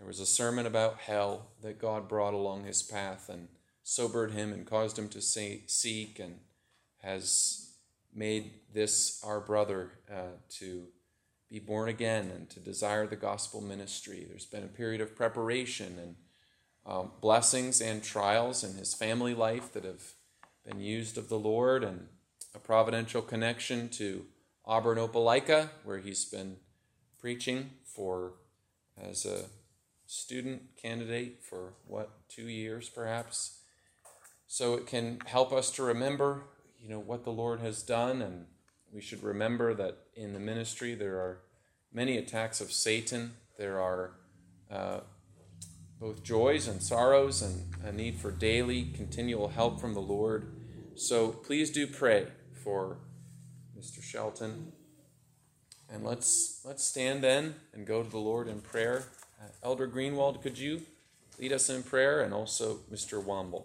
there 0.00 0.06
was 0.06 0.18
a 0.18 0.24
sermon 0.24 0.64
about 0.64 0.96
hell 0.96 1.48
that 1.62 1.78
God 1.78 2.08
brought 2.08 2.32
along 2.32 2.64
his 2.64 2.82
path 2.82 3.28
and 3.28 3.48
sobered 3.82 4.32
him 4.32 4.50
and 4.50 4.66
caused 4.66 4.98
him 4.98 5.10
to 5.10 5.20
say, 5.20 5.64
seek 5.66 6.18
and 6.18 6.36
has 7.02 7.74
made 8.14 8.52
this 8.72 9.22
our 9.22 9.40
brother 9.40 9.90
uh, 10.10 10.38
to 10.48 10.86
be 11.50 11.58
born 11.58 11.90
again 11.90 12.30
and 12.34 12.48
to 12.48 12.60
desire 12.60 13.06
the 13.06 13.14
gospel 13.14 13.60
ministry. 13.60 14.24
There's 14.26 14.46
been 14.46 14.64
a 14.64 14.68
period 14.68 15.02
of 15.02 15.14
preparation 15.14 15.98
and 15.98 16.14
um, 16.86 17.10
blessings 17.20 17.82
and 17.82 18.02
trials 18.02 18.64
in 18.64 18.76
his 18.76 18.94
family 18.94 19.34
life 19.34 19.70
that 19.74 19.84
have 19.84 20.14
been 20.66 20.80
used 20.80 21.18
of 21.18 21.28
the 21.28 21.38
Lord, 21.38 21.84
and 21.84 22.08
a 22.54 22.58
providential 22.58 23.20
connection 23.20 23.90
to 23.90 24.24
Auburn 24.64 24.96
Opelika, 24.96 25.68
where 25.84 25.98
he's 25.98 26.24
been 26.24 26.56
preaching 27.18 27.72
for 27.84 28.32
as 28.98 29.26
a 29.26 29.44
student 30.10 30.62
candidate 30.76 31.38
for 31.40 31.74
what 31.86 32.10
two 32.28 32.48
years 32.48 32.88
perhaps. 32.88 33.60
So 34.48 34.74
it 34.74 34.88
can 34.88 35.20
help 35.24 35.52
us 35.52 35.70
to 35.72 35.84
remember, 35.84 36.42
you 36.80 36.88
know, 36.88 36.98
what 36.98 37.22
the 37.22 37.30
Lord 37.30 37.60
has 37.60 37.82
done 37.82 38.20
and 38.20 38.46
we 38.92 39.00
should 39.00 39.22
remember 39.22 39.72
that 39.74 39.98
in 40.16 40.32
the 40.32 40.40
ministry 40.40 40.96
there 40.96 41.18
are 41.18 41.38
many 41.92 42.18
attacks 42.18 42.60
of 42.60 42.72
Satan. 42.72 43.34
There 43.56 43.80
are 43.80 44.10
uh, 44.68 45.00
both 46.00 46.24
joys 46.24 46.66
and 46.66 46.82
sorrows 46.82 47.40
and 47.40 47.72
a 47.84 47.92
need 47.92 48.16
for 48.16 48.32
daily, 48.32 48.86
continual 48.86 49.48
help 49.48 49.80
from 49.80 49.94
the 49.94 50.00
Lord. 50.00 50.52
So 50.96 51.28
please 51.28 51.70
do 51.70 51.86
pray 51.86 52.26
for 52.64 52.98
Mr. 53.78 54.02
Shelton. 54.02 54.72
And 55.88 56.04
let's 56.04 56.62
let's 56.64 56.82
stand 56.82 57.22
then 57.22 57.54
and 57.72 57.86
go 57.86 58.02
to 58.02 58.10
the 58.10 58.18
Lord 58.18 58.48
in 58.48 58.60
prayer. 58.60 59.04
Uh, 59.40 59.44
Elder 59.62 59.88
Greenwald, 59.88 60.42
could 60.42 60.58
you 60.58 60.82
lead 61.38 61.52
us 61.52 61.70
in 61.70 61.82
prayer 61.82 62.20
and 62.20 62.34
also 62.34 62.80
Mr. 62.92 63.22
Womble? 63.22 63.64